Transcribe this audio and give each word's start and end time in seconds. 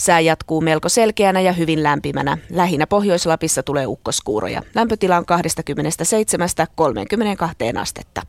Sää 0.00 0.20
jatkuu 0.20 0.60
melko 0.60 0.88
selkeänä 0.88 1.40
ja 1.40 1.52
hyvin 1.52 1.82
lämpimänä. 1.82 2.38
Lähinnä 2.50 2.86
Pohjois-Lapissa 2.86 3.62
tulee 3.62 3.86
ukkoskuuroja. 3.86 4.62
Lämpötila 4.74 5.16
on 5.16 5.24
27-32 7.76 7.80
astetta. 7.80 8.22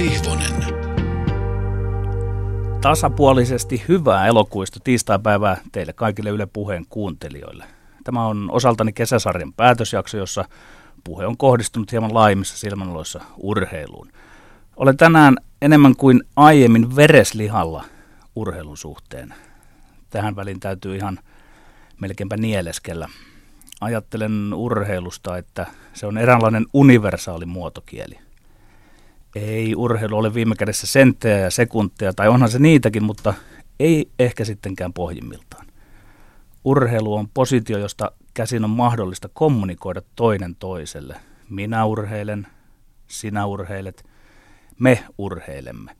Sihvonen. 0.00 0.64
Tasapuolisesti 2.80 3.84
hyvää 3.88 4.26
elokuista 4.26 4.80
tiistaipäivää 4.84 5.60
teille 5.72 5.92
kaikille 5.92 6.30
Yle 6.30 6.46
Puheen 6.46 6.86
kuuntelijoille. 6.88 7.64
Tämä 8.04 8.26
on 8.26 8.48
osaltani 8.52 8.92
kesäsarjan 8.92 9.52
päätösjakso, 9.52 10.16
jossa 10.16 10.44
puhe 11.04 11.26
on 11.26 11.36
kohdistunut 11.36 11.92
hieman 11.92 12.14
laajemmissa 12.14 12.58
silmänaloissa 12.58 13.20
urheiluun. 13.36 14.12
Olen 14.76 14.96
tänään 14.96 15.36
enemmän 15.62 15.96
kuin 15.96 16.22
aiemmin 16.36 16.96
vereslihalla 16.96 17.84
urheilun 18.36 18.76
suhteen. 18.76 19.34
Tähän 20.10 20.36
väliin 20.36 20.60
täytyy 20.60 20.96
ihan 20.96 21.18
melkeinpä 22.00 22.36
nieleskellä. 22.36 23.08
Ajattelen 23.80 24.54
urheilusta, 24.54 25.36
että 25.36 25.66
se 25.92 26.06
on 26.06 26.18
eräänlainen 26.18 26.66
universaali 26.72 27.46
muotokieli– 27.46 28.18
ei 29.34 29.74
urheilu 29.74 30.16
ole 30.16 30.34
viime 30.34 30.54
kädessä 30.54 30.86
senttejä 30.86 31.38
ja 31.38 31.50
sekunteja, 31.50 32.12
tai 32.12 32.28
onhan 32.28 32.50
se 32.50 32.58
niitäkin, 32.58 33.04
mutta 33.04 33.34
ei 33.80 34.10
ehkä 34.18 34.44
sittenkään 34.44 34.92
pohjimmiltaan. 34.92 35.66
Urheilu 36.64 37.14
on 37.14 37.28
positio, 37.34 37.78
josta 37.78 38.12
käsin 38.34 38.64
on 38.64 38.70
mahdollista 38.70 39.28
kommunikoida 39.32 40.02
toinen 40.16 40.56
toiselle. 40.56 41.16
Minä 41.50 41.84
urheilen, 41.84 42.46
sinä 43.06 43.46
urheilet, 43.46 44.04
me 44.78 45.04
urheilemme. 45.18 45.96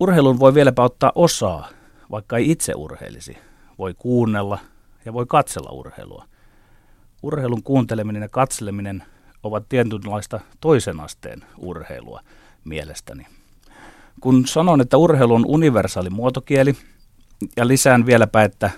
Urheilun 0.00 0.38
voi 0.38 0.54
vieläpä 0.54 0.82
ottaa 0.82 1.12
osaa, 1.14 1.68
vaikka 2.10 2.36
ei 2.36 2.50
itse 2.50 2.72
urheilisi. 2.76 3.38
Voi 3.78 3.94
kuunnella 3.94 4.58
ja 5.04 5.12
voi 5.12 5.26
katsella 5.28 5.70
urheilua. 5.70 6.24
Urheilun 7.22 7.62
kuunteleminen 7.62 8.22
ja 8.22 8.28
katseleminen 8.28 9.02
ovat 9.46 9.68
tietynlaista 9.68 10.40
toisen 10.60 11.00
asteen 11.00 11.44
urheilua 11.58 12.20
mielestäni. 12.64 13.26
Kun 14.20 14.46
sanon, 14.46 14.80
että 14.80 14.96
urheilu 14.96 15.34
on 15.34 15.44
universaali 15.46 16.10
muotokieli, 16.10 16.74
ja 17.56 17.68
lisään 17.68 18.06
vieläpä, 18.06 18.42
että 18.42 18.70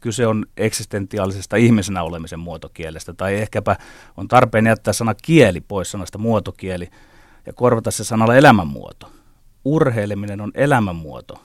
kyse 0.00 0.26
on 0.26 0.46
eksistentiaalisesta 0.56 1.56
ihmisenä 1.56 2.02
olemisen 2.02 2.38
muotokielestä, 2.40 3.12
tai 3.12 3.34
ehkäpä 3.34 3.76
on 4.16 4.28
tarpeen 4.28 4.66
jättää 4.66 4.92
sana 4.92 5.14
kieli 5.14 5.60
pois 5.60 5.90
sanasta 5.90 6.18
muotokieli 6.18 6.90
ja 7.46 7.52
korvata 7.52 7.90
se 7.90 8.04
sanalla 8.04 8.36
elämänmuoto. 8.36 9.12
Urheileminen 9.64 10.40
on 10.40 10.50
elämänmuoto. 10.54 11.42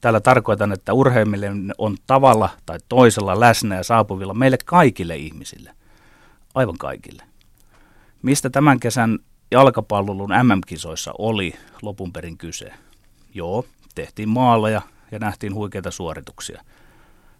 Tällä 0.00 0.20
tarkoitan, 0.20 0.72
että 0.72 0.92
urheileminen 0.92 1.74
on 1.78 1.96
tavalla 2.06 2.48
tai 2.66 2.78
toisella 2.88 3.40
läsnä 3.40 3.76
ja 3.76 3.82
saapuvilla 3.82 4.34
meille 4.34 4.58
kaikille 4.64 5.16
ihmisille. 5.16 5.70
Aivan 6.54 6.78
kaikille. 6.78 7.29
Mistä 8.22 8.50
tämän 8.50 8.80
kesän 8.80 9.18
jalkapallon 9.50 10.30
MM-kisoissa 10.30 11.12
oli 11.18 11.54
lopun 11.82 12.12
perin 12.12 12.38
kyse? 12.38 12.72
Joo, 13.34 13.64
tehtiin 13.94 14.28
maaleja 14.28 14.82
ja 15.12 15.18
nähtiin 15.18 15.54
huikeita 15.54 15.90
suorituksia. 15.90 16.62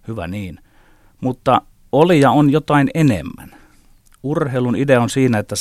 Hyvä 0.09 0.27
niin. 0.27 0.59
Mutta 1.21 1.62
oli 1.93 2.21
ja 2.21 2.31
on 2.31 2.50
jotain 2.50 2.91
enemmän. 2.94 3.50
Urheilun 4.22 4.77
idea 4.77 5.03
on 5.03 5.10
siinä, 5.10 5.38
että 5.38 5.55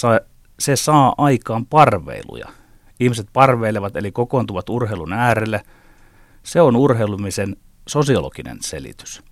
se 0.60 0.76
saa 0.76 1.16
aikaan 1.18 1.66
parveiluja. 1.66 2.48
Ihmiset 3.00 3.28
parveilevat 3.34 3.96
eli 3.96 4.12
kokoontuvat 4.12 4.70
urheilun 4.70 5.14
äärelle. 5.14 5.62
Se 6.44 6.62
on 6.62 6.76
urheilumisen 6.76 7.56
sosiologinen 7.88 8.58
selitys. 8.62 9.24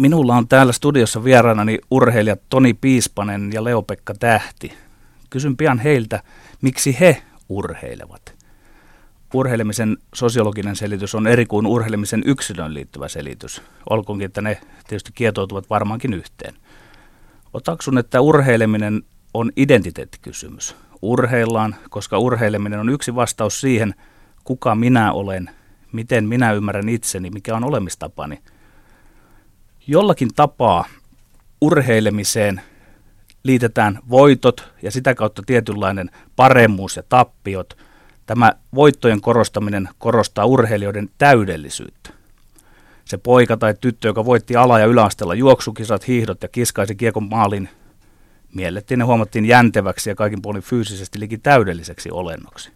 Minulla 0.00 0.36
on 0.36 0.48
täällä 0.48 0.72
studiossa 0.72 1.24
vieraanani 1.24 1.78
urheilijat 1.90 2.40
Toni 2.48 2.74
Piispanen 2.74 3.50
ja 3.52 3.64
Leo-Pekka 3.64 4.14
Tähti. 4.20 4.72
Kysyn 5.30 5.56
pian 5.56 5.78
heiltä, 5.78 6.22
miksi 6.62 6.96
he 7.00 7.22
urheilevat. 7.48 8.34
Urheilemisen 9.34 9.96
sosiologinen 10.14 10.76
selitys 10.76 11.14
on 11.14 11.26
eri 11.26 11.46
kuin 11.46 11.66
urheilemisen 11.66 12.22
yksilön 12.26 12.74
liittyvä 12.74 13.08
selitys. 13.08 13.62
Olkoonkin, 13.90 14.26
että 14.26 14.42
ne 14.42 14.60
tietysti 14.88 15.10
kietoutuvat 15.14 15.70
varmaankin 15.70 16.14
yhteen. 16.14 16.54
Otaksun, 17.52 17.98
että 17.98 18.20
urheileminen 18.20 19.02
on 19.34 19.52
identiteettikysymys. 19.56 20.76
Urheillaan, 21.02 21.74
koska 21.90 22.18
urheileminen 22.18 22.80
on 22.80 22.88
yksi 22.88 23.14
vastaus 23.14 23.60
siihen, 23.60 23.94
kuka 24.44 24.74
minä 24.74 25.12
olen, 25.12 25.50
miten 25.92 26.28
minä 26.28 26.52
ymmärrän 26.52 26.88
itseni, 26.88 27.30
mikä 27.30 27.56
on 27.56 27.64
olemistapani– 27.64 28.38
jollakin 29.86 30.34
tapaa 30.36 30.84
urheilemiseen 31.60 32.60
liitetään 33.42 33.98
voitot 34.10 34.72
ja 34.82 34.90
sitä 34.90 35.14
kautta 35.14 35.42
tietynlainen 35.46 36.10
paremmuus 36.36 36.96
ja 36.96 37.02
tappiot. 37.08 37.76
Tämä 38.26 38.52
voittojen 38.74 39.20
korostaminen 39.20 39.88
korostaa 39.98 40.44
urheilijoiden 40.44 41.10
täydellisyyttä. 41.18 42.10
Se 43.04 43.18
poika 43.18 43.56
tai 43.56 43.74
tyttö, 43.80 44.08
joka 44.08 44.24
voitti 44.24 44.56
ala- 44.56 44.78
ja 44.78 44.86
yläasteella 44.86 45.34
juoksukisat, 45.34 46.08
hiihdot 46.08 46.42
ja 46.42 46.48
kiskaisi 46.48 46.94
kiekon 46.94 47.28
maalin, 47.28 47.68
miellettiin 48.54 49.00
ja 49.00 49.06
huomattiin 49.06 49.46
jänteväksi 49.46 50.10
ja 50.10 50.14
kaikin 50.14 50.42
puolin 50.42 50.62
fyysisesti 50.62 51.20
liki 51.20 51.38
täydelliseksi 51.38 52.10
olennoksi. 52.10 52.70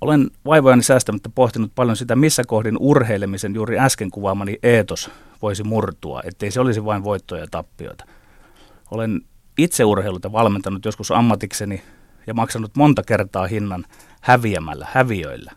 Olen 0.00 0.30
vaivojani 0.44 0.82
säästämättä 0.82 1.28
pohtinut 1.34 1.72
paljon 1.74 1.96
sitä, 1.96 2.16
missä 2.16 2.42
kohdin 2.46 2.76
urheilemisen 2.80 3.54
juuri 3.54 3.78
äsken 3.78 4.10
kuvaamani 4.10 4.58
eetos 4.62 5.10
voisi 5.42 5.64
murtua, 5.64 6.20
ettei 6.24 6.50
se 6.50 6.60
olisi 6.60 6.84
vain 6.84 7.04
voittoja 7.04 7.40
ja 7.40 7.46
tappioita. 7.50 8.04
Olen 8.90 9.20
itse 9.58 9.84
urheiluta 9.84 10.32
valmentanut 10.32 10.84
joskus 10.84 11.10
ammatikseni 11.10 11.82
ja 12.26 12.34
maksanut 12.34 12.76
monta 12.76 13.02
kertaa 13.02 13.46
hinnan 13.46 13.84
häviämällä, 14.20 14.86
häviöillä. 14.90 15.52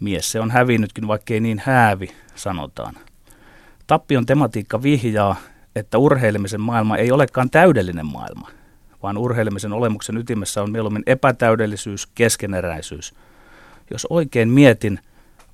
Mies 0.00 0.32
se 0.32 0.40
on 0.40 0.50
hävinnytkin, 0.50 1.08
vaikkei 1.08 1.40
niin 1.40 1.62
häävi, 1.64 2.08
sanotaan. 2.34 2.94
Tappion 3.86 4.26
tematiikka 4.26 4.82
vihjaa, 4.82 5.36
että 5.76 5.98
urheilemisen 5.98 6.60
maailma 6.60 6.96
ei 6.96 7.12
olekaan 7.12 7.50
täydellinen 7.50 8.06
maailma, 8.06 8.50
vaan 9.02 9.18
urheilemisen 9.18 9.72
olemuksen 9.72 10.16
ytimessä 10.16 10.62
on 10.62 10.70
mieluummin 10.70 11.02
epätäydellisyys, 11.06 12.06
keskeneräisyys– 12.06 13.14
jos 13.90 14.06
oikein 14.10 14.48
mietin, 14.48 15.00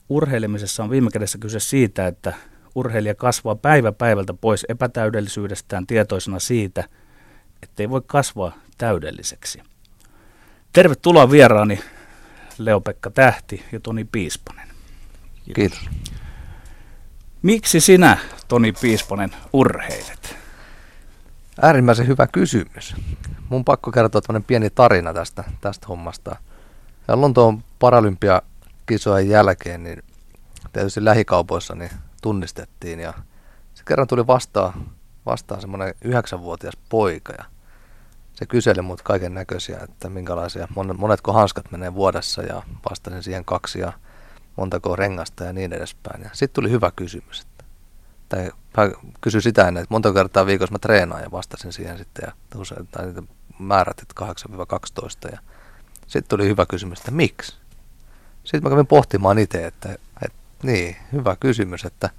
urheilemisessa 0.08 0.84
on 0.84 0.90
viime 0.90 1.10
kädessä 1.10 1.38
kyse 1.38 1.60
siitä, 1.60 2.06
että 2.06 2.32
urheilija 2.74 3.14
kasvaa 3.14 3.54
päivä 3.54 3.92
päivältä 3.92 4.34
pois 4.34 4.66
epätäydellisyydestään 4.68 5.86
tietoisena 5.86 6.38
siitä, 6.38 6.84
ettei 7.62 7.90
voi 7.90 8.02
kasvaa 8.06 8.52
täydelliseksi. 8.78 9.62
Tervetuloa 10.72 11.30
vieraani 11.30 11.80
Leo-Pekka 12.58 13.10
Tähti 13.10 13.64
ja 13.72 13.80
Toni 13.80 14.04
Piispanen. 14.04 14.68
Kiitos. 15.54 15.90
Miksi 17.42 17.80
sinä, 17.80 18.18
Toni 18.48 18.72
Piispanen, 18.72 19.30
urheilet? 19.52 20.36
Äärimmäisen 21.62 22.06
hyvä 22.06 22.26
kysymys. 22.26 22.94
Mun 23.48 23.64
pakko 23.64 23.90
kertoa 23.90 24.40
pieni 24.46 24.70
tarina 24.70 25.14
tästä, 25.14 25.44
tästä 25.60 25.86
hommasta. 25.86 26.36
Ja 27.08 27.20
Lontoon 27.20 27.64
paralympiakisojen 27.78 29.28
jälkeen, 29.28 29.82
niin 29.82 30.02
tietysti 30.72 31.04
lähikaupoissa 31.04 31.74
niin 31.74 31.90
tunnistettiin 32.22 33.00
ja 33.00 33.14
se 33.74 33.82
kerran 33.86 34.06
tuli 34.06 34.26
vastaan, 34.26 34.90
vastaan 35.26 35.60
semmoinen 35.60 35.94
yhdeksänvuotias 36.04 36.76
poika 36.88 37.32
ja 37.38 37.44
se 38.34 38.46
kyseli 38.46 38.82
mut 38.82 39.02
kaiken 39.02 39.34
näköisiä, 39.34 39.78
että 39.82 40.08
minkälaisia, 40.08 40.68
monetko 40.98 41.32
hanskat 41.32 41.70
menee 41.70 41.94
vuodessa 41.94 42.42
ja 42.42 42.62
vastasin 42.90 43.22
siihen 43.22 43.44
kaksi 43.44 43.80
ja 43.80 43.92
montako 44.56 44.96
rengasta 44.96 45.44
ja 45.44 45.52
niin 45.52 45.72
edespäin. 45.72 46.22
Ja 46.22 46.30
sitten 46.32 46.54
tuli 46.54 46.70
hyvä 46.70 46.90
kysymys, 46.96 47.40
että, 47.40 47.64
tai 48.72 48.92
kysyi 49.20 49.42
sitä 49.42 49.68
ennen, 49.68 49.82
että 49.82 49.94
monta 49.94 50.12
kertaa 50.12 50.46
viikossa 50.46 50.72
mä 50.72 50.78
treenaan 50.78 51.22
ja 51.22 51.30
vastasin 51.30 51.72
siihen 51.72 51.98
sitten 51.98 52.22
ja 52.26 52.60
usein, 52.60 52.86
tai 52.86 53.06
niitä 53.06 53.22
määrät, 53.58 54.00
että 54.00 54.24
8-12 55.28 55.32
ja 55.32 55.38
sitten 56.06 56.28
tuli 56.28 56.48
hyvä 56.48 56.66
kysymys, 56.66 56.98
että 56.98 57.10
miksi? 57.10 57.56
Sitten 58.44 58.62
mä 58.62 58.70
kävin 58.70 58.86
pohtimaan 58.86 59.38
itse, 59.38 59.66
että 59.66 59.96
niin, 60.62 60.96
hyvä 61.12 61.36
kysymys, 61.40 61.84
että 61.84 62.10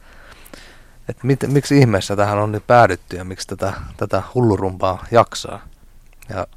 että 1.09 1.27
mit, 1.27 1.39
miksi 1.47 1.77
ihmeessä 1.77 2.15
tähän 2.15 2.37
on 2.37 2.51
nyt 2.51 2.67
päädytty 2.67 3.17
ja 3.17 3.23
miksi 3.23 3.47
tätä, 3.47 3.73
tätä 3.97 4.23
hullurumpaa 4.35 5.05
jaksaa. 5.11 5.59
Ja 6.29 6.47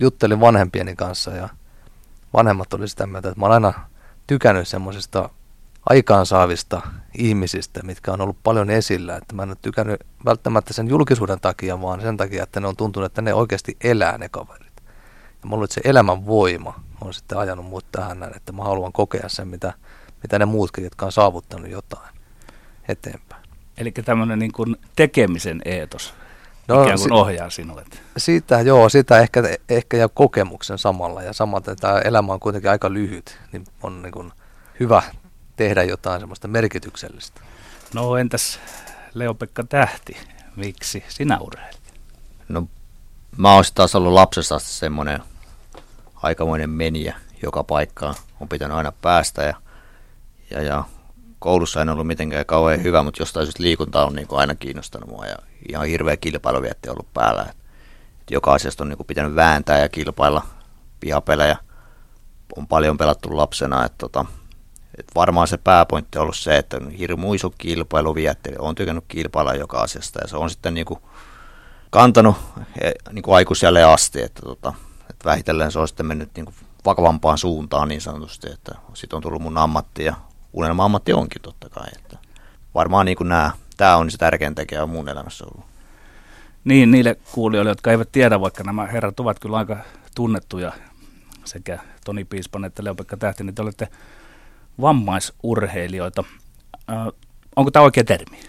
juttelin 0.00 0.40
vanhempieni 0.40 0.96
kanssa 0.96 1.30
ja 1.30 1.48
vanhemmat 2.32 2.74
oli 2.74 2.88
sitä 2.88 3.06
mieltä, 3.06 3.28
että 3.28 3.40
mä 3.40 3.46
olen 3.46 3.64
aina 3.64 3.88
tykännyt 4.26 4.68
semmoisista 4.68 5.30
aikaansaavista 5.90 6.82
ihmisistä, 7.18 7.82
mitkä 7.82 8.12
on 8.12 8.20
ollut 8.20 8.42
paljon 8.42 8.70
esillä. 8.70 9.16
Että 9.16 9.34
mä 9.34 9.42
en 9.42 9.48
ole 9.48 9.56
tykännyt 9.62 10.00
välttämättä 10.24 10.72
sen 10.72 10.88
julkisuuden 10.88 11.40
takia, 11.40 11.80
vaan 11.80 12.00
sen 12.00 12.16
takia, 12.16 12.42
että 12.42 12.60
ne 12.60 12.66
on 12.66 12.76
tuntunut, 12.76 13.06
että 13.06 13.22
ne 13.22 13.34
oikeasti 13.34 13.76
elää 13.84 14.18
ne 14.18 14.28
kaverit. 14.28 14.82
Ja 15.42 15.48
mulla 15.48 15.66
se 15.70 15.80
elämän 15.84 16.26
voima 16.26 16.80
on 17.00 17.14
sitten 17.14 17.38
ajanut 17.38 17.66
mut 17.66 17.86
tähän 17.92 18.20
näin, 18.20 18.36
että 18.36 18.52
mä 18.52 18.64
haluan 18.64 18.92
kokea 18.92 19.28
sen, 19.28 19.48
mitä, 19.48 19.72
mitä 20.26 20.38
ne 20.38 20.44
muutkin, 20.44 20.84
jotka 20.84 21.06
on 21.06 21.12
saavuttanut 21.12 21.70
jotain 21.70 22.14
eteenpäin. 22.88 23.42
Eli 23.78 23.92
tämmöinen 23.92 24.38
niin 24.38 24.52
kuin 24.52 24.76
tekemisen 24.96 25.62
eetos 25.64 26.14
no, 26.68 26.82
ikään 26.82 26.98
kuin 26.98 27.08
si- 27.08 27.14
ohjaa 27.14 27.50
sinulle. 27.50 27.84
Sitä, 28.16 28.60
joo, 28.60 28.88
sitä 28.88 29.20
ehkä, 29.20 29.42
ehkä 29.68 29.96
ja 29.96 30.08
kokemuksen 30.08 30.78
samalla. 30.78 31.22
Ja 31.22 31.32
samaten 31.32 31.76
tämä 31.76 31.98
elämä 31.98 32.32
on 32.32 32.40
kuitenkin 32.40 32.70
aika 32.70 32.92
lyhyt, 32.92 33.38
niin 33.52 33.64
on 33.82 34.02
niin 34.02 34.12
kuin 34.12 34.32
hyvä 34.80 35.02
tehdä 35.56 35.82
jotain 35.82 36.20
semmoista 36.20 36.48
merkityksellistä. 36.48 37.40
No 37.94 38.16
entäs 38.16 38.60
Leo-Pekka 39.14 39.64
Tähti, 39.68 40.16
miksi 40.56 41.04
sinä 41.08 41.38
urheilit? 41.38 41.92
No 42.48 42.68
mä 43.36 43.54
oon 43.54 43.64
taas 43.74 43.94
ollut 43.94 44.12
lapsesta 44.12 44.58
semmoinen 44.58 45.20
aikamoinen 46.16 46.70
meniä 46.70 47.16
joka 47.42 47.64
paikkaan. 47.64 48.14
On 48.40 48.48
pitänyt 48.48 48.76
aina 48.76 48.92
päästä 48.92 49.42
ja, 49.42 49.65
ja, 50.50 50.62
ja 50.62 50.84
koulussa 51.38 51.82
en 51.82 51.88
ollut 51.88 52.06
mitenkään 52.06 52.46
kauhean 52.46 52.82
hyvä, 52.82 53.02
mutta 53.02 53.22
jostain 53.22 53.46
syystä 53.46 53.62
liikunta 53.62 54.06
on 54.06 54.14
niin 54.14 54.28
kuin 54.28 54.38
aina 54.38 54.54
kiinnostanut 54.54 55.10
mua 55.10 55.26
ja 55.26 55.36
ihan 55.68 55.86
hirveä 55.86 56.16
kilpailuvietti 56.16 56.90
ollut 56.90 57.12
päällä. 57.14 57.42
Et, 57.42 57.56
et 58.20 58.30
joka 58.30 58.52
asiasta 58.52 58.84
on 58.84 58.88
niin 58.88 58.96
kuin 58.96 59.06
pitänyt 59.06 59.34
vääntää 59.34 59.78
ja 59.78 59.88
kilpailla 59.88 60.42
pihapelejä. 61.00 61.56
On 62.56 62.66
paljon 62.66 62.98
pelattu 62.98 63.36
lapsena, 63.36 63.84
että 63.84 63.98
tota, 63.98 64.24
et 64.98 65.06
varmaan 65.14 65.48
se 65.48 65.56
pääpointti 65.56 66.18
on 66.18 66.22
ollut 66.22 66.36
se, 66.36 66.56
että 66.56 66.76
on 66.76 66.90
hirmu 66.90 67.34
iso 67.34 67.50
kilpailuvietti. 67.50 68.50
on 68.58 68.74
tykännyt 68.74 69.04
kilpailla 69.08 69.54
joka 69.54 69.78
asiasta 69.78 70.20
ja 70.22 70.28
se 70.28 70.36
on 70.36 70.50
sitten 70.50 70.74
niin 70.74 70.86
kuin 70.86 71.00
kantanut 71.90 72.36
e, 72.80 72.90
niin 73.12 73.22
kuin 73.22 73.34
aikuiselle 73.34 73.84
asti, 73.84 74.22
että, 74.22 74.42
tota, 74.42 74.74
että 75.00 75.24
vähitellen 75.24 75.72
se 75.72 75.78
on 75.78 75.88
sitten 75.88 76.06
mennyt 76.06 76.30
niin 76.36 76.44
kuin 76.44 76.54
vakavampaan 76.84 77.38
suuntaan 77.38 77.88
niin 77.88 78.00
sanotusti, 78.00 78.50
että 78.52 78.74
sitten 78.94 79.16
on 79.16 79.22
tullut 79.22 79.42
mun 79.42 79.58
ammatti 79.58 80.04
ja 80.04 80.14
unelma-ammatti 80.56 81.12
onkin 81.12 81.42
totta 81.42 81.68
kai. 81.68 81.86
Että 81.96 82.18
varmaan 82.74 83.06
niin 83.06 83.16
kuin 83.16 83.28
nämä, 83.28 83.50
tämä 83.76 83.96
on 83.96 84.10
se 84.10 84.18
tärkein 84.18 84.54
tekijä 84.54 84.86
mun 84.86 85.08
elämässä 85.08 85.44
ollut. 85.44 85.66
Niin, 86.64 86.90
niille 86.90 87.16
kuulijoille, 87.32 87.70
jotka 87.70 87.90
eivät 87.90 88.12
tiedä, 88.12 88.40
vaikka 88.40 88.64
nämä 88.64 88.86
herrat 88.86 89.20
ovat 89.20 89.38
kyllä 89.38 89.56
aika 89.56 89.76
tunnettuja, 90.14 90.72
sekä 91.44 91.78
Toni 92.04 92.24
Piispan 92.24 92.64
että 92.64 92.84
Leopekka 92.84 93.16
Tähti, 93.16 93.44
niin 93.44 93.54
te 93.54 93.62
olette 93.62 93.88
vammaisurheilijoita. 94.80 96.24
Äh, 96.90 97.06
onko 97.56 97.70
tämä 97.70 97.82
oikea 97.82 98.04
termi? 98.04 98.40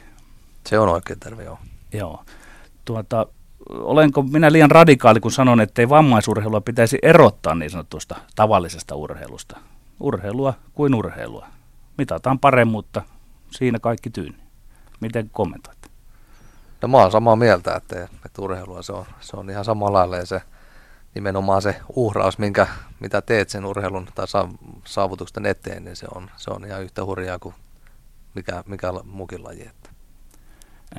Se 0.68 0.80
on 0.80 0.90
oikea 0.90 1.16
termi, 1.20 1.44
joo. 1.44 1.60
Joo. 1.94 2.24
Tuota, 2.86 3.26
olenko 3.70 4.24
minä 4.24 4.52
liian 4.52 4.72
radikaali, 4.72 5.20
kun 5.20 5.32
sanon, 5.32 5.62
että 5.62 5.82
ei 5.82 5.90
vammaisurheilua 5.90 6.62
pitäisi 6.62 6.98
erottaa 7.02 7.56
niin 7.56 7.72
sanotusta 7.72 8.16
tavallisesta 8.36 8.96
urheilusta? 8.96 9.58
Urheilua 10.00 10.54
kuin 10.74 10.96
urheilua. 10.96 11.48
Mitataan 11.98 12.40
paremmuutta, 12.40 13.02
siinä 13.52 13.80
kaikki 13.80 14.10
tyyni. 14.10 14.38
Miten 15.00 15.30
kommentoit? 15.30 15.78
No 16.82 16.88
mä 16.88 16.98
oon 16.98 17.12
samaa 17.12 17.36
mieltä, 17.36 17.76
että, 17.76 18.04
että 18.26 18.42
urheilua 18.42 18.82
se 18.82 18.94
on, 18.94 19.06
se 19.20 19.38
on 19.38 19.50
ihan 19.50 19.66
samalla 19.66 20.10
lailla 20.10 20.26
se 20.26 20.42
nimenomaan 21.16 21.62
se 21.62 21.76
uhraus, 21.96 22.38
minkä, 22.38 22.68
mitä 23.00 23.22
teet 23.22 23.50
sen 23.50 23.66
urheilun 23.66 24.08
tai 24.16 24.26
saavutuksen 24.86 25.46
eteen, 25.46 25.84
niin 25.86 25.96
se 25.96 26.08
on, 26.16 26.32
se 26.38 26.52
on 26.52 26.66
ihan 26.66 26.84
yhtä 26.84 27.06
hurjaa 27.06 27.40
kuin 27.40 27.56
mikä, 28.36 28.64
mikä 28.68 28.94
muukin 29.04 29.44
laji. 29.44 29.62
Että. 29.62 29.90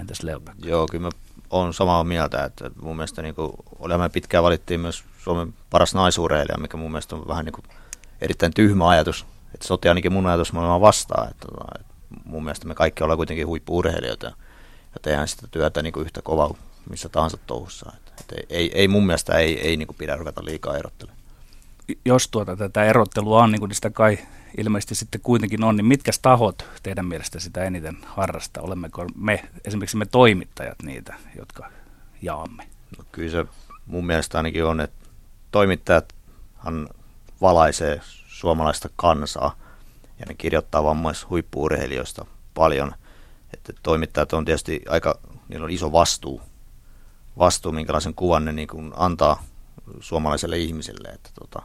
Entäs 0.00 0.22
Leopä? 0.22 0.54
Joo, 0.62 0.86
kyllä 0.90 1.02
mä 1.02 1.10
oon 1.50 1.74
samaa 1.74 2.04
mieltä, 2.04 2.44
että 2.44 2.70
mun 2.82 2.96
mielestä 2.96 3.22
niin 3.22 3.34
olemme 3.78 4.08
pitkään 4.08 4.44
valittiin 4.44 4.80
myös 4.80 5.04
Suomen 5.18 5.54
paras 5.70 5.94
naisurheilija, 5.94 6.58
mikä 6.58 6.76
mun 6.76 6.90
mielestä 6.90 7.16
on 7.16 7.28
vähän 7.28 7.44
niin 7.44 7.52
kuin 7.52 7.64
erittäin 8.20 8.54
tyhmä 8.54 8.88
ajatus, 8.88 9.26
että 9.58 9.66
sotii 9.66 9.88
ainakin 9.88 10.12
mun 10.12 10.26
ajatus 10.26 10.52
maailmaa 10.52 10.80
vastaan, 10.80 11.30
että, 11.30 11.46
että 11.80 11.94
mun 12.24 12.44
mielestä 12.44 12.68
me 12.68 12.74
kaikki 12.74 13.04
ollaan 13.04 13.16
kuitenkin 13.16 13.46
huippu-urheilijoita 13.46 14.26
ja 14.26 15.00
tehdään 15.02 15.28
sitä 15.28 15.46
työtä 15.50 15.82
niin 15.82 15.92
kuin 15.92 16.04
yhtä 16.04 16.22
kovaa 16.22 16.54
missä 16.90 17.08
tahansa 17.08 17.36
touhussa. 17.46 17.92
Että, 17.96 18.12
että 18.20 18.34
ei, 18.38 18.46
ei, 18.50 18.70
ei, 18.74 18.88
mun 18.88 19.06
mielestä 19.06 19.38
ei, 19.38 19.60
ei 19.60 19.76
niin 19.76 19.86
kuin 19.86 19.96
pidä 19.96 20.16
ruveta 20.16 20.44
liikaa 20.44 20.76
erottelemaan. 20.76 21.22
Jos 22.04 22.28
tuota, 22.28 22.56
tätä 22.56 22.84
erottelua 22.84 23.42
on, 23.42 23.52
niin 23.52 23.60
kuin 23.60 23.74
sitä 23.74 23.90
kai 23.90 24.18
ilmeisesti 24.58 24.94
sitten 24.94 25.20
kuitenkin 25.20 25.64
on, 25.64 25.76
niin 25.76 25.86
mitkä 25.86 26.10
tahot 26.22 26.64
teidän 26.82 27.06
mielestä 27.06 27.40
sitä 27.40 27.64
eniten 27.64 27.96
harrastaa? 28.06 28.62
Olemmeko 28.62 29.06
me, 29.14 29.44
esimerkiksi 29.64 29.96
me 29.96 30.06
toimittajat 30.06 30.82
niitä, 30.82 31.14
jotka 31.36 31.70
jaamme? 32.22 32.66
No, 32.98 33.04
kyllä 33.12 33.30
se 33.30 33.44
mun 33.86 34.06
mielestä 34.06 34.38
ainakin 34.38 34.64
on, 34.64 34.80
että 34.80 35.06
toimittajathan 35.50 36.88
valaisee 37.40 38.00
suomalaista 38.38 38.88
kansaa 38.96 39.56
ja 40.18 40.26
ne 40.28 40.34
kirjoittaa 40.34 40.84
vammaishuippuurheilijoista 40.84 42.26
paljon. 42.54 42.94
Että 43.54 43.72
toimittajat 43.82 44.32
on 44.32 44.44
tietysti 44.44 44.82
aika, 44.88 45.18
niillä 45.48 45.64
on 45.64 45.70
iso 45.70 45.92
vastuu, 45.92 46.42
vastuu 47.38 47.72
minkälaisen 47.72 48.14
kuvan 48.14 48.44
ne 48.44 48.52
niin 48.52 48.68
kuin 48.68 48.92
antaa 48.96 49.42
suomalaiselle 50.00 50.58
ihmiselle. 50.58 51.08
Että 51.08 51.30
tota, 51.40 51.62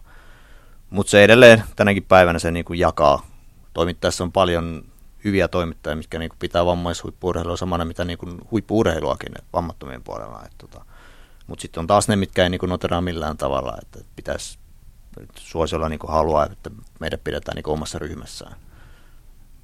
mutta 0.90 1.12
se 1.12 1.24
edelleen 1.24 1.64
tänäkin 1.76 2.04
päivänä 2.04 2.40
se 2.40 2.52
niin 2.52 2.66
kuin 2.66 2.80
jakaa. 2.80 3.26
Toimittajassa 3.74 4.24
on 4.24 4.32
paljon 4.32 4.86
hyviä 5.24 5.48
toimittajia, 5.48 5.96
mitkä 5.96 6.20
niin 6.20 6.30
kuin 6.30 6.40
pitää 6.40 6.66
vammaishuippuurheilua 6.66 7.58
samana, 7.58 7.86
mitä 7.86 8.06
niin 8.06 8.18
kuin 8.18 8.42
huippuurheiluakin 8.52 9.34
vammattomien 9.54 10.04
puolella. 10.04 10.44
Tota, 10.58 10.86
Mutta 11.48 11.62
sitten 11.62 11.82
on 11.82 11.88
taas 11.88 12.08
ne, 12.08 12.16
mitkä 12.16 12.44
ei 12.44 12.50
niin 12.50 12.62
noteraa 12.68 13.02
millään 13.02 13.38
tavalla, 13.38 13.78
että 13.82 14.00
pitäisi 14.16 14.60
suosiolla 15.36 15.90
niin 15.90 16.00
haluaa, 16.08 16.46
että 16.46 16.70
meidät 17.00 17.24
pidetään 17.24 17.56
niin 17.56 17.70
omassa 17.70 18.00
ryhmässään. 18.00 18.56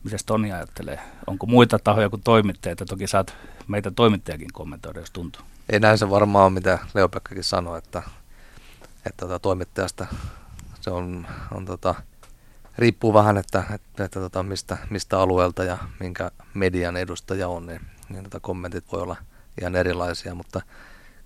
Mitäs 0.03 0.23
Toni 0.23 0.51
ajattelee? 0.53 0.99
Onko 1.27 1.45
muita 1.45 1.79
tahoja 1.79 2.09
kuin 2.09 2.21
toimittajia? 2.23 2.75
Toki 2.75 3.07
saat 3.07 3.35
meitä 3.67 3.91
toimittajakin 3.91 4.53
kommentoida, 4.53 4.99
jos 4.99 5.11
tuntuu. 5.11 5.41
Ei 5.69 5.79
näin 5.79 5.97
se 5.97 6.09
varmaan 6.09 6.45
ole, 6.45 6.53
mitä 6.53 6.79
Leopekkakin 6.93 7.43
sanoi, 7.43 7.77
että, 7.77 8.03
että 9.05 9.25
tota, 9.25 9.39
toimittajasta 9.39 10.07
se 10.81 10.91
on, 10.91 11.27
on 11.51 11.65
tota, 11.65 11.95
riippuu 12.77 13.13
vähän, 13.13 13.37
että, 13.37 13.63
että, 13.73 14.03
että 14.03 14.19
tota, 14.19 14.43
mistä, 14.43 14.77
mistä 14.89 15.19
alueelta 15.19 15.63
ja 15.63 15.77
minkä 15.99 16.31
median 16.53 16.97
edustaja 16.97 17.47
on, 17.47 17.65
niin, 17.65 17.81
niin 18.09 18.23
tota, 18.23 18.39
kommentit 18.39 18.91
voi 18.91 19.01
olla 19.01 19.15
ihan 19.61 19.75
erilaisia, 19.75 20.35
mutta 20.35 20.61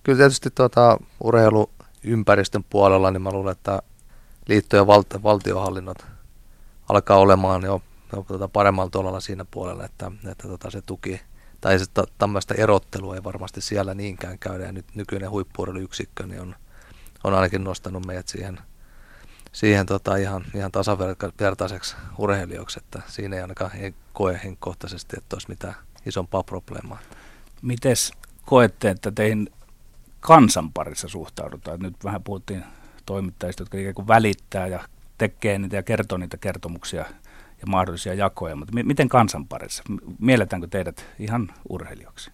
kyllä 0.03 0.17
tietysti 0.17 0.49
tota, 0.49 0.97
urheiluympäristön 1.23 2.63
puolella, 2.69 3.11
niin 3.11 3.21
mä 3.21 3.31
luulen, 3.31 3.51
että 3.51 3.81
liitto- 4.47 4.75
ja 4.75 4.87
val- 4.87 5.03
valtiohallinnot 5.23 6.05
alkaa 6.89 7.17
olemaan 7.17 7.63
jo, 7.63 7.81
jo 8.15 8.23
tota, 8.27 8.47
paremmalla 8.47 8.89
tuolla 8.89 9.19
siinä 9.19 9.45
puolella, 9.45 9.85
että, 9.85 10.11
että 10.31 10.47
tota, 10.47 10.71
se 10.71 10.81
tuki 10.81 11.21
tai 11.61 11.79
se 11.79 11.85
tämmöistä 12.17 12.53
erottelua 12.53 13.15
ei 13.15 13.23
varmasti 13.23 13.61
siellä 13.61 13.93
niinkään 13.93 14.39
käydä. 14.39 14.65
Ja 14.65 14.71
nyt 14.71 14.85
nykyinen 14.95 15.29
huippuurheiluyksikkö 15.29 16.27
niin 16.27 16.41
on, 16.41 16.55
on 17.23 17.33
ainakin 17.33 17.63
nostanut 17.63 18.05
meidät 18.05 18.27
siihen, 18.27 18.59
siihen 19.51 19.85
tota 19.85 20.15
ihan, 20.15 20.45
ihan 20.55 20.71
tasavertaiseksi 20.71 21.95
urheilijoiksi, 22.17 22.79
että 22.83 23.01
siinä 23.07 23.35
ei 23.35 23.41
ainakaan 23.41 23.75
ei 23.75 23.93
koe 24.13 24.41
henkkohtaisesti, 24.43 25.15
että 25.17 25.35
olisi 25.35 25.49
mitään 25.49 25.75
isompaa 26.05 26.43
probleemaa. 26.43 26.99
Mites 27.61 28.11
koette, 28.45 28.89
että 28.89 29.11
teihin 29.11 29.49
kansan 30.19 30.73
parissa 30.73 31.07
suhtaudutaan? 31.07 31.79
Nyt 31.79 32.03
vähän 32.03 32.23
puhuttiin 32.23 32.63
toimittajista, 33.05 33.61
jotka 33.61 33.77
ikään 33.77 33.95
kuin 33.95 34.07
välittää 34.07 34.67
ja 34.67 34.79
tekee 35.17 35.59
niitä 35.59 35.75
ja 35.75 35.83
kertoo 35.83 36.17
niitä 36.17 36.37
kertomuksia 36.37 37.05
ja 37.61 37.67
mahdollisia 37.67 38.13
jakoja, 38.13 38.55
mutta 38.55 38.73
miten 38.83 39.09
kansan 39.09 39.47
parissa? 39.47 39.83
Mielletäänkö 40.19 40.67
teidät 40.67 41.05
ihan 41.19 41.53
urheilijoiksi? 41.69 42.31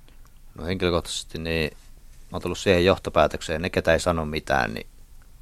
No 0.56 0.66
henkilökohtaisesti 0.66 1.40
niin 1.40 1.72
mä 2.32 2.36
oon 2.36 2.42
tullut 2.42 2.58
siihen 2.58 2.86
johtopäätökseen, 2.86 3.62
ne 3.62 3.70
ketä 3.70 3.94
ei 3.94 4.00
sano 4.00 4.26
mitään, 4.26 4.74
niin 4.74 4.88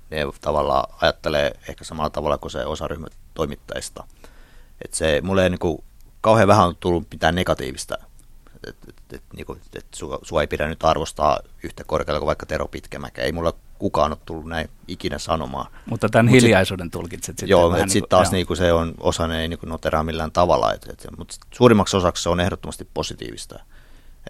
ne 0.09 0.17
tavallaan 0.41 0.93
ajattelee 1.01 1.51
ehkä 1.69 1.83
samalla 1.83 2.09
tavalla 2.09 2.37
kuin 2.37 2.51
se 2.51 2.65
osaryhmä 2.65 3.07
toimittajista. 3.33 4.07
Et 4.85 4.93
se, 4.93 5.21
mulle 5.23 5.43
ei 5.43 5.49
niin 5.49 5.59
kuin, 5.59 5.83
kauhean 6.21 6.47
vähän 6.47 6.67
on 6.67 6.75
tullut 6.79 7.07
mitään 7.11 7.35
negatiivista, 7.35 7.97
että 8.67 8.87
et, 8.89 9.13
et, 9.13 9.23
niin 9.33 9.45
et 9.75 9.85
sua, 9.95 10.19
sua 10.21 10.41
ei 10.41 10.47
pidä 10.47 10.67
nyt 10.67 10.83
arvostaa 10.83 11.39
yhtä 11.63 11.83
korkealla 11.83 12.19
kuin 12.19 12.27
vaikka 12.27 12.45
Tero 12.45 12.67
Pitkämäkä. 12.67 13.21
Ei 13.21 13.31
mulla 13.31 13.53
kukaan 13.79 14.11
ole 14.11 14.19
tullut 14.25 14.45
näin 14.45 14.69
ikinä 14.87 15.17
sanomaan. 15.17 15.71
Mutta 15.85 16.09
tämän 16.09 16.25
Mut 16.25 16.33
hiljaisuuden 16.33 16.85
sit, 16.85 16.91
tulkitset 16.91 17.37
sitten. 17.37 17.49
Joo, 17.49 17.75
että 17.75 17.93
sitten 17.93 18.09
taas 18.09 18.31
niin 18.31 18.47
kuin 18.47 18.57
se 18.57 18.73
on, 18.73 18.93
osa 18.99 19.27
ne 19.27 19.41
ei 19.41 19.47
niin 19.47 19.59
kuin 19.59 19.69
noteraa 19.69 20.03
millään 20.03 20.31
tavalla. 20.31 20.73
Et, 20.73 20.85
et, 20.89 21.07
mutta 21.17 21.35
suurimmaksi 21.53 21.97
osaksi 21.97 22.23
se 22.23 22.29
on 22.29 22.39
ehdottomasti 22.39 22.87
positiivista. 22.93 23.59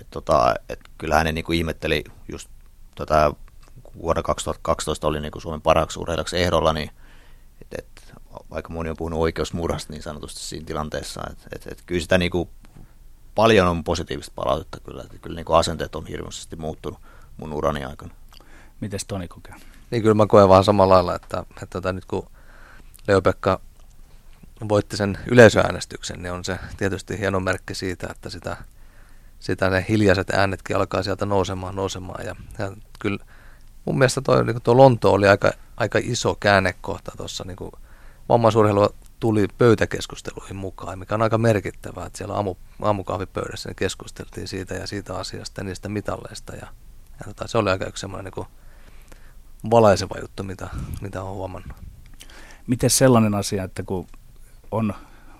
Et 0.01 0.08
tota, 0.12 0.56
et 0.70 0.80
kyllähän 0.98 1.25
ne 1.25 1.32
niinku 1.32 1.51
ihmetteli 1.51 2.04
just 2.32 2.50
tota, 2.96 3.34
vuonna 4.01 4.24
2012 4.24 5.08
oli 5.08 5.22
niinku 5.22 5.39
Suomen 5.39 5.62
parhaaksi 5.62 6.00
urheilijaksi 6.00 6.38
ehdolla, 6.38 6.74
niin 6.74 6.89
et, 7.62 7.68
et, 7.77 8.13
vaikka 8.50 8.74
moni 8.74 8.89
on 8.89 8.98
puhunut 8.98 9.20
oikeusmurhasta 9.20 9.94
niin 9.94 10.04
sanotusti 10.04 10.39
siinä 10.39 10.66
tilanteessa, 10.66 11.22
että 11.32 11.48
et, 11.56 11.68
et 11.68 11.84
kyllä 11.86 12.01
sitä 12.01 12.18
niinku 12.18 12.50
paljon 13.36 13.68
on 13.68 13.84
positiivista 13.84 14.32
palautetta 14.36 14.80
kyllä, 14.80 15.01
että 15.01 15.18
kyllä 15.18 15.36
niinku 15.36 15.54
asenteet 15.54 15.96
on 15.96 16.06
hirveästi 16.06 16.56
muuttunut 16.56 17.00
mun 17.38 17.54
urani 17.54 17.86
aikana. 17.86 18.13
Miten 18.79 19.00
Toni 19.07 19.27
kokee? 19.27 19.55
Niin 19.91 20.01
kyllä 20.01 20.15
mä 20.15 20.27
koen 20.27 20.50
vaan 20.50 20.63
samalla 20.63 20.93
lailla, 20.93 21.15
että, 21.15 21.39
että, 21.39 21.53
että 21.53 21.67
tota 21.67 21.93
nyt 21.93 22.05
kun 22.05 22.27
Leo-Pekka 23.07 23.60
voitti 24.69 24.98
sen 24.98 25.17
yleisöäänestyksen, 25.31 26.22
niin 26.22 26.31
on 26.31 26.46
se 26.46 26.60
tietysti 26.77 27.19
hieno 27.19 27.39
merkki 27.39 27.75
siitä, 27.75 28.07
että 28.12 28.29
sitä, 28.29 28.57
sitä 29.39 29.69
ne 29.69 29.86
hiljaiset 29.89 30.29
äänetkin 30.29 30.75
alkaa 30.75 31.03
sieltä 31.03 31.25
nousemaan, 31.25 31.75
nousemaan. 31.75 32.25
Ja, 32.25 32.36
ja 32.60 32.72
kyllä 33.00 33.19
mun 33.86 33.98
mielestä 33.98 34.22
toi, 34.22 34.46
niin 34.46 34.62
tuo 34.62 34.77
Lonto 34.77 35.13
oli 35.13 35.27
aika, 35.27 35.51
aika 35.77 36.00
iso 36.01 36.36
käännekohta 36.39 37.12
tuossa. 37.17 37.43
Niin 37.48 37.72
vammaisurheilu 38.29 38.89
tuli 39.19 39.48
pöytäkeskusteluihin 39.57 40.55
mukaan, 40.55 41.00
mikä 41.00 41.15
on 41.15 41.22
aika 41.22 41.38
merkittävää, 41.38 42.05
että 42.05 42.17
siellä 42.17 42.36
aamu, 42.36 42.55
aamukahvipöydässä 42.81 43.69
niin 43.69 43.75
keskusteltiin 43.75 44.48
siitä 44.48 44.74
ja 44.75 44.88
siitä 44.88 45.17
asiasta 45.17 45.62
ja 45.62 45.65
niistä 45.65 45.89
mitalleista. 45.89 46.55
Ja, 46.55 46.67
ja 47.19 47.25
tota, 47.25 47.48
se 47.48 47.57
oli 47.57 47.69
aika 47.69 47.86
yksi 47.86 48.01
semmoinen 48.01 48.31
niin 48.36 48.48
valaiseva 49.72 50.16
juttu, 50.22 50.44
mitä, 50.44 50.68
mitä 51.02 51.24
on 51.24 51.36
huomannut. 51.36 51.78
Miten 52.68 52.90
sellainen 52.90 53.36
asia, 53.36 53.64
että 53.64 53.84
kun 53.84 54.08
on 54.72 54.94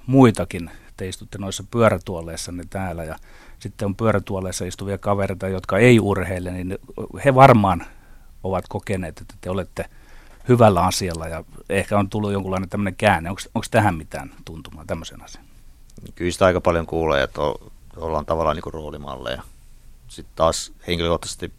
muitakin, 0.08 0.72
te 0.98 1.08
istutte 1.08 1.38
noissa 1.38 1.64
pyörätuoleissa 1.72 2.52
täällä 2.70 3.04
ja 3.04 3.16
sitten 3.60 3.86
on 3.86 3.96
pyörätuoleissa 3.96 4.66
istuvia 4.66 4.98
kavereita, 4.98 5.48
jotka 5.48 5.78
ei 5.78 6.00
urheile, 6.00 6.52
niin 6.52 6.78
he 7.26 7.36
varmaan 7.36 7.86
ovat 8.44 8.66
kokeneet, 8.70 9.22
että 9.22 9.36
te 9.42 9.50
olette 9.50 9.86
hyvällä 10.48 10.82
asialla 10.82 11.28
ja 11.28 11.44
ehkä 11.70 11.98
on 11.98 12.10
tullut 12.10 12.32
jonkunlainen 12.32 12.70
tämmöinen 12.70 12.96
käänne. 12.96 13.30
Onko, 13.30 13.42
onko 13.56 13.68
tähän 13.72 13.96
mitään 13.96 14.32
tuntumaa 14.46 14.86
tämmöisen 14.88 15.24
asian? 15.24 15.44
Kyllä 16.16 16.32
sitä 16.32 16.46
aika 16.46 16.62
paljon 16.62 16.86
kuulee, 16.86 17.24
että 17.24 17.42
ollaan 17.98 18.26
tavallaan 18.26 18.56
niin 18.56 18.74
roolimalleja. 18.74 19.42
Sitten 20.08 20.36
taas 20.36 20.74
henkilökohtaisesti 20.88 21.52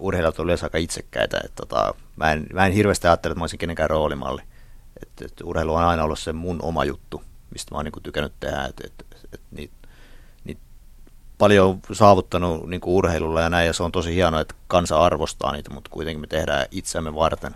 urheilijat 0.00 0.38
on 0.38 0.44
yleensä 0.44 0.66
aika 0.66 0.78
itsekkäitä. 0.78 1.40
Että 1.44 1.56
tota, 1.56 1.94
mä, 2.16 2.32
en, 2.32 2.46
mä 2.52 2.66
en 2.66 2.72
hirveästi 2.72 3.06
ajattele, 3.06 3.32
että 3.32 3.38
mä 3.38 3.42
olisin 3.42 3.58
kenenkään 3.58 3.90
roolimalli. 3.90 4.42
Et, 5.02 5.22
et 5.22 5.40
urheilu 5.44 5.74
on 5.74 5.82
aina 5.82 6.04
ollut 6.04 6.18
se 6.18 6.32
mun 6.32 6.58
oma 6.62 6.84
juttu, 6.84 7.22
mistä 7.50 7.74
mä 7.74 7.78
oon 7.78 7.84
niin 7.84 8.02
tykännyt 8.02 8.32
tehdä. 8.40 8.64
Et, 8.64 8.80
et, 8.84 9.06
et, 9.32 9.40
niitä, 9.50 9.74
niit 10.44 10.58
paljon 11.38 11.80
saavuttanut 11.92 12.68
niin 12.68 12.80
urheilulla 12.84 13.40
ja 13.40 13.50
näin, 13.50 13.66
ja 13.66 13.72
se 13.72 13.82
on 13.82 13.92
tosi 13.92 14.14
hienoa, 14.14 14.40
että 14.40 14.54
kansa 14.66 15.04
arvostaa 15.04 15.52
niitä, 15.52 15.70
mutta 15.70 15.90
kuitenkin 15.90 16.20
me 16.20 16.26
tehdään 16.26 16.66
itseämme 16.70 17.14
varten 17.14 17.54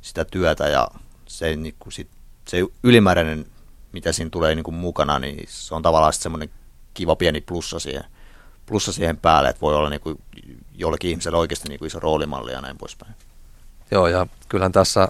sitä 0.00 0.24
työtä, 0.24 0.68
ja 0.68 0.88
se, 1.26 1.56
niin 1.56 1.74
kuin 1.78 1.92
sit, 1.92 2.08
se 2.48 2.58
ylimääräinen, 2.82 3.46
mitä 3.92 4.12
siinä 4.12 4.30
tulee 4.30 4.54
niin 4.54 4.64
kuin 4.64 4.74
mukana, 4.74 5.18
niin 5.18 5.44
se 5.48 5.74
on 5.74 5.82
tavallaan 5.82 6.12
semmoinen 6.12 6.50
kiva 6.94 7.16
pieni 7.16 7.40
plussa 7.40 7.78
siihen, 7.78 8.04
plussa 8.66 8.92
siihen 8.92 9.16
päälle, 9.16 9.48
että 9.48 9.60
voi 9.60 9.74
olla 9.74 9.90
niin 9.90 10.00
kuin 10.00 10.18
jollekin 10.74 11.10
ihmiselle 11.10 11.38
oikeasti 11.38 11.68
niin 11.68 11.78
kuin 11.78 11.86
iso 11.86 12.00
roolimalli 12.00 12.52
ja 12.52 12.60
näin 12.60 12.78
poispäin. 12.78 13.14
Joo, 13.90 14.06
ja 14.06 14.26
kyllähän 14.48 14.72
tässä, 14.72 15.08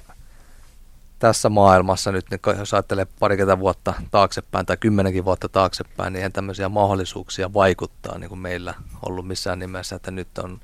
tässä 1.18 1.48
maailmassa 1.48 2.12
nyt, 2.12 2.26
niin 2.30 2.40
jos 2.58 2.74
ajattelee 2.74 3.06
parikymmentä 3.18 3.60
vuotta 3.60 3.94
taaksepäin 4.10 4.66
tai 4.66 4.76
kymmenenkin 4.76 5.24
vuotta 5.24 5.48
taaksepäin, 5.48 6.12
niin 6.12 6.18
eihän 6.18 6.32
tämmöisiä 6.32 6.68
mahdollisuuksia 6.68 7.52
vaikuttaa 7.52 8.18
niin 8.18 8.28
kuin 8.28 8.38
meillä 8.38 8.74
ollut 9.06 9.26
missään 9.26 9.58
nimessä, 9.58 9.96
että 9.96 10.10
nyt 10.10 10.38
on 10.38 10.60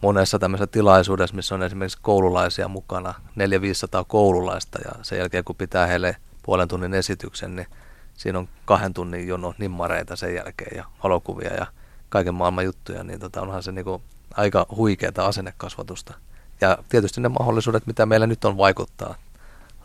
monessa 0.00 0.38
tämmöisessä 0.38 0.66
tilaisuudessa, 0.66 1.36
missä 1.36 1.54
on 1.54 1.62
esimerkiksi 1.62 1.98
koululaisia 2.02 2.68
mukana, 2.68 3.14
400-500 3.14 4.04
koululaista, 4.08 4.78
ja 4.84 4.90
sen 5.02 5.18
jälkeen 5.18 5.44
kun 5.44 5.56
pitää 5.56 5.86
heille 5.86 6.16
puolen 6.42 6.68
tunnin 6.68 6.94
esityksen, 6.94 7.56
niin 7.56 7.66
siinä 8.14 8.38
on 8.38 8.48
kahden 8.64 8.94
tunnin 8.94 9.28
jono 9.28 9.54
nimmareita 9.58 10.16
sen 10.16 10.34
jälkeen 10.34 10.76
ja 10.76 10.84
valokuvia 11.04 11.54
ja 11.54 11.66
kaiken 12.08 12.34
maailman 12.34 12.64
juttuja, 12.64 13.04
niin 13.04 13.20
tota, 13.20 13.42
onhan 13.42 13.62
se 13.62 13.72
niinku 13.72 14.02
aika 14.34 14.66
huikeaa 14.76 15.26
asennekasvatusta. 15.26 16.14
Ja 16.60 16.78
tietysti 16.88 17.20
ne 17.20 17.28
mahdollisuudet, 17.28 17.86
mitä 17.86 18.06
meillä 18.06 18.26
nyt 18.26 18.44
on 18.44 18.56
vaikuttaa 18.56 19.14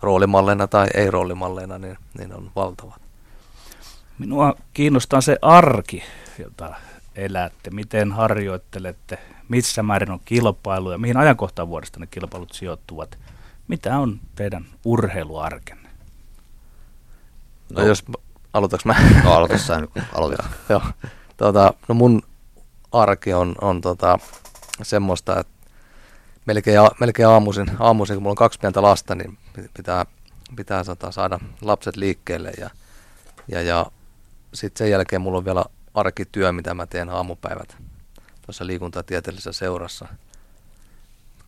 roolimalleina 0.02 0.68
tai 0.68 0.88
ei-roolimalleina, 0.94 1.78
niin, 1.78 1.98
niin 2.18 2.34
on 2.34 2.52
valtavat. 2.56 3.02
Minua 4.20 4.56
kiinnostaa 4.74 5.22
se 5.22 5.38
arki, 5.42 6.04
jota 6.40 6.76
elätte. 7.16 7.70
Miten 7.70 8.12
harjoittelette, 8.12 9.20
missä 9.50 9.84
määrin 9.84 10.12
on 10.12 10.20
kilpailuja, 10.26 10.98
mihin 10.98 11.18
ajankohtaan 11.18 11.68
vuodesta 11.68 12.00
ne 12.00 12.08
kilpailut 12.08 12.54
sijoittuvat. 12.54 13.18
Mitä 13.68 13.98
on 13.98 14.20
teidän 14.36 14.66
urheiluarkenne? 14.86 15.90
No, 17.70 17.82
no 17.82 17.88
jos 17.88 18.06
aloitaks 18.54 18.86
mä? 18.86 18.96
No 19.24 19.34
aloita 19.34 19.58
sä 19.58 19.82
nyt, 19.82 19.90
aloita. 20.14 20.44
Joo. 20.70 20.82
Tota, 21.38 21.74
no 21.88 21.96
mun 21.96 22.22
arki 22.92 23.34
on, 23.34 23.56
on 23.62 23.82
tota, 23.82 24.20
semmoista, 24.82 25.40
että 25.40 25.54
melkein, 26.46 26.80
melkein 27.00 27.28
aamuisin, 27.28 27.72
aamuisin, 27.80 28.16
kun 28.16 28.24
mulla 28.24 28.32
on 28.32 28.36
kaksi 28.36 28.60
pientä 28.60 28.82
lasta, 28.82 29.16
niin 29.16 29.38
pitää, 29.74 30.06
pitää 30.56 30.84
tota, 30.84 31.12
saada 31.12 31.40
lapset 31.62 31.96
liikkeelle 31.96 32.52
ja, 32.58 32.70
ja, 33.48 33.62
ja 33.62 33.86
sitten 34.54 34.86
sen 34.86 34.92
jälkeen 34.92 35.22
mulla 35.22 35.38
on 35.38 35.46
vielä 35.46 35.66
arkityö, 35.94 36.52
mitä 36.52 36.74
mä 36.74 36.88
teen 36.88 37.10
aamupäivät 37.10 37.78
tuossa 38.46 38.68
liikuntatieteellisessä 38.68 39.52
seurassa. 39.52 40.08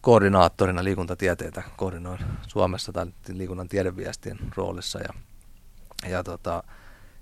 Koordinaattorina 0.01 0.83
liikuntatieteitä 0.83 1.63
koordinoin 1.77 2.19
Suomessa 2.47 2.91
tai 2.91 3.05
liikunnan 3.27 3.67
tiedeviestien 3.67 4.39
roolissa 4.55 4.99
ja, 4.99 5.13
ja 6.09 6.23
tota, 6.23 6.63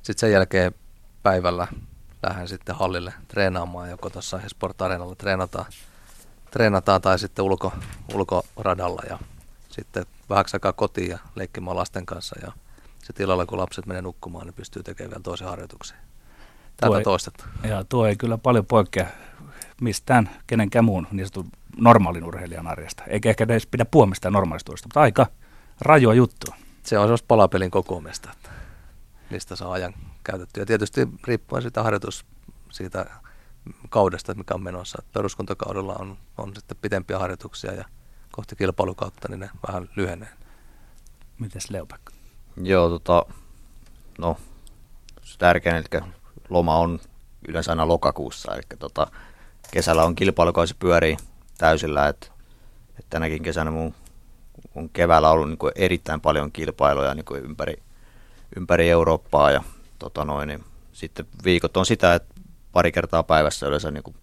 sitten 0.02 0.20
sen 0.20 0.32
jälkeen 0.32 0.74
päivällä 1.24 1.68
lähden 2.24 2.48
sitten 2.48 2.76
hallille 2.76 3.14
treenaamaan, 3.28 3.90
joko 3.90 4.10
tuossa 4.10 4.40
Sport 4.48 4.82
Arenalla 4.82 5.16
treenataan, 5.16 5.66
treenataan 6.52 7.02
tai 7.02 7.20
sitten 7.20 7.46
ulko, 7.46 7.74
ulkoradalla 8.14 9.02
ja 9.10 9.20
sitten 9.70 10.06
vähäksi 10.30 10.56
aikaa 10.56 10.74
kotiin 10.74 11.10
ja 11.10 11.20
leikkimään 11.36 11.78
lasten 11.78 12.06
kanssa 12.06 12.36
ja 12.42 12.52
sitten 13.04 13.24
illalla 13.24 13.46
kun 13.46 13.58
lapset 13.58 13.86
menee 13.86 14.02
nukkumaan, 14.02 14.46
niin 14.46 14.54
pystyy 14.54 14.84
tekemään 14.84 15.12
vielä 15.12 15.24
toisen 15.24 15.48
harjoituksen. 15.48 15.98
Tätä 16.78 17.02
tuo. 17.04 17.18
Ja 17.64 17.84
tuo 17.84 18.06
ei 18.06 18.16
kyllä 18.16 18.38
paljon 18.38 18.66
poikkea 18.66 19.08
mistään 19.82 20.30
kenenkään 20.48 20.86
muun 20.86 21.08
niin 21.12 21.28
sanotun 21.28 21.52
normaalin 21.78 22.24
urheilijan 22.24 22.68
arjesta. 22.68 23.04
Eikä 23.08 23.30
ehkä 23.30 23.44
edes 23.44 23.68
pidä 23.68 23.86
puhua 23.86 24.06
mistään 24.06 24.34
normaalista 24.34 24.72
mutta 24.72 25.02
aika 25.02 25.26
rajoa 25.82 26.14
juttua. 26.14 26.56
Se 26.84 27.00
on 27.00 27.06
sellaista 27.06 27.26
palapelin 27.28 27.72
kokoamista, 27.72 28.32
että 28.32 28.50
mistä 29.30 29.56
saa 29.56 29.72
ajan 29.72 29.94
käytetty. 30.24 30.60
Ja 30.60 30.66
tietysti 30.66 31.08
riippuen 31.28 31.62
siitä 31.62 31.84
harjoitus 31.84 32.26
siitä 32.72 33.06
kaudesta, 33.90 34.34
mikä 34.34 34.54
on 34.54 34.64
menossa. 34.64 35.04
Peruskuntakaudella 35.14 35.96
on, 36.00 36.18
on 36.38 36.56
sitten 36.56 36.78
pitempiä 36.82 37.20
harjoituksia 37.20 37.74
ja 37.74 37.86
kohti 38.32 38.56
kilpailukautta, 38.56 39.28
niin 39.28 39.40
ne 39.40 39.50
vähän 39.68 39.90
lyhenee. 39.96 40.30
Mites 41.40 41.70
Leopakka? 41.70 42.14
Joo, 42.64 42.90
tota, 42.90 43.26
no, 44.18 44.38
se 45.24 45.38
tärkein, 45.38 45.76
eli 45.76 46.02
loma 46.50 46.78
on 46.78 47.00
yleensä 47.48 47.72
aina 47.72 47.88
lokakuussa, 47.88 48.54
eli 48.54 48.64
tota, 48.80 49.08
kesällä 49.72 50.04
on 50.04 50.16
kilpailukausi 50.16 50.76
pyörii 50.80 51.18
täysillä, 51.58 52.08
että, 52.08 52.28
että 52.90 53.10
tänäkin 53.10 53.44
kesänä 53.44 53.72
mun 53.72 53.96
on 54.76 54.90
keväällä 54.90 55.30
ollut 55.30 55.50
niin 55.50 55.58
kuin 55.58 55.72
erittäin 55.76 56.22
paljon 56.22 56.52
kilpailuja 56.52 57.14
niin 57.14 57.26
kuin 57.26 57.44
ympäri, 57.44 57.84
ympäri 58.56 58.90
Eurooppaa 58.90 59.52
ja 59.52 59.64
tota 60.02 60.26
noin, 60.26 60.48
niin 60.48 60.64
sitten 60.92 61.26
viikot 61.44 61.78
on 61.78 61.86
sitä, 61.86 62.16
että 62.16 62.34
pari 62.72 62.92
kertaa 62.92 63.24
päivässä 63.24 63.68
yleensä 63.68 63.92
niin 63.92 64.04
kuin 64.04 64.16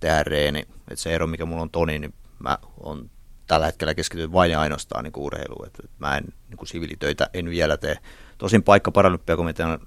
tehdä 0.00 0.22
reeni. 0.22 0.60
että 0.60 0.96
se 0.96 1.14
ero, 1.14 1.26
mikä 1.26 1.46
mulla 1.46 1.62
on 1.62 1.70
Toni, 1.70 1.98
niin 1.98 2.14
mä 2.38 2.58
on 2.80 3.10
tällä 3.46 3.66
hetkellä 3.66 3.94
keskityn 3.94 4.32
vain 4.32 4.50
ja 4.50 4.60
ainoastaan 4.60 5.04
niin 5.04 5.12
urheiluun. 5.16 5.66
Et, 5.66 5.74
et 5.84 5.90
mä 5.98 6.16
en 6.16 6.24
niin 6.48 6.56
kuin 6.56 6.68
siviilitöitä 6.68 7.30
en 7.34 7.50
vielä 7.50 7.76
tee. 7.76 7.98
Tosin 8.38 8.62
paikka 8.62 8.90
paralympiakomitean 8.90 9.78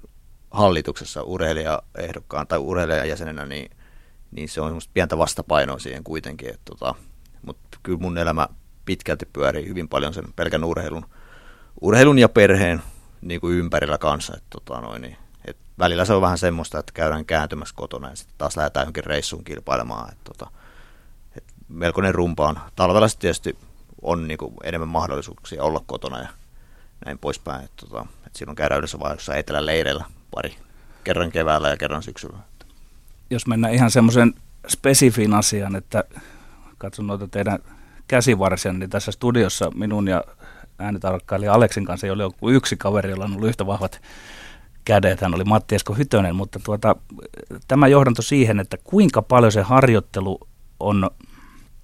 hallituksessa 0.50 1.22
urheilijaehdokkaan 1.22 2.46
tai 2.46 2.58
urheilijajäsenenä, 2.58 3.46
niin, 3.46 3.70
niin 4.30 4.48
se 4.48 4.60
on 4.60 4.68
semmoista 4.68 4.90
pientä 4.94 5.18
vastapainoa 5.18 5.78
siihen 5.78 6.04
kuitenkin. 6.04 6.50
Et, 6.50 6.60
tota, 6.64 6.94
mutta 7.46 7.78
kyllä 7.82 7.98
mun 7.98 8.18
elämä 8.18 8.48
pitkälti 8.84 9.26
pyörii 9.32 9.68
hyvin 9.68 9.88
paljon 9.88 10.14
sen 10.14 10.24
pelkän 10.36 10.64
urheilun, 10.64 11.06
urheilun 11.80 12.18
ja 12.18 12.28
perheen 12.28 12.82
niin 13.20 13.40
kuin 13.40 13.54
ympärillä 13.54 13.98
kanssa. 13.98 14.36
Et, 14.36 14.44
tota, 14.50 14.80
noin, 14.80 15.02
niin, 15.02 15.12
et 15.12 15.21
välillä 15.82 16.04
se 16.04 16.12
on 16.12 16.22
vähän 16.22 16.38
semmoista, 16.38 16.78
että 16.78 16.92
käydään 16.92 17.24
kääntymässä 17.24 17.74
kotona 17.78 18.10
ja 18.10 18.16
sitten 18.16 18.34
taas 18.38 18.56
lähdetään 18.56 18.84
johonkin 18.84 19.04
reissuun 19.04 19.44
kilpailemaan. 19.44 20.12
Et, 20.12 20.18
tota, 20.24 20.50
et 21.36 21.44
melkoinen 21.68 22.14
rumpa 22.14 22.48
on. 22.48 22.58
Talvella 22.76 23.08
tietysti 23.18 23.58
on 24.02 24.28
niin 24.28 24.38
kuin 24.38 24.54
enemmän 24.64 24.88
mahdollisuuksia 24.88 25.62
olla 25.62 25.82
kotona 25.86 26.18
ja 26.18 26.28
näin 27.06 27.18
poispäin. 27.18 27.64
Et, 27.64 27.70
tota, 27.76 28.06
et 28.26 28.36
silloin 28.36 28.56
käydään 28.56 28.78
yleensä 28.78 29.00
vain 29.00 29.14
jossain 29.14 29.38
etelän 29.38 29.66
leireillä 29.66 30.04
pari 30.34 30.56
kerran 31.04 31.32
keväällä 31.32 31.68
ja 31.68 31.76
kerran 31.76 32.02
syksyllä. 32.02 32.36
jos 33.30 33.46
mennään 33.46 33.74
ihan 33.74 33.90
semmoisen 33.90 34.34
spesifiin 34.68 35.34
asian, 35.34 35.76
että 35.76 36.04
katson 36.78 37.06
noita 37.06 37.28
teidän 37.28 37.58
käsivarsia, 38.08 38.72
niin 38.72 38.90
tässä 38.90 39.12
studiossa 39.12 39.70
minun 39.74 40.08
ja 40.08 40.24
äänitarkkailija 40.78 41.54
Aleksin 41.54 41.84
kanssa 41.84 42.06
ei 42.06 42.10
ole 42.10 42.22
joku 42.22 42.50
yksi 42.50 42.76
kaveri, 42.76 43.10
jolla 43.10 43.24
on 43.24 43.34
ollut 43.34 43.48
yhtä 43.48 43.66
vahvat 43.66 44.00
kädet. 44.84 45.20
Hän 45.20 45.34
oli 45.34 45.44
Matti 45.44 45.74
Esko 45.74 45.94
Hytönen, 45.94 46.36
mutta 46.36 46.60
tuota, 46.64 46.96
tämä 47.68 47.88
johdanto 47.88 48.22
siihen, 48.22 48.60
että 48.60 48.76
kuinka 48.84 49.22
paljon 49.22 49.52
se 49.52 49.62
harjoittelu 49.62 50.40
on 50.80 51.10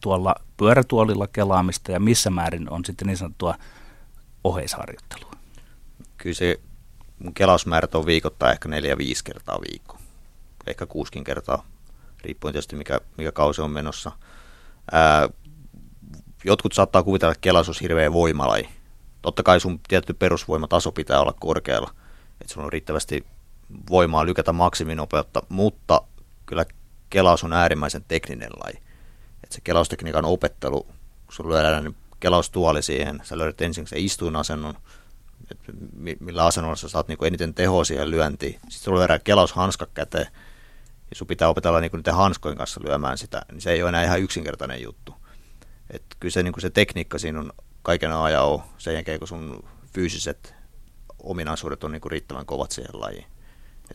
tuolla 0.00 0.34
pyörätuolilla 0.56 1.26
kelaamista 1.26 1.92
ja 1.92 2.00
missä 2.00 2.30
määrin 2.30 2.70
on 2.70 2.84
sitten 2.84 3.06
niin 3.06 3.16
sanottua 3.16 3.54
oheisharjoittelua? 4.44 5.32
Kyllä 6.16 6.34
se 6.34 6.60
mun 7.18 7.34
kelausmäärät 7.34 7.94
on 7.94 8.06
viikoittain 8.06 8.52
ehkä 8.52 8.68
neljä 8.68 8.98
viisi 8.98 9.24
kertaa 9.24 9.58
viikko. 9.70 9.98
Ehkä 10.66 10.86
kuuskin 10.86 11.24
kertaa, 11.24 11.66
riippuen 12.22 12.52
tietysti 12.52 12.76
mikä, 12.76 13.00
mikä 13.18 13.32
kausi 13.32 13.62
on 13.62 13.70
menossa. 13.70 14.12
Ää, 14.92 15.28
jotkut 16.44 16.72
saattaa 16.72 17.02
kuvitella, 17.02 17.32
että 17.32 17.40
kelaus 17.40 17.68
olisi 17.68 17.82
hirveä 17.82 18.12
voimalaji. 18.12 18.68
Totta 19.22 19.42
kai 19.42 19.60
sun 19.60 19.80
tietty 19.88 20.14
perusvoimataso 20.14 20.92
pitää 20.92 21.20
olla 21.20 21.34
korkealla, 21.40 21.94
että 22.40 22.52
sulla 22.52 22.64
on 22.64 22.72
riittävästi 22.72 23.26
voimaa 23.90 24.26
lykätä 24.26 24.52
maksiminopeutta, 24.52 25.42
mutta 25.48 26.02
kyllä 26.46 26.64
kelaus 27.10 27.44
on 27.44 27.52
äärimmäisen 27.52 28.04
tekninen 28.08 28.50
laji. 28.64 28.82
Et 29.44 29.52
se 29.52 29.60
kelaustekniikan 29.60 30.24
opettelu, 30.24 30.82
kun 30.82 31.34
sulla 31.34 31.54
lyödään 31.54 31.96
kelaustuoli 32.20 32.82
siihen, 32.82 33.20
sä 33.22 33.38
löydät 33.38 33.60
ensin 33.60 33.86
se 33.86 33.98
istuinasennon, 33.98 34.74
että 35.50 35.72
millä 36.20 36.44
asennolla 36.44 36.76
sä 36.76 36.88
saat 36.88 37.08
niinku 37.08 37.24
eniten 37.24 37.54
tehoa 37.54 37.84
siihen 37.84 38.10
lyöntiin. 38.10 38.52
Sitten 38.52 38.70
sulla 38.70 38.98
lyödään 38.98 39.20
kelaushanska 39.24 39.86
käteen, 39.94 40.26
ja 41.10 41.16
sun 41.16 41.26
pitää 41.26 41.48
opetella 41.48 41.80
niinku 41.80 41.96
niiden 41.96 42.14
hanskojen 42.14 42.58
kanssa 42.58 42.80
lyömään 42.84 43.18
sitä, 43.18 43.42
niin 43.52 43.60
se 43.60 43.70
ei 43.72 43.82
ole 43.82 43.88
enää 43.88 44.04
ihan 44.04 44.20
yksinkertainen 44.20 44.82
juttu. 44.82 45.14
Et 45.90 46.02
kyllä 46.20 46.32
se, 46.32 46.42
niinku 46.42 46.60
se 46.60 46.70
tekniikka 46.70 47.18
siinä 47.18 47.40
on 47.40 47.52
kaiken 47.82 48.12
ajan 48.12 48.62
sen 48.78 48.94
jälkeen, 48.94 49.18
kun 49.18 49.28
sun 49.28 49.64
fyysiset 49.94 50.54
ominaisuudet 51.22 51.84
on 51.84 51.92
niinku 51.92 52.08
riittävän 52.08 52.46
kovat 52.46 52.70
siihen 52.70 53.00
lajiin. 53.00 53.26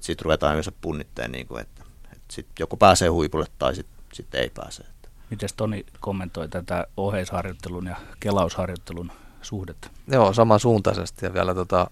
Sitten 0.02 0.26
ruvetaan 0.26 0.54
yleensä 0.54 0.72
punnitteen, 0.82 1.32
niinku, 1.32 1.58
että 1.58 1.84
et 2.14 2.22
sit 2.32 2.48
joku 2.60 2.78
pääsee 2.78 3.08
huipulle 3.08 3.46
tai 3.60 3.76
sitten 3.76 3.96
sit 4.14 4.36
ei 4.36 4.50
pääse. 4.50 4.84
Miten 5.30 5.50
Toni 5.58 5.86
kommentoi 6.00 6.50
tätä 6.50 6.88
oheisharjoittelun 6.98 7.86
ja 7.86 7.96
kelausharjoittelun 8.20 9.12
suhdetta? 9.42 9.90
Joo, 10.08 10.34
samansuuntaisesti 10.34 11.26
ja 11.26 11.34
vielä 11.34 11.56
tota, 11.56 11.92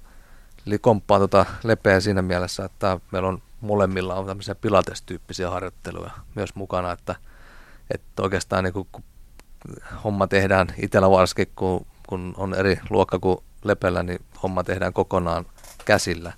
eli 0.68 0.80
komppaan 0.80 1.22
tota 1.22 1.46
lepeä 1.64 2.00
siinä 2.00 2.22
mielessä, 2.22 2.66
että 2.66 3.00
meillä 3.12 3.30
on 3.30 3.42
molemmilla 3.62 4.16
on 4.16 4.26
tämmöisiä 4.26 4.56
pilatestyyppisiä 4.56 5.50
harjoitteluja 5.50 6.12
myös 6.36 6.56
mukana, 6.56 6.92
että, 6.92 7.16
että 7.94 8.24
oikeastaan 8.24 8.64
niin 8.64 8.74
kun 8.74 9.04
homma 10.04 10.28
tehdään 10.28 10.68
itsellä 10.78 11.10
varsinkin, 11.10 11.48
kun, 11.56 11.86
kun 12.08 12.34
on 12.38 12.54
eri 12.54 12.80
luokka 12.90 13.20
kuin 13.20 13.38
lepellä, 13.64 14.04
niin 14.04 14.20
homma 14.44 14.64
tehdään 14.64 14.94
kokonaan 14.94 15.46
käsillä, 15.86 16.34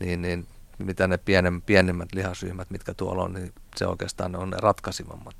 niin, 0.00 0.22
niin 0.22 0.46
mitä 0.78 1.06
ne 1.06 1.18
pienemmät, 1.18 1.66
pienemmät 1.66 2.08
lihasryhmät, 2.14 2.70
mitkä 2.70 2.94
tuolla 2.94 3.22
on, 3.22 3.32
niin 3.32 3.52
se 3.76 3.86
oikeastaan 3.86 4.36
on 4.36 4.50
ne 4.50 4.56
ratkaisivammat. 4.60 5.36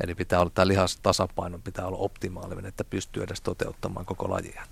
Eli 0.00 0.14
pitää 0.14 0.40
olla 0.40 0.50
tämä 0.54 0.68
lihastasapaino, 0.68 1.58
pitää 1.58 1.86
olla 1.86 1.98
optimaalinen, 1.98 2.66
että 2.66 2.84
pystyy 2.84 3.22
edes 3.22 3.40
toteuttamaan 3.40 4.06
koko 4.06 4.30
lajia. 4.30 4.62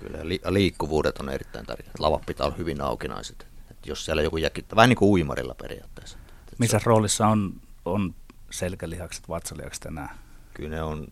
Kyllä 0.00 0.28
li- 0.28 0.40
liikkuvuudet 0.48 1.18
on 1.18 1.28
erittäin 1.28 1.66
tärkeät. 1.66 1.98
Lavat 1.98 2.26
pitää 2.26 2.46
olla 2.46 2.56
hyvin 2.56 2.80
aukinaiset. 2.80 3.46
Et 3.70 3.86
jos 3.86 4.04
siellä 4.04 4.22
joku 4.22 4.36
jäkittää, 4.36 4.76
vähän 4.76 4.88
niin 4.88 4.96
kuin 4.96 5.08
uimarilla 5.08 5.54
periaatteessa. 5.54 6.18
Et 6.52 6.58
Missä 6.58 6.78
se... 6.78 6.84
roolissa 6.86 7.26
on, 7.26 7.52
on 7.84 8.14
selkälihakset, 8.50 9.28
vatsalihakset 9.28 9.86
enää? 9.86 10.18
Kyllä 10.54 10.70
ne 10.70 10.82
on, 10.82 11.08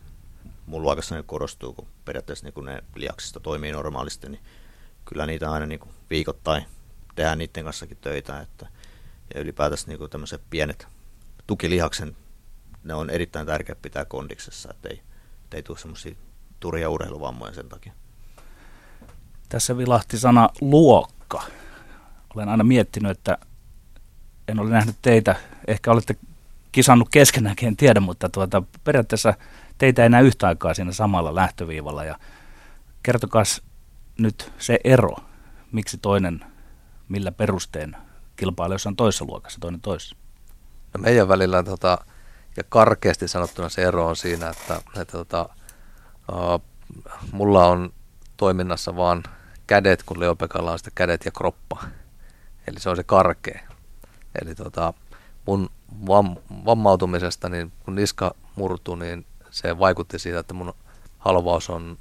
mun 0.67 0.83
luokassa 0.83 1.15
ne 1.15 1.23
korostuu, 1.23 1.73
kun 1.73 1.89
periaatteessa 2.05 2.47
niin 2.47 2.55
kun 2.55 2.65
ne 2.65 2.85
lihaksista 2.95 3.41
toimii 3.41 3.73
normaalisti, 3.73 4.29
niin 4.29 4.43
kyllä 5.05 5.27
niitä 5.27 5.53
aina 5.53 5.67
niin 5.67 5.81
viikoittain 6.11 6.65
tehdään 7.15 7.39
niiden 7.39 7.65
kanssakin 7.65 7.99
töitä. 8.01 8.41
Että, 8.41 8.67
ja 9.35 9.41
ylipäätänsä 9.41 9.87
niin 9.89 10.11
tämmöiset 10.11 10.43
pienet 10.51 10.87
tukilihaksen 11.47 12.17
ne 12.85 12.95
on 12.95 13.11
erittäin 13.11 13.47
tärkeä 13.47 13.75
pitää 13.83 14.05
kondiksessa, 14.05 14.71
ettei, 14.71 15.03
ettei 15.45 15.63
tule 15.63 15.79
semmoisia 15.79 16.15
turhia 16.61 16.91
urheiluvammoja 16.91 17.55
sen 17.55 17.69
takia. 17.69 17.93
Tässä 19.49 19.77
vilahti 19.77 20.19
sana 20.19 20.49
luokka. 20.61 21.43
Olen 22.35 22.49
aina 22.49 22.65
miettinyt, 22.65 23.11
että 23.11 23.39
en 24.49 24.61
ole 24.61 24.71
nähnyt 24.71 24.97
teitä, 25.03 25.37
ehkä 25.67 25.93
olette 25.93 26.17
kisannut 26.73 27.09
keskenäänkin, 27.11 27.69
en 27.69 27.77
tiedä, 27.77 28.01
mutta 28.01 28.29
tuota, 28.29 28.63
periaatteessa 28.85 29.35
teitä 29.79 30.03
ei 30.03 30.09
näe 30.09 30.23
yhtä 30.23 30.47
aikaa 30.49 30.75
siinä 30.75 30.93
samalla 30.93 31.35
lähtöviivalla. 31.35 32.05
Ja 32.05 32.19
kertokaa 33.03 33.43
nyt 34.19 34.53
se 34.59 34.79
ero, 34.85 35.17
miksi 35.73 35.99
toinen, 35.99 36.45
millä 37.09 37.33
perusteen 37.33 37.97
kilpailee 38.37 38.75
jossain 38.75 38.97
toisessa 38.97 39.25
luokassa, 39.25 39.61
toinen 39.61 39.81
toisessa. 39.81 40.17
No 40.95 41.01
meidän 41.01 41.29
välillä 41.29 41.63
tota, 41.63 41.99
ja 42.57 42.63
karkeasti 42.69 43.29
sanottuna 43.29 43.69
se 43.69 43.83
ero 43.83 44.07
on 44.07 44.17
siinä, 44.17 44.49
että, 44.49 44.81
että 45.01 45.13
tota, 45.13 45.49
uh, 46.33 46.63
mulla 47.33 47.67
on 47.67 47.93
toiminnassa 48.37 48.97
vaan 48.97 49.23
kädet, 49.67 50.03
kun 50.03 50.21
Leopekalla 50.21 50.73
on 50.73 50.79
sitä 50.79 50.91
kädet 50.95 51.25
ja 51.25 51.31
kroppa. 51.31 51.85
Eli 52.67 52.81
se 52.81 52.91
on 52.91 52.97
se 52.97 53.05
karkea. 53.05 53.61
Eli 54.43 54.55
tota, 54.55 54.95
mun 55.47 55.71
vam, 56.07 56.37
vammautumisesta, 56.65 57.49
niin 57.49 57.73
kun 57.85 57.95
niska 57.95 58.35
murtui, 58.57 58.99
niin 58.99 59.27
se 59.55 59.79
vaikutti 59.79 60.19
siitä, 60.19 60.39
että 60.39 60.55
mun 60.55 60.75
halvaus 61.19 61.71
on 61.71 61.97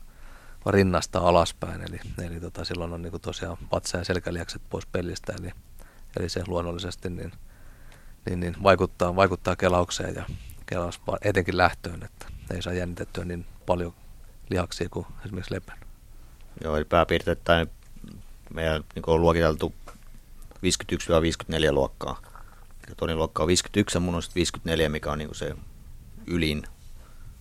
rinnasta 0.65 1.19
alaspäin. 1.19 1.81
Eli, 1.81 1.99
eli 2.25 2.39
tota, 2.39 2.65
silloin 2.65 2.93
on 2.93 3.01
niin 3.01 3.21
tosiaan 3.21 3.57
vatsa- 3.71 3.97
ja 3.97 4.03
selkälihakset 4.03 4.61
pois 4.69 4.85
pelistä. 4.85 5.33
Eli, 5.39 5.51
eli 6.19 6.29
se 6.29 6.43
luonnollisesti 6.47 7.09
niin 7.09 7.31
niin, 8.25 8.39
niin 8.39 8.55
vaikuttaa, 8.63 9.15
vaikuttaa 9.15 9.55
kelaukseen 9.55 10.15
ja 10.15 10.25
kelaus 10.65 11.01
etenkin 11.21 11.57
lähtöön, 11.57 12.03
että 12.03 12.25
ei 12.53 12.61
saa 12.61 12.73
jännitettyä 12.73 13.25
niin 13.25 13.45
paljon 13.65 13.93
lihaksia 14.49 14.89
kuin 14.89 15.05
esimerkiksi 15.25 15.53
lepän. 15.53 15.77
Joo, 16.63 16.77
eli 16.77 16.85
pääpiirteittäin 16.85 17.69
meidän 18.53 18.83
niin 18.95 19.03
on 19.07 19.21
luokiteltu 19.21 19.73
51-54 20.55 21.71
luokkaa. 21.71 22.21
Toinen 22.97 23.17
luokka 23.17 23.43
on 23.43 23.47
51 23.47 23.97
ja 23.97 23.99
mun 23.99 24.15
on 24.15 24.21
54, 24.35 24.89
mikä 24.89 25.11
on 25.11 25.17
niin 25.17 25.35
se 25.35 25.55
ylin 26.27 26.63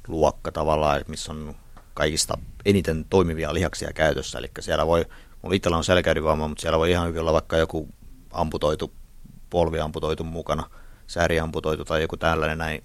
luokka 0.08 0.52
tavallaan, 0.52 1.04
missä 1.08 1.32
on 1.32 1.54
kaikista 1.94 2.38
eniten 2.64 3.04
toimivia 3.10 3.54
lihaksia 3.54 3.92
käytössä. 3.92 4.38
Eli 4.38 4.50
siellä 4.60 4.86
voi, 4.86 5.06
mulla 5.42 5.56
itsellä 5.56 5.76
on 5.76 5.84
selkäydinvamma, 5.84 6.48
mutta 6.48 6.62
siellä 6.62 6.78
voi 6.78 6.90
ihan 6.90 7.08
hyvin 7.08 7.20
olla 7.20 7.32
vaikka 7.32 7.56
joku 7.56 7.88
amputoitu 8.30 8.92
polvi 9.50 9.80
amputoitu 9.80 10.24
mukana, 10.24 10.70
sääri 11.06 11.40
amputoitu 11.40 11.84
tai 11.84 12.02
joku 12.02 12.16
tällainen 12.16 12.58
näin, 12.58 12.82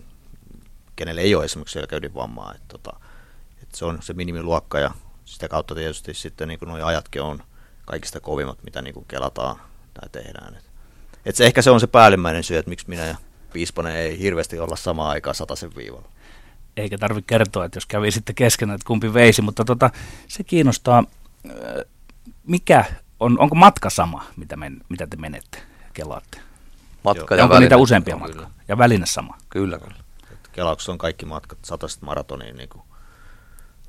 kenelle 0.96 1.22
ei 1.22 1.36
ole 1.36 1.46
esimerkiksi 1.46 1.74
selkäydinvammaa. 1.74 2.54
Että 2.56 2.68
tota, 2.68 3.00
että 3.62 3.78
se 3.78 3.86
on 3.86 4.02
se 4.02 4.14
minimiluokka 4.14 4.80
ja 4.80 4.92
sitä 5.26 5.48
kautta 5.48 5.76
tietysti 5.76 6.14
sitten 6.14 6.48
niin 6.48 6.60
nuo 6.66 6.86
ajatkin 6.86 7.22
on 7.22 7.44
kaikista 7.86 8.20
kovimmat, 8.20 8.64
mitä 8.64 8.82
niin 8.82 9.06
kelataan 9.08 9.56
tai 9.94 10.10
tehdään. 10.12 10.56
Et, 10.56 10.64
et 11.26 11.36
se, 11.36 11.46
ehkä 11.46 11.62
se 11.62 11.72
on 11.72 11.80
se 11.80 11.88
päällimmäinen 11.88 12.44
syy, 12.44 12.58
että 12.58 12.70
miksi 12.70 12.90
minä 12.90 13.06
ja 13.06 13.16
Piisponen 13.54 13.96
ei 13.96 14.20
hirveästi 14.20 14.60
olla 14.60 14.76
samaan 14.76 15.10
aikaan 15.10 15.36
sen 15.54 15.76
viivalla. 15.76 16.10
Eikä 16.78 16.98
tarvitse 16.98 17.28
kertoa, 17.28 17.66
että 17.66 17.78
jos 17.78 17.86
kävi 17.86 18.12
sitten 18.12 18.36
keskenään, 18.36 18.76
että 18.76 18.88
kumpi 18.88 19.14
veisi, 19.14 19.42
mutta 19.42 19.66
tota, 19.66 19.90
se 20.28 20.44
kiinnostaa, 20.44 21.04
mikä 22.44 22.86
on, 23.20 23.40
onko 23.40 23.56
matka 23.56 23.90
sama, 23.90 24.26
mitä, 24.36 24.56
men, 24.56 24.82
mitä 24.90 25.08
te 25.08 25.18
menette, 25.18 25.60
kelaatte? 25.94 26.40
matka 27.04 27.36
ja, 27.36 27.40
ja 27.40 27.44
onko 27.44 27.60
niitä 27.60 27.78
useampia 27.78 28.16
no, 28.16 28.20
matkoja? 28.20 28.50
Ja 28.68 28.78
väline 28.78 29.06
sama? 29.06 29.38
Kyllä, 29.50 29.80
kyllä. 29.80 29.96
Kelauksessa 30.52 30.92
on 30.92 30.98
kaikki 30.98 31.26
matkat, 31.26 31.60
satasta 31.66 32.06
maratoniin 32.06 32.58
niin 32.58 32.70
kuin 32.70 32.84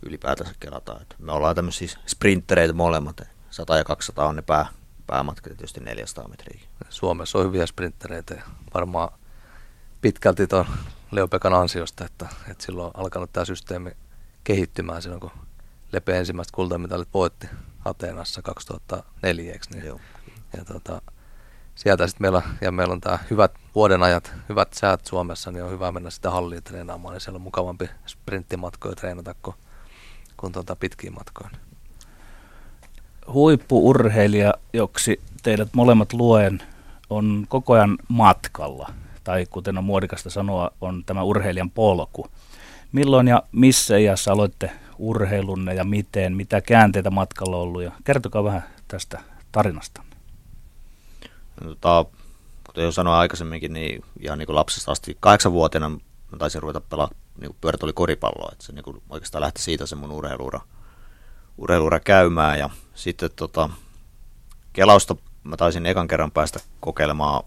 ylipäätänsä 0.03 0.55
kelataan. 0.61 1.03
Et 1.03 1.15
me 1.19 1.33
ollaan 1.33 1.57
tämmöisiä 1.57 1.89
sprinttereitä 2.07 2.73
molemmat. 2.73 3.21
100 3.51 3.77
ja 3.77 3.85
200 3.85 4.27
on 4.27 4.37
ne 4.37 4.43
pää, 4.43 4.67
päämatkat 5.07 5.53
tietysti 5.53 5.81
400 5.81 6.29
metriä. 6.29 6.61
Suomessa 6.89 7.39
on 7.39 7.45
hyviä 7.45 7.67
sprinttereitä 7.67 8.35
ja 8.35 8.43
varmaan 8.75 9.09
pitkälti 10.01 10.47
tuon 10.47 10.67
Leopekan 11.11 11.55
ansiosta, 11.55 12.05
että, 12.05 12.27
että 12.51 12.65
silloin 12.65 12.87
on 12.87 13.01
alkanut 13.05 13.33
tämä 13.33 13.45
systeemi 13.45 13.91
kehittymään 14.45 15.03
silloin, 15.03 15.21
kun 15.21 15.31
Lepe 15.93 16.19
ensimmäiset 16.19 16.53
kultamitalit 16.53 17.09
voitti 17.15 17.49
Ateenassa 17.85 18.43
2004, 18.43 19.53
eikö 19.53 19.65
niin? 19.71 19.87
Joo. 19.87 20.01
Ja 20.57 20.65
tuota, 20.65 21.03
sieltä 21.75 22.07
sitten 22.07 22.25
meillä, 22.25 22.43
ja 22.61 22.73
meillä 22.73 22.93
on 22.93 23.01
tämä 23.01 23.19
hyvät 23.31 23.53
vuodenajat, 23.75 24.33
hyvät 24.49 24.73
säät 24.73 25.07
Suomessa, 25.07 25.51
niin 25.51 25.65
on 25.65 25.71
hyvä 25.71 25.93
mennä 25.93 26.11
sitä 26.11 26.31
halliin 26.31 26.63
treenaamaan, 26.63 27.13
niin 27.13 27.21
siellä 27.21 27.37
on 27.37 27.43
mukavampi 27.43 27.91
sprinttimatkoja 28.07 28.95
treenata 28.95 29.35
kuin, 29.43 29.57
kuin 30.37 30.53
tuota 30.53 30.77
pitkiä 30.77 31.11
matkoja. 31.11 31.51
Huippuurheilija, 33.33 34.55
joksi 34.73 35.21
teidät 35.43 35.69
molemmat 35.73 36.13
luen, 36.13 36.63
on 37.11 37.47
koko 37.49 37.73
ajan 37.73 37.99
matkalla. 38.09 38.93
Tai 39.29 39.47
kuten 39.51 39.79
on 39.79 39.85
muodikasta 39.85 40.31
sanoa, 40.31 40.71
on 40.81 41.05
tämä 41.05 41.23
urheilijan 41.23 41.71
polku. 41.71 42.27
Milloin 42.93 43.29
ja 43.29 43.43
missä 43.53 43.97
iässä 43.97 44.33
aloitte 44.33 44.71
urheilunne 44.99 45.75
ja 45.75 45.85
miten, 45.85 46.37
mitä 46.37 46.61
käänteitä 46.61 47.11
matkalla 47.11 47.57
on 47.57 47.63
ollut 47.63 47.83
ja 47.83 47.93
kertokaa 48.05 48.45
vähän 48.45 48.65
tästä 48.89 49.21
tarinasta. 49.53 50.03
No, 51.61 51.69
tota, 51.69 52.05
kuten 52.67 52.85
jo 52.85 52.93
sanoin 52.93 53.19
aikaisemminkin, 53.19 53.73
niin 53.73 54.05
ihan 54.21 54.39
niin 54.39 54.47
kuin 54.47 54.57
lapsesta 54.57 54.93
asti 54.93 55.17
kahdeksanvuotiaana 55.21 55.89
mä 55.89 56.39
taisin 56.39 56.63
ruveta 56.63 56.81
pelaa 56.81 57.11
niin 57.41 57.57
pyörätuli 57.61 57.93
koripalloa, 57.93 58.49
että 58.53 58.65
se 58.65 58.73
niin 58.73 58.85
kuin 58.85 59.03
oikeastaan 59.11 59.43
lähti 59.43 59.63
siitä 59.63 59.87
se 59.87 59.97
mun 59.97 60.13
urheiluura, 60.13 60.61
urheiluura 61.59 62.01
käymään 62.01 62.59
ja 62.59 62.71
sitten 62.95 63.31
tota, 63.37 63.71
Kelausta 64.73 65.17
mä 65.45 65.57
taisin 65.57 65.87
ekan 65.87 66.09
kerran 66.09 66.31
päästä 66.31 66.61
kokeilemaan, 66.81 67.45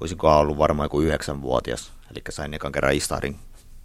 olisiko 0.00 0.38
ollut 0.38 0.58
varmaan 0.58 0.84
joku 0.84 1.00
yhdeksänvuotias, 1.00 1.92
eli 2.10 2.22
sain 2.30 2.54
ekan 2.54 2.72
kerran 2.72 2.94
istahdin 2.94 3.36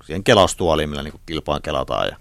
siihen 0.05 0.23
kelaustuoliin, 0.23 0.89
millä 0.89 1.03
niin 1.03 1.21
kilpaan 1.25 1.61
kelataan 1.61 2.07
ja 2.07 2.17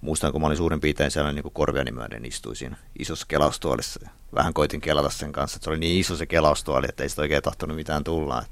muistan, 0.00 0.32
kun 0.32 0.40
mä 0.40 0.46
olin 0.46 0.56
suurin 0.56 0.80
piirtein 0.80 1.10
siellä 1.10 1.32
niin 1.32 1.52
korviani 1.52 1.92
myöden 1.92 2.24
istuin 2.24 2.56
siinä 2.56 2.76
isossa 2.98 3.26
kelaustuolissa. 3.28 4.00
Vähän 4.34 4.54
koitin 4.54 4.80
kelata 4.80 5.10
sen 5.10 5.32
kanssa, 5.32 5.56
että 5.56 5.64
se 5.64 5.70
oli 5.70 5.78
niin 5.78 6.00
iso 6.00 6.16
se 6.16 6.26
kelaustuoli, 6.26 6.86
että 6.88 7.02
ei 7.02 7.08
sitä 7.08 7.22
oikein 7.22 7.42
tahtonut 7.42 7.76
mitään 7.76 8.04
tulla. 8.04 8.44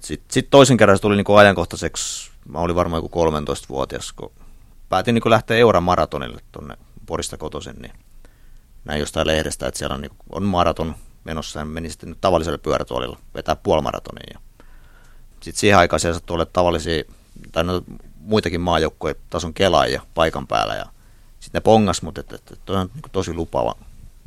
Sitten 0.00 0.32
sit 0.32 0.50
toisen 0.50 0.76
kerran 0.76 0.98
se 0.98 1.02
tuli 1.02 1.16
niin 1.16 1.38
ajankohtaiseksi, 1.38 2.30
mä 2.48 2.58
olin 2.58 2.76
varmaan 2.76 3.02
joku 3.02 3.26
13-vuotias, 3.26 4.12
kun 4.12 4.32
päätin 4.88 5.14
niin 5.14 5.30
lähteä 5.30 5.56
Euran 5.56 5.82
maratonille 5.82 6.40
tuonne 6.52 6.76
Porista 7.06 7.36
kotoisin, 7.36 7.76
niin 7.82 7.92
näin 8.84 9.00
jostain 9.00 9.26
lehdestä, 9.26 9.66
että 9.66 9.78
siellä 9.78 9.94
on, 9.94 10.00
niin 10.00 10.12
on 10.32 10.44
maraton 10.44 10.94
menossa 11.24 11.58
ja 11.58 11.64
menin 11.64 11.90
sitten 11.90 12.16
tavalliselle 12.20 12.58
pyörätuolilla 12.58 13.18
vetää 13.34 13.56
puolimaratonin. 13.56 14.40
Sitten 15.40 15.60
siihen 15.60 15.78
aikaan 15.78 16.00
siellä 16.00 16.14
sattui 16.14 16.46
tavallisia, 16.46 17.04
tai 17.52 17.64
no, 17.64 17.82
muitakin 18.20 18.60
maajoukkoja 18.60 19.14
tason 19.30 19.54
kelaajia 19.54 20.02
paikan 20.14 20.46
päällä 20.46 20.74
ja 20.74 20.86
sitten 21.40 21.58
ne 21.58 21.62
pongas, 21.62 22.02
mutta 22.02 22.20
että, 22.20 22.36
että 22.36 22.56
toi 22.64 22.76
on 22.76 22.90
niin 22.94 23.02
tosi 23.12 23.34
lupava, 23.34 23.74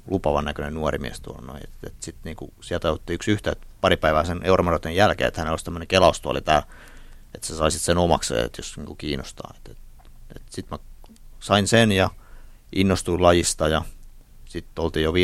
lupavan 0.10 0.46
näköinen 0.46 0.74
nuori 0.74 0.98
mies 0.98 1.22
tuolla 1.22 1.42
noin. 1.42 1.64
Että, 1.64 1.88
että 1.88 2.06
sitten 2.06 2.36
niin 2.40 2.54
sieltä 2.62 2.92
otti 2.92 3.14
yksi 3.14 3.32
yhtä 3.32 3.56
pari 3.82 3.98
päivää 3.98 4.24
sen 4.24 4.40
euromaratonin 4.44 4.98
jälkeen, 4.98 5.28
että 5.28 5.42
hän 5.42 5.52
olisi 5.52 5.66
tämmöinen 5.66 5.88
kelaustuoli 5.88 6.42
täällä, 6.42 6.68
että 7.36 7.48
sä 7.48 7.56
saisit 7.56 7.82
sen 7.82 7.98
omaksi, 7.98 8.40
että 8.40 8.60
jos 8.60 8.78
niin 8.78 8.98
kiinnostaa. 8.98 9.54
Että, 9.58 9.72
että 10.36 10.42
sitten 10.50 10.80
mä 10.80 11.04
sain 11.40 11.68
sen 11.68 11.92
ja 11.92 12.10
innostuin 12.76 13.22
lajista 13.22 13.68
ja 13.68 13.82
sitten 14.46 14.84
oltiin 14.84 15.04
jo 15.04 15.12
15-16 15.12 15.16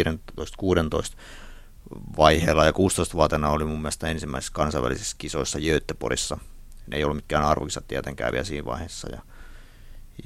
vaiheella 2.17 2.65
ja 2.65 2.71
16-vuotiaana 2.71 3.49
oli 3.49 3.65
mun 3.65 3.81
mielestä 3.81 4.07
ensimmäisissä 4.07 4.53
kansainvälisissä 4.53 5.15
kisoissa 5.19 5.59
Göteborgissa. 5.59 6.37
Ne 6.87 6.97
ei 6.97 7.03
ollut 7.03 7.15
mitkään 7.15 7.45
arvokisat 7.45 7.87
tietenkään 7.87 8.31
vielä 8.31 8.43
siinä 8.45 8.65
vaiheessa. 8.65 9.07
Ja, 9.11 9.21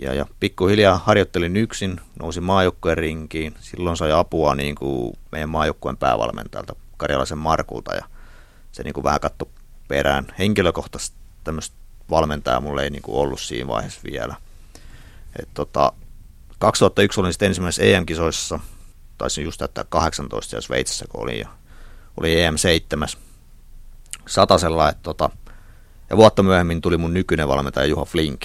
ja, 0.02 0.14
ja 0.14 0.26
pikkuhiljaa 0.40 0.98
harjoittelin 0.98 1.58
yksin, 1.58 2.02
nousin 2.20 2.44
maajoukkueen 2.44 2.98
rinkiin. 2.98 3.56
Silloin 3.60 3.98
sai 3.98 4.12
apua 4.12 4.56
niin 4.56 4.76
kuin 4.76 5.18
meidän 5.32 5.50
maajoukkueen 5.50 5.98
päävalmentajalta 5.98 6.76
Karjalaisen 6.98 7.38
Markulta 7.38 7.96
ja 7.96 8.06
se 8.72 8.84
niin 8.84 8.94
kuin 8.94 9.04
vähän 9.04 9.20
katto 9.20 9.50
perään. 9.88 10.28
Henkilökohtaisesti 10.40 11.18
tämmöistä 11.44 11.76
valmentajaa 12.10 12.62
mulle 12.62 12.84
ei 12.84 12.90
niin 12.90 13.02
kuin 13.02 13.18
ollut 13.18 13.42
siinä 13.42 13.68
vaiheessa 13.68 14.02
vielä. 14.12 14.36
Et 15.40 15.50
tota, 15.54 15.94
2001 16.60 17.20
olin 17.20 17.34
sitten 17.34 17.48
ensimmäisessä 17.48 17.84
EM-kisoissa 17.84 18.60
taisin 19.18 19.44
just 19.44 19.58
täyttää 19.58 19.86
18 19.90 20.56
ja 20.56 20.62
Sveitsissä, 20.62 21.06
kun 21.10 21.22
oli, 21.22 21.44
oli 22.18 22.36
EM7 22.36 23.18
satasella. 24.28 24.90
Että 24.90 25.04
tota, 25.04 25.30
ja 26.10 26.18
vuotta 26.18 26.44
myöhemmin 26.44 26.82
tuli 26.82 26.98
mun 26.98 27.14
nykyinen 27.14 27.48
valmentaja 27.48 27.86
Juha 27.86 28.06
Flink, 28.06 28.42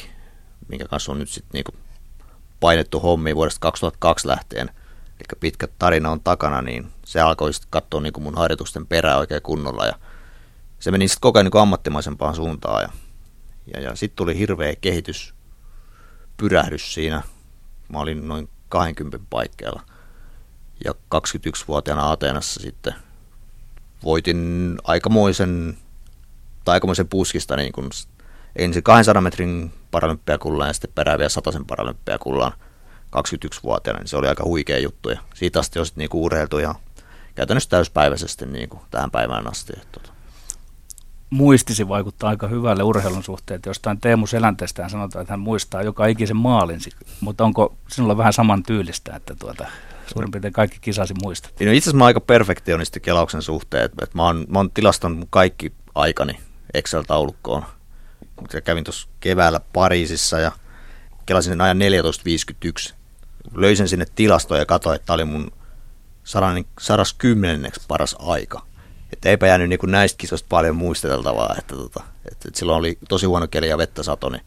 minkä 0.69 0.89
kanssa 0.89 1.13
on 1.13 1.19
nyt 1.19 1.29
sitten 1.29 1.51
niinku 1.53 1.73
painettu 2.61 3.01
hommiin 3.01 3.37
vuodesta 3.37 3.61
2002 3.61 4.29
lähtien. 4.29 4.71
Eli 5.07 5.39
pitkä 5.41 5.69
tarina 5.79 6.11
on 6.11 6.21
takana, 6.21 6.63
niin 6.63 6.93
se 7.05 7.21
alkoi 7.21 7.53
sitten 7.53 7.71
katsoa 7.71 8.01
niinku 8.01 8.21
mun 8.21 8.35
harjoitusten 8.35 8.87
perää 8.87 9.19
oikein 9.19 9.43
kunnolla. 9.43 9.87
Ja 9.87 9.95
se 10.79 10.91
meni 10.91 11.09
sitten 11.09 11.21
koko 11.21 11.39
ajan 11.39 11.45
niinku 11.45 11.59
ammattimaisempaan 11.59 12.35
suuntaan. 12.35 12.83
Ja, 12.83 12.89
ja, 13.75 13.81
ja 13.81 13.97
sitten 13.97 14.17
tuli 14.17 14.39
hirveä 14.39 14.75
kehitys, 14.81 15.35
pyrähdys 16.37 16.95
siinä. 16.95 17.23
Mä 17.89 17.99
olin 17.99 18.29
noin 18.29 18.49
20 18.69 19.27
paikkeilla– 19.31 19.83
ja 20.85 20.93
21-vuotiaana 21.15 22.11
Ateenassa 22.11 22.61
sitten 22.61 22.95
voitin 24.05 24.75
aikamoisen, 24.85 25.79
tai 26.65 26.73
aikamoisen 26.73 27.09
puskista 27.09 27.57
niin 27.57 27.73
kun 27.73 27.91
ensin 28.57 28.83
200 28.83 29.23
metrin 29.23 29.73
paralympiakullaan 29.91 30.69
ja 30.69 30.73
sitten 30.73 30.91
perääviä 30.95 31.29
100 31.29 31.51
paralympiakullaan 31.67 32.53
21-vuotiaana, 33.17 34.01
niin 34.01 34.09
se 34.09 34.17
oli 34.17 34.29
aika 34.29 34.45
huikea 34.45 34.79
juttu. 34.79 35.11
Ja 35.11 35.19
siitä 35.35 35.61
asti 35.61 35.79
on 35.79 35.87
sitten 35.87 36.03
niin 36.03 36.23
urheiltu 36.23 36.59
ihan 36.59 36.75
käytännössä 37.35 37.71
täyspäiväisesti 37.71 38.47
niin 38.47 38.69
kuin 38.69 38.83
tähän 38.91 39.11
päivään 39.11 39.49
asti. 39.49 39.73
Että 39.77 40.01
tota. 40.01 40.13
Muistisi 41.31 41.89
vaikuttaa 41.89 42.31
aika 42.31 42.49
hyvälle 42.49 42.83
urheilun 42.83 43.25
suhteen, 43.25 43.61
jostain 43.67 44.01
Teemu 44.01 44.27
Selänteestään 44.27 44.91
sanotaan, 44.91 45.23
että 45.23 45.33
hän 45.33 45.41
muistaa 45.41 45.83
joka 45.83 46.07
ikisen 46.07 46.37
maalin, 46.37 46.81
mutta 47.21 47.45
onko 47.45 47.77
sinulla 47.89 48.17
vähän 48.17 48.33
saman 48.33 48.63
tyylistä, 48.63 49.17
että 49.17 49.35
tuota, 49.35 49.67
suurin 50.09 50.31
piirtein 50.31 50.53
kaikki 50.53 50.79
kisasi 50.81 51.15
muistat. 51.23 51.53
No 51.61 51.73
itse 51.73 51.85
asiassa 51.85 51.97
mä 51.99 52.05
aika 52.05 52.21
perfektionisti 52.21 53.01
kelauksen 53.01 53.43
suhteen, 53.43 53.85
että, 53.85 54.05
että 54.05 54.17
mä, 54.17 54.25
oon, 54.25 54.47
mä 54.49 54.59
oon 54.59 54.71
tilastanut 54.71 55.29
kaikki 55.31 55.73
aikani 55.95 56.41
Excel-taulukkoon. 56.75 57.65
Kävin 58.65 58.85
tuossa 58.85 59.09
keväällä 59.21 59.61
Pariisissa 59.73 60.39
ja 60.39 60.53
kelasin 61.27 61.51
sen 61.51 61.61
ajan 61.61 61.79
14.51. 62.89 62.95
Löysin 63.55 63.89
sinne 63.89 64.07
tilastoja 64.15 64.61
ja 64.61 64.67
katsoin, 64.67 64.97
että 64.97 65.07
tämä 65.07 65.15
oli 65.15 65.25
mun 65.25 65.53
110. 66.79 67.73
paras 67.89 68.17
aika. 68.19 68.63
Että 69.13 69.29
eipä 69.29 69.47
jäänyt 69.47 69.69
niin 69.69 69.79
näistä 69.87 70.19
kisoista 70.19 70.47
paljon 70.49 70.77
muisteteltavaa, 70.77 71.55
että, 71.59 71.77
tota, 71.77 72.03
että, 72.17 72.49
että 72.49 72.59
silloin 72.59 72.79
oli 72.79 72.99
tosi 73.09 73.27
huono 73.27 73.49
keli 73.49 73.69
ja 73.69 73.79
vettä 73.79 74.03
sato, 74.03 74.29
niin 74.29 74.43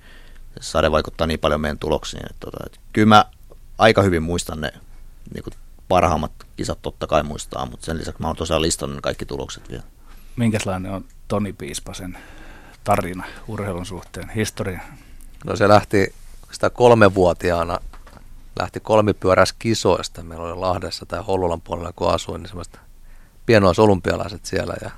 sade 0.60 0.92
vaikuttaa 0.92 1.28
niin 1.28 1.40
paljon 1.40 1.62
meidän 1.62 1.78
tuloksiin. 1.78 2.24
Että, 2.30 2.40
tota, 2.40 2.58
että 2.66 2.80
kyllä 2.94 3.08
mä 3.08 3.26
aika 3.78 4.02
hyvin 4.02 4.24
muistan 4.24 4.62
ne 4.62 4.72
niin 5.34 5.44
kuin 5.44 5.54
parhaimmat 5.88 6.32
kisat 6.58 6.82
totta 6.82 7.08
kai 7.08 7.24
muistaa, 7.24 7.66
mutta 7.66 7.86
sen 7.86 7.98
lisäksi 7.98 8.22
mä 8.22 8.28
oon 8.28 8.36
tosiaan 8.36 8.62
listannut 8.62 9.02
kaikki 9.02 9.26
tulokset 9.26 9.70
vielä. 9.70 9.84
Minkälainen 10.36 10.92
on 10.92 11.06
Toni 11.28 11.54
Piispasen 11.54 12.18
tarina 12.84 13.24
urheilun 13.48 13.86
suhteen, 13.86 14.30
historia? 14.30 14.80
No 15.46 15.56
se 15.56 15.68
lähti 15.68 16.14
sitä 16.52 16.70
kolmevuotiaana, 16.70 17.80
lähti 18.60 18.80
kolmipyöräs 18.80 19.54
kisoista. 19.54 20.24
Meillä 20.24 20.46
oli 20.46 20.60
Lahdessa 20.60 21.06
tai 21.06 21.24
Hollolan 21.28 21.62
puolella, 21.62 21.94
kun 21.96 22.14
asuin, 22.14 22.42
niin 22.42 22.48
semmoista 22.48 22.80
pienois 23.46 23.80
olympialaiset 23.80 24.46
siellä 24.46 24.74
ja 24.82 24.92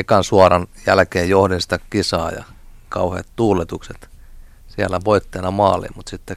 ekan 0.00 0.24
suoran 0.24 0.66
jälkeen 0.86 1.28
johdin 1.28 1.60
sitä 1.60 1.78
kisaa 1.90 2.30
ja 2.30 2.44
kauheat 2.88 3.26
tuuletukset 3.36 4.08
siellä 4.68 5.00
voitteena 5.04 5.50
maaliin, 5.50 5.92
mutta 5.94 6.10
sitten 6.10 6.36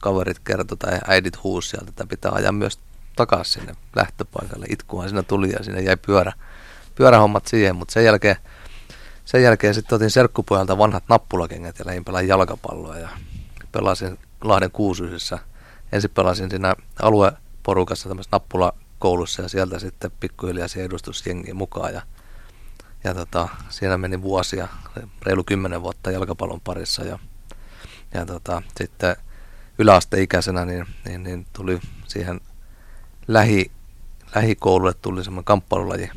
kaverit 0.00 0.38
kertoi 0.38 0.76
tai 0.76 0.98
äidit 1.06 1.42
huusi 1.42 1.68
sieltä, 1.68 1.88
että 1.88 2.06
pitää 2.06 2.32
ajaa 2.32 2.52
myös 2.52 2.78
takaisin 3.16 3.52
sinne 3.52 3.74
lähtöpaikalle. 3.96 4.66
Itkuhan 4.68 5.08
siinä 5.08 5.22
tuli 5.22 5.50
ja 5.50 5.64
sinne 5.64 5.80
jäi 5.80 5.96
pyörä, 5.96 6.32
pyörähommat 6.94 7.46
siihen, 7.46 7.76
mutta 7.76 7.92
sen 7.92 8.04
jälkeen, 8.04 8.36
sen 9.24 9.42
jälkeen 9.42 9.74
sitten 9.74 9.96
otin 9.96 10.10
serkkupojalta 10.10 10.78
vanhat 10.78 11.04
nappulakengät 11.08 11.78
ja 11.78 11.86
lähdin 11.86 12.04
pelaa 12.04 12.22
jalkapalloa 12.22 12.98
ja 12.98 13.08
pelasin 13.72 14.18
Lahden 14.44 14.70
kuusyisessä. 14.70 15.38
Ensin 15.92 16.10
pelasin 16.10 16.50
siinä 16.50 16.74
alueporukassa 17.02 18.08
tämmöisessä 18.08 18.34
nappulakoulussa 18.34 19.42
ja 19.42 19.48
sieltä 19.48 19.78
sitten 19.78 20.10
pikkuhiljaa 20.20 20.68
siihen 20.68 20.86
edustusjengiin 20.86 21.56
mukaan 21.56 21.94
ja, 21.94 22.02
ja 23.04 23.14
tota, 23.14 23.48
siinä 23.68 23.98
meni 23.98 24.22
vuosia, 24.22 24.68
reilu 25.22 25.44
kymmenen 25.44 25.82
vuotta 25.82 26.10
jalkapallon 26.10 26.60
parissa 26.60 27.04
ja, 27.04 27.18
ja 28.14 28.26
tota, 28.26 28.62
sitten 28.78 29.16
yläasteikäisenä, 29.80 30.64
niin, 30.64 30.86
niin, 31.04 31.22
niin 31.22 31.46
tuli 31.52 31.80
siihen 32.08 32.40
lähi, 33.28 33.70
lähikoululle 34.34 34.94
tuli 34.94 35.24
semmoinen 35.24 35.44
kamppailulaji 35.44 36.10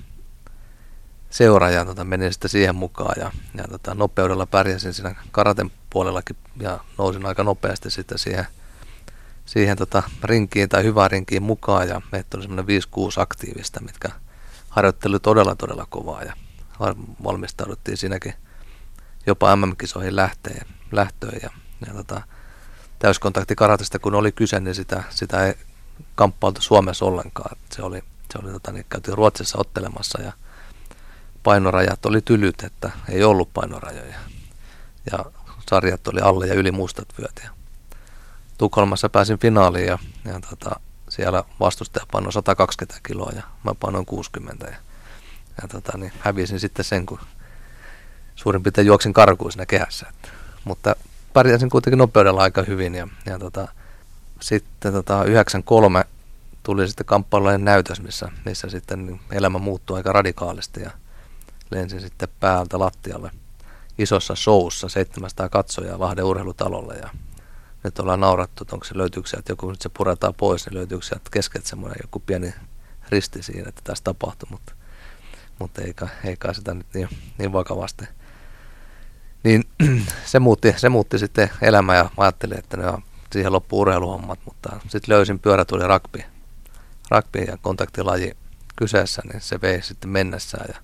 seura 1.30 1.70
ja 1.70 1.86
tota, 1.86 2.04
menin 2.04 2.34
sitten 2.34 2.50
siihen 2.50 2.76
mukaan 2.76 3.16
ja, 3.18 3.32
ja 3.56 3.64
tota, 3.64 3.96
nopeudella 3.96 4.46
pärjäsin 4.46 4.94
siinä 4.94 5.16
karaten 5.32 5.72
puolellakin 5.90 6.36
ja 6.60 6.80
nousin 6.98 7.26
aika 7.26 7.44
nopeasti 7.44 7.92
sitten 7.92 8.18
siihen, 8.18 8.48
siihen 9.46 9.78
tota, 9.78 10.04
rinkiin 10.24 10.70
tai 10.70 10.84
hyvään 10.84 11.12
rinkiin 11.12 11.44
mukaan 11.44 11.88
ja 11.90 12.02
meitä 12.12 12.38
oli 12.38 12.44
semmoinen 12.44 12.82
5-6 12.82 13.22
aktiivista, 13.22 13.82
mitkä 13.82 14.10
harjoitteli 14.70 15.20
todella 15.20 15.56
todella 15.56 15.86
kovaa 15.90 16.24
ja 16.24 16.34
valmistauduttiin 17.24 17.98
siinäkin 17.98 18.34
jopa 19.26 19.56
MM-kisoihin 19.56 20.16
lähteen, 20.16 20.68
lähtöön 20.92 21.40
ja, 21.44 21.50
ja 21.88 21.94
tota, 21.94 22.22
täyskontakti 23.04 23.56
karatesta, 23.56 24.00
kun 24.00 24.16
oli 24.16 24.32
kyse, 24.32 24.60
niin 24.60 24.76
sitä, 24.76 25.04
sitä 25.10 25.46
ei 25.46 25.54
kamppailtu 26.16 26.62
Suomessa 26.62 27.06
ollenkaan. 27.06 27.58
Se 27.72 27.82
oli, 27.82 28.04
se 28.34 28.40
oli 28.44 28.52
tota, 28.52 28.72
niin 28.72 28.86
käytiin 28.90 29.18
Ruotsissa 29.18 29.58
ottelemassa 29.58 30.22
ja 30.22 30.32
painorajat 31.44 32.06
oli 32.06 32.22
tylyt, 32.22 32.64
että 32.64 32.92
ei 33.10 33.24
ollut 33.24 33.54
painorajoja. 33.54 34.16
Ja 35.12 35.26
sarjat 35.70 36.08
oli 36.08 36.20
alle 36.22 36.48
ja 36.48 36.54
yli 36.54 36.72
mustat 36.72 37.08
vyöt. 37.20 37.42
Ja 37.44 37.50
Tukholmassa 38.58 39.10
pääsin 39.10 39.40
finaaliin 39.40 39.88
ja, 39.88 39.98
ja 40.26 40.40
tota, 40.50 40.80
siellä 41.10 41.44
vastustaja 41.60 42.06
painoi 42.12 42.34
120 42.34 43.00
kiloa 43.08 43.32
ja 43.36 43.44
mä 43.64 43.76
painoin 43.80 44.06
60 44.06 44.66
ja, 44.66 44.78
ja 45.62 45.68
tota, 45.68 45.98
niin 45.98 46.12
hävisin 46.20 46.60
sitten 46.60 46.86
sen, 46.86 47.06
kun 47.06 47.20
suurin 48.36 48.64
piirtein 48.64 48.88
juoksin 48.88 49.14
karkuun 49.14 49.52
siinä 49.52 49.66
kehässä. 49.66 50.06
Että, 50.10 50.30
mutta 50.64 50.96
pärjäsin 51.34 51.70
kuitenkin 51.70 51.98
nopeudella 51.98 52.42
aika 52.42 52.64
hyvin 52.64 52.96
ja, 52.96 53.08
ja 53.26 53.40
tota, 53.40 53.68
sitten 54.42 54.94
tota, 54.94 55.24
93 55.24 56.06
tuli 56.64 56.88
sitten 56.88 57.06
kamppailujen 57.06 57.66
näytös, 57.66 58.02
missä, 58.02 58.32
missä 58.46 58.70
sitten 58.70 59.06
niin 59.06 59.20
elämä 59.32 59.60
muuttui 59.60 59.98
aika 59.98 60.12
radikaalisti 60.12 60.82
ja 60.82 60.92
lensin 61.72 62.02
sitten 62.02 62.30
päältä 62.40 62.80
lattialle 62.80 63.32
isossa 63.98 64.36
showssa 64.36 64.90
700 64.90 65.50
katsojaa 65.50 66.00
Lahden 66.00 66.26
urheilutalolle 66.26 66.96
ja 66.96 67.10
nyt 67.84 68.00
ollaan 68.00 68.20
naurattu, 68.20 68.64
että 68.64 68.76
onko 68.76 68.86
se 68.86 68.98
löytyykö 68.98 69.30
sieltä 69.30 69.52
joku, 69.52 69.72
nyt 69.72 69.82
se 69.82 69.90
puretaan 69.90 70.34
pois, 70.34 70.66
niin 70.66 70.78
löytyykö 70.78 71.06
sieltä 71.06 71.30
keskeltä 71.32 71.68
semmoinen 71.68 72.00
joku 72.02 72.20
pieni 72.20 72.54
risti 73.10 73.44
siinä, 73.44 73.70
että 73.70 73.82
tässä 73.84 74.04
tapahtui, 74.04 74.48
mutta, 74.52 74.74
mutta 75.60 75.82
ei, 75.82 75.94
kai, 75.94 76.10
ei 76.24 76.38
kai 76.38 76.56
sitä 76.56 76.74
nyt 76.74 76.88
niin, 76.94 77.10
niin 77.38 77.54
vakavasti. 77.54 78.06
Niin 79.44 79.64
se 80.26 80.40
muutti, 80.40 80.74
se 80.78 80.90
muutti 80.90 81.20
sitten 81.20 81.50
elämää 81.62 81.96
ja 81.96 82.10
ajattelin, 82.18 82.60
että 82.60 82.78
ne 82.78 82.88
on 82.88 83.04
siihen 83.32 83.54
loppu 83.54 83.80
urheiluhommat, 83.80 84.40
mutta 84.46 84.80
sitten 84.88 85.16
löysin 85.16 85.40
pyörätuli 85.40 85.88
rugby, 85.88 86.24
rugby 87.12 87.40
ja 87.40 87.58
kontaktilaji 87.58 88.38
kyseessä, 88.76 89.22
niin 89.32 89.42
se 89.42 89.62
vei 89.62 89.82
sitten 89.82 90.10
mennessään 90.10 90.66
ja, 90.74 90.80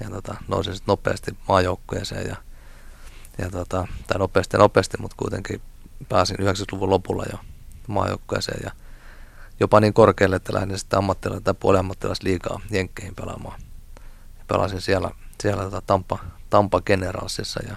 ja 0.00 0.10
tota, 0.10 0.34
nousin 0.48 0.74
sitten 0.74 0.92
nopeasti 0.92 1.36
maajoukkueeseen 1.48 2.28
ja, 2.28 2.36
ja 3.38 3.50
tota, 3.50 3.88
tai 4.06 4.18
nopeasti 4.18 4.56
nopeasti, 4.56 4.96
mutta 5.00 5.16
kuitenkin 5.16 5.62
pääsin 6.08 6.36
90-luvun 6.36 6.90
lopulla 6.90 7.24
jo 7.32 7.38
maajoukkueeseen 7.86 8.60
ja 8.64 8.70
jopa 9.60 9.80
niin 9.80 9.94
korkealle, 9.94 10.36
että 10.36 10.54
lähdin 10.54 10.78
sitten 10.78 10.98
ammattilais- 10.98 11.42
tai 11.42 11.54
puoliammattilaisliigaa 11.54 12.60
Jenkkeihin 12.70 13.14
pelaamaan. 13.14 13.60
Ja 14.38 14.44
pelasin 14.48 14.80
siellä, 14.80 15.10
siellä 15.42 15.62
tota 15.62 15.82
Tampa, 15.86 16.18
Tampa 16.50 16.80
Generalsissa 16.80 17.60
ja 17.68 17.76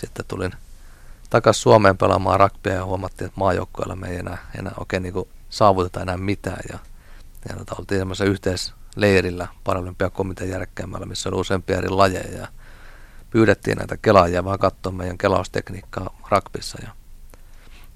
sitten 0.00 0.24
tulin 0.28 0.52
takaisin 1.30 1.62
Suomeen 1.62 1.98
pelaamaan 1.98 2.40
ragbia 2.40 2.72
ja 2.72 2.84
huomattiin, 2.84 3.26
että 3.26 3.40
maajoukkueella 3.40 3.96
me 3.96 4.08
ei 4.08 4.16
enää, 4.16 4.38
enää 4.58 4.72
oikein 4.78 5.02
niin 5.02 5.14
saavuteta 5.48 6.00
enää 6.02 6.16
mitään. 6.16 6.60
Ja, 6.72 6.78
ja 7.48 7.56
tota, 7.56 7.74
oltiin 7.78 8.00
semmoisessa 8.00 8.24
yhteisleirillä 8.24 9.48
Paralympiakomitean 9.64 10.50
järkkäämällä, 10.50 11.06
missä 11.06 11.28
oli 11.28 11.40
useampia 11.40 11.78
eri 11.78 11.88
lajeja. 11.88 12.38
Ja 12.38 12.48
pyydettiin 13.30 13.78
näitä 13.78 13.96
kelaajia 13.96 14.44
vähän 14.44 14.58
katsoa 14.58 14.92
meidän 14.92 15.18
kelaustekniikkaa 15.18 16.16
ragbissa. 16.28 16.78
Ja 16.82 16.90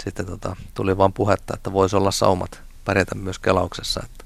sitten 0.04 0.26
tota, 0.26 0.56
tuli 0.74 0.98
vain 0.98 1.12
puhetta, 1.12 1.54
että 1.54 1.72
voisi 1.72 1.96
olla 1.96 2.10
saumat 2.10 2.62
pärjätä 2.84 3.14
myös 3.14 3.38
kelauksessa. 3.38 4.00
Että 4.04 4.24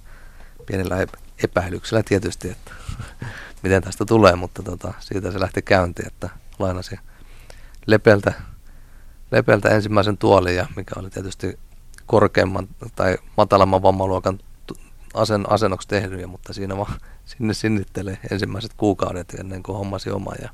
pienillä 0.67 0.97
epäilyksellä 1.45 2.03
tietysti, 2.03 2.51
että 2.51 2.71
miten 3.63 3.83
tästä 3.83 4.05
tulee, 4.05 4.37
mutta 4.37 4.63
tota, 4.63 4.95
siitä 5.01 5.31
se 5.31 5.41
lähti 5.41 5.63
käyntiin, 5.63 6.07
että 6.07 6.29
lainasi 6.59 6.97
Lepeltä, 7.87 8.33
Lepeltä 9.31 9.69
ensimmäisen 9.69 10.19
tuolin, 10.19 10.57
ja 10.57 10.67
mikä 10.77 11.01
oli 11.01 11.11
tietysti 11.11 11.59
korkeamman 12.07 12.69
tai 12.97 13.19
matalamman 13.37 13.83
vammaluokan 13.83 14.39
asen, 15.15 15.51
asennoksi 15.51 15.89
tehnyt, 15.89 16.31
mutta 16.31 16.53
siinä 16.53 16.77
vaan 16.77 17.01
sinne 17.25 17.55
sinnittelee 17.55 18.19
ensimmäiset 18.31 18.75
kuukaudet 18.77 19.35
ennen 19.35 19.63
kuin 19.63 19.79
hommasi 19.79 20.11
oma 20.11 20.33
ja 20.43 20.51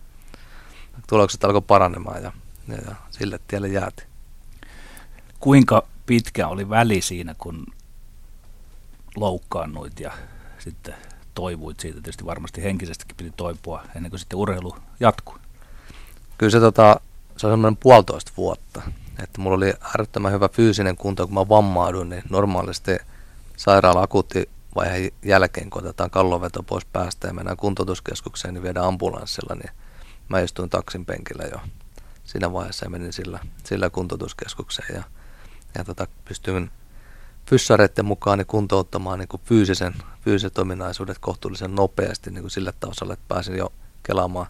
tulokset 1.09 1.45
alkoi 1.45 1.63
paranemaan 1.63 2.23
ja, 2.23 2.33
ja, 2.69 2.75
ja 2.75 2.95
sille 3.11 3.41
tielle 3.49 3.69
jäätiin. 3.69 4.09
Kuinka 5.41 5.87
pitkä 6.07 6.49
oli 6.49 6.69
väli 6.71 7.01
siinä, 7.01 7.35
kun 7.39 7.67
loukkaannuit 9.17 10.01
ja 10.01 10.13
sitten 10.59 10.95
toivuit 11.35 11.81
siitä? 11.81 12.01
Tietysti 12.01 12.27
varmasti 12.27 12.63
henkisestikin 12.63 13.17
piti 13.17 13.33
toipua 13.37 13.83
ennen 13.97 14.11
kuin 14.11 14.21
sitten 14.21 14.39
urheilu 14.39 14.77
jatkui. 15.01 15.39
Kyllä 16.39 16.51
se, 16.51 16.61
tota, 16.61 17.01
se 17.39 17.47
on 17.47 17.53
semmoinen 17.53 17.77
puolitoista 17.77 18.33
vuotta. 18.37 18.83
Että 19.23 19.41
mulla 19.41 19.57
oli 19.57 19.73
äärettömän 19.81 20.33
hyvä 20.33 20.49
fyysinen 20.49 20.97
kunto, 20.97 21.27
kun 21.27 21.35
mä 21.35 21.49
vammauduin, 21.49 22.09
niin 22.09 22.23
normaalisti 22.31 22.97
sairaala 23.57 24.03
akuutti 24.03 24.49
vaiheen 24.75 25.13
jälkeen, 25.25 25.71
kun 25.71 25.83
otetaan 25.83 26.11
kalloveto 26.11 26.63
pois 26.63 26.85
päästä 26.85 27.27
ja 27.27 27.33
mennään 27.33 27.57
kuntoutuskeskukseen, 27.57 28.55
niin 28.55 28.63
viedään 28.63 28.87
ambulanssilla, 28.87 29.55
niin 29.55 29.71
mä 30.29 30.41
istuin 30.41 30.71
taksin 30.71 31.05
penkillä 31.05 31.45
jo 31.53 31.59
siinä 32.25 32.53
vaiheessa 32.53 32.87
ja 32.87 32.91
menin 32.91 33.13
sillä, 33.13 33.39
sillä 33.65 33.91
kuntoutuskeskukseen 33.91 34.95
ja, 34.95 35.03
ja 35.79 35.85
tota, 35.85 36.07
pystyin 36.25 36.71
fyssareiden 37.47 38.05
mukaan 38.05 38.39
niin 38.39 38.47
kuntouttamaan 38.47 39.19
niin 39.19 39.29
kuin 39.29 39.43
fyysisen, 39.45 39.95
fyysiset 40.25 40.59
ominaisuudet 40.59 41.19
kohtuullisen 41.19 41.75
nopeasti 41.75 42.31
niin 42.31 42.43
kuin 42.43 42.51
sille 42.51 42.73
tasolle, 42.81 43.13
että 43.13 43.25
pääsin 43.29 43.57
jo 43.57 43.73
kelaamaan 44.03 44.47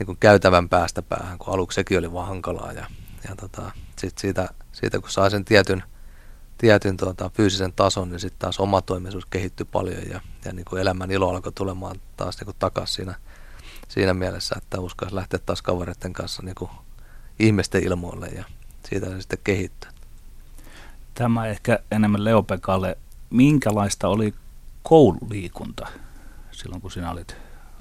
niin 0.00 0.06
kuin 0.06 0.18
käytävän 0.20 0.68
päästä 0.68 1.02
päähän, 1.02 1.38
kun 1.38 1.54
aluksi 1.54 1.74
sekin 1.74 1.98
oli 1.98 2.12
vaan 2.12 2.28
hankalaa. 2.28 2.72
Ja, 2.72 2.86
ja 3.28 3.36
tota, 3.36 3.70
sit 3.98 4.18
siitä, 4.18 4.48
siitä, 4.72 5.00
kun 5.00 5.10
sai 5.10 5.30
sen 5.30 5.44
tietyn, 5.44 5.82
tietyn 6.58 6.96
tuota, 6.96 7.30
fyysisen 7.34 7.72
tason, 7.72 8.10
niin 8.10 8.20
sitten 8.20 8.38
taas 8.38 8.60
oma 8.60 8.82
toimisuus 8.82 9.26
kehittyi 9.26 9.66
paljon 9.72 10.08
ja, 10.10 10.20
ja 10.44 10.52
niin 10.52 10.64
kuin 10.64 10.82
elämän 10.82 11.10
ilo 11.10 11.30
alkoi 11.30 11.52
tulemaan 11.52 11.96
taas 12.16 12.40
niin 12.40 12.56
takaisin 12.58 12.96
siinä, 12.96 13.14
siinä 13.88 14.14
mielessä, 14.14 14.54
että 14.58 14.80
uskalsi 14.80 15.14
lähteä 15.14 15.40
taas 15.46 15.62
kavereiden 15.62 16.12
kanssa 16.12 16.42
niin 16.42 16.54
kuin 16.54 16.70
ihmisten 17.38 17.84
ilmoille 17.84 18.26
ja 18.26 18.44
siitä 18.88 19.06
se 19.06 19.20
sitten 19.20 19.38
kehittyi. 19.44 19.90
Tämä 21.14 21.46
ehkä 21.46 21.78
enemmän 21.90 22.24
Leopekalle. 22.24 22.98
Minkälaista 23.30 24.08
oli 24.08 24.34
koululiikunta 24.82 25.88
silloin, 26.52 26.80
kun 26.80 26.90
sinä 26.90 27.10
olit 27.10 27.36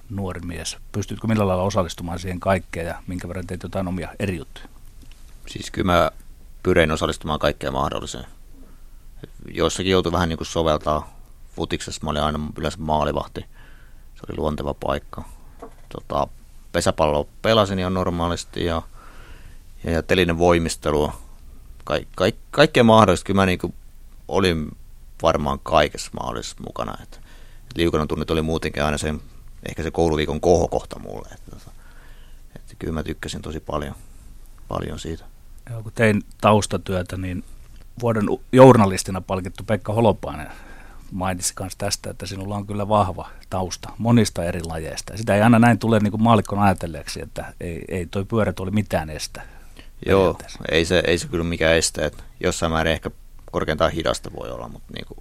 nuori 0.10 0.42
mies? 0.42 0.78
Pystytkö 0.92 1.28
millä 1.28 1.48
lailla 1.48 1.64
osallistumaan 1.64 2.20
siihen 2.20 2.40
kaikkeen 2.40 2.88
ja 2.88 3.04
minkä 3.08 3.28
verran 3.28 3.48
teit 3.48 3.64
jotain 3.64 3.88
omia 3.88 4.10
eri 4.20 4.38
juttuja? 4.38 4.68
Siis 5.48 5.72
kyllä 5.72 5.92
mä 5.92 6.12
pyrin 6.64 6.92
osallistumaan 6.92 7.40
kaikkeen 7.40 7.74
mahdolliseen. 7.74 8.26
Joissakin 9.52 9.92
joutui 9.92 10.12
vähän 10.12 10.30
niin 10.30 10.38
kuin 10.38 10.48
soveltaa 10.48 11.20
futiksessa. 11.56 12.02
Mä 12.04 12.10
olin 12.10 12.24
aina 12.24 12.40
yleensä 12.58 12.78
maalivahti. 12.82 13.42
Se 14.16 14.22
oli 14.30 14.38
luonteva 14.38 14.74
paikka. 14.74 15.24
Tota, 15.90 16.28
pesäpallo 16.72 17.28
pelasin 17.42 17.80
ihan 17.80 17.94
normaalisti 17.94 18.66
ja, 18.66 18.82
ja, 19.84 19.92
ja 19.92 20.04
telinen 20.04 20.38
voimistelua. 20.38 21.18
Kaik, 21.84 22.08
kaik, 22.16 22.36
kaikkea 22.52 22.84
mahdollista. 22.84 23.26
Kyllä 23.26 23.42
mä 23.42 23.46
niin 23.46 23.60
kuin 23.60 23.74
olin 24.28 24.78
varmaan 25.22 25.60
kaikessa 25.64 26.12
mahdollisessa 26.20 26.64
mukana. 26.66 26.98
Et, 27.04 27.20
liukunnan 27.76 28.08
tunnit 28.08 28.32
oli 28.32 28.42
muutenkin 28.42 28.84
aina 28.84 28.98
sen 28.98 29.22
ehkä 29.68 29.84
se 29.84 29.92
kouluviikon 29.92 30.42
kohokohta 30.42 31.00
mulle. 31.00 31.28
Että, 31.32 31.56
että, 31.56 31.72
että 32.56 32.76
kyllä 32.80 32.94
mä 32.94 33.04
tykkäsin 33.04 33.42
tosi 33.42 33.60
paljon, 33.60 33.96
paljon 34.68 35.00
siitä. 35.00 35.26
Joo, 35.70 35.84
kun 35.84 35.92
tein 35.96 36.22
taustatyötä, 36.42 37.18
niin 37.18 37.44
vuoden 38.02 38.26
journalistina 38.52 39.22
palkittu 39.22 39.64
Pekka 39.64 39.94
Holopainen 39.94 40.48
mainitsi 41.12 41.54
myös 41.60 41.76
tästä, 41.78 42.10
että 42.10 42.26
sinulla 42.26 42.56
on 42.56 42.68
kyllä 42.68 42.88
vahva 42.88 43.30
tausta 43.50 43.90
monista 43.98 44.44
eri 44.44 44.64
lajeista. 44.64 45.18
Sitä 45.18 45.36
ei 45.36 45.42
aina 45.42 45.60
näin 45.60 45.80
tule 45.80 46.00
niin 46.00 46.12
kuin 46.12 46.24
maalikkon 46.24 46.60
ajatelleeksi, 46.60 47.22
että 47.22 47.54
ei, 47.62 47.86
ei 47.88 48.06
toi 48.06 48.26
pyörätuoli 48.26 48.72
mitään 48.72 49.10
estä. 49.10 49.42
Joo, 50.06 50.38
ei 50.72 50.86
se, 50.86 51.04
ei 51.08 51.18
se 51.18 51.28
kyllä 51.28 51.44
mikään 51.44 51.76
este. 51.76 52.06
Että 52.06 52.24
jossain 52.40 52.72
määrin 52.72 52.94
ehkä 52.94 53.12
korkeintaan 53.52 53.92
hidasta 53.92 54.32
voi 54.40 54.52
olla, 54.52 54.70
mutta 54.70 54.94
niin 54.94 55.06
kuin, 55.06 55.20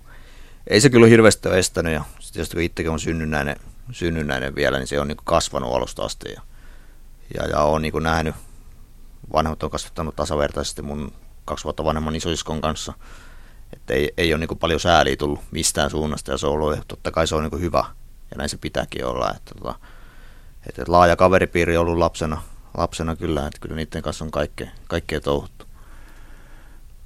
ei 0.67 0.81
se 0.81 0.91
kyllä 0.91 1.07
hirveästi 1.07 1.49
ole 1.49 1.59
estänyt. 1.59 1.93
Ja 1.93 2.05
sitten 2.21 2.47
kun 2.53 2.63
itsekin 2.63 2.91
on 2.91 3.01
synnynnäinen 3.01 3.57
synnynnäinen 3.91 4.55
vielä, 4.55 4.79
niin 4.79 4.87
se 4.87 5.01
on 5.01 5.09
niin 5.09 5.19
kasvanut 5.25 5.75
alusta 5.75 6.03
asti. 6.03 6.33
Ja, 6.33 6.43
ja, 7.35 7.49
ja 7.49 7.61
on 7.61 7.83
niin 7.83 8.03
nähnyt, 8.03 8.35
vanhemmat 9.33 9.63
on 9.63 9.71
kasvattanut 9.71 10.17
tasavertaisesti 10.17 10.83
mun 10.83 11.13
kaksi 11.45 11.65
vuotta 11.65 11.85
vanhemman 11.85 12.17
isoiskon 12.17 12.61
kanssa. 12.61 12.93
Että 13.73 13.95
ei, 13.95 14.13
ei 14.17 14.35
ole 14.35 14.47
niin 14.47 14.59
paljon 14.59 14.81
sääliä 14.81 15.17
tullut 15.17 15.41
mistään 15.51 15.91
suunnasta 15.91 16.31
ja 16.31 16.39
se 16.39 16.47
on 16.47 16.53
ollut, 16.53 16.79
totta 16.89 17.11
kai 17.11 17.27
se 17.27 17.35
on 17.35 17.43
niin 17.43 17.61
hyvä 17.61 17.85
ja 18.31 18.37
näin 18.37 18.49
se 18.49 18.57
pitääkin 18.57 19.07
olla. 19.07 19.33
Että, 19.37 19.55
tota, 19.55 19.75
että, 20.69 20.83
että 20.83 20.93
laaja 20.93 21.17
kaveripiiri 21.17 21.77
on 21.77 21.83
ollut 21.83 21.99
lapsena, 21.99 22.43
lapsena 22.77 23.17
kyllä, 23.17 23.47
että 23.47 23.59
kyllä 23.61 23.77
niiden 23.77 24.03
kanssa 24.03 24.25
on 24.25 24.31
kaikkea, 24.31 24.71
kaikkea 24.89 25.21
touhuttu. 25.21 25.67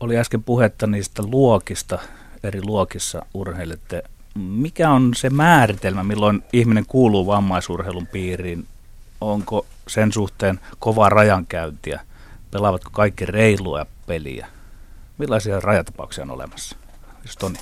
Oli 0.01 0.19
äsken 0.19 0.43
puhetta 0.43 0.87
niistä 0.87 1.23
luokista, 1.27 1.99
eri 2.43 2.63
luokissa 2.63 3.27
urheilette 3.35 4.03
mikä 4.35 4.91
on 4.91 5.15
se 5.15 5.31
määritelmä, 5.31 6.05
milloin 6.05 6.43
ihminen 6.53 6.87
kuuluu 6.87 7.27
vammaisurheilun 7.27 8.07
piiriin? 8.07 8.67
Onko 9.21 9.67
sen 9.89 10.13
suhteen 10.13 10.61
kovaa 10.79 11.09
rajankäyntiä? 11.09 12.01
Pelaavatko 12.51 12.91
kaikki 12.91 13.27
reilua 13.27 13.87
peliä? 14.07 14.47
Millaisia 15.19 15.61
rajatapauksia 15.61 16.25
on 16.25 16.31
olemassa? 16.31 16.77
Jos 17.25 17.37
Toni. 17.37 17.59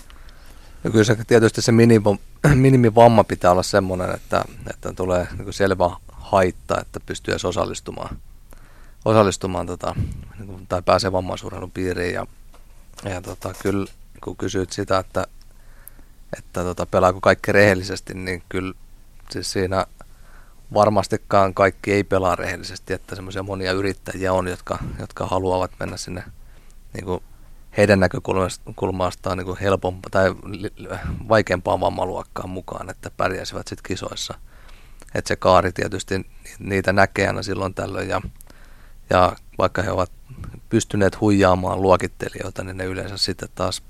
Ja 0.85 0.91
kyllä 0.91 1.05
se, 1.05 1.17
tietysti 1.27 1.63
se 1.63 1.73
minimum, 1.73 2.19
minimivamma 2.55 3.25
pitää 3.25 3.51
olla 3.51 3.63
semmoinen, 3.63 4.15
että, 4.15 4.45
että 4.71 4.93
tulee 4.93 5.29
niin 5.39 5.53
selvä 5.53 5.91
haitta, 6.13 6.81
että 6.81 7.01
pystyy 7.01 7.33
edes 7.33 7.45
osallistumaan, 7.45 8.19
osallistumaan 9.05 9.67
tota, 9.67 9.95
niin 10.39 10.67
tai 10.67 10.83
pääsee 10.83 11.13
vammaisurheilun 11.13 11.71
piiriin. 11.71 12.15
Ja, 12.15 12.27
ja 13.05 13.21
tota, 13.21 13.55
kyllä 13.63 13.87
kun 14.25 14.37
kysyit 14.37 14.73
sitä, 14.73 14.99
että, 14.99 15.27
että 16.39 16.65
tota, 16.65 16.87
pelaako 16.87 17.21
kaikki 17.21 17.53
rehellisesti, 17.53 18.15
niin 18.15 18.43
kyllä 18.49 18.75
siis 19.31 19.53
siinä 19.53 19.87
varmastikaan 20.75 21.55
kaikki 21.55 21.93
ei 21.93 22.05
pelaa 22.05 22.37
rehellisesti, 22.37 22.93
että 22.93 23.15
semmoisia 23.15 23.43
monia 23.43 23.73
yrittäjiä 23.73 24.33
on, 24.33 24.49
jotka, 24.49 24.79
jotka 24.99 25.27
haluavat 25.27 25.71
mennä 25.81 25.97
sinne 25.97 26.25
niin 26.93 27.05
kuin 27.05 27.23
heidän 27.77 28.01
näkökulmastaan 28.01 29.39
niin 29.39 29.57
helpompaa 29.61 30.11
tai 30.11 30.35
vaikeampaan 31.29 31.81
vammaluokkaan 31.81 32.51
mukaan, 32.51 32.91
että 32.91 33.11
pärjäisivät 33.17 33.69
sitten 33.69 33.89
kisoissa. 33.89 34.35
Että 35.15 35.29
se 35.29 35.37
kaari 35.37 35.73
tietysti 35.73 36.27
niitä 36.59 36.93
näkee 36.93 37.27
aina 37.27 37.43
silloin 37.43 37.75
tällöin 37.75 38.09
ja, 38.09 38.21
ja 39.11 39.37
vaikka 39.59 39.83
he 39.83 39.91
ovat 39.91 40.13
pystyneet 40.69 41.21
huijaamaan 41.21 41.83
luokittelijoita, 41.83 42.65
niin 42.65 42.77
ne 42.77 42.85
yleensä 42.85 43.17
sitten 43.17 43.49
taas 43.55 43.83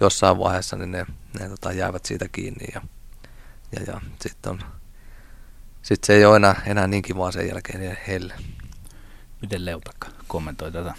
jossain 0.00 0.38
vaiheessa 0.38 0.76
niin 0.76 0.90
ne, 0.90 1.06
ne 1.40 1.48
tota, 1.48 1.72
jäävät 1.72 2.06
siitä 2.06 2.28
kiinni 2.28 2.66
ja, 2.74 2.80
ja, 3.72 3.82
ja 3.86 4.00
sitten 4.20 4.52
on 4.52 4.62
sitten 5.82 6.06
se 6.06 6.14
ei 6.14 6.24
ole 6.24 6.36
enää, 6.36 6.62
enää 6.66 6.86
niin 6.86 7.02
kivaa 7.02 7.32
sen 7.32 7.48
jälkeen 7.48 7.98
heille. 8.06 8.34
Miten 9.42 9.64
Leutakka 9.64 10.08
kommentoi 10.26 10.72
tätä? 10.72 10.94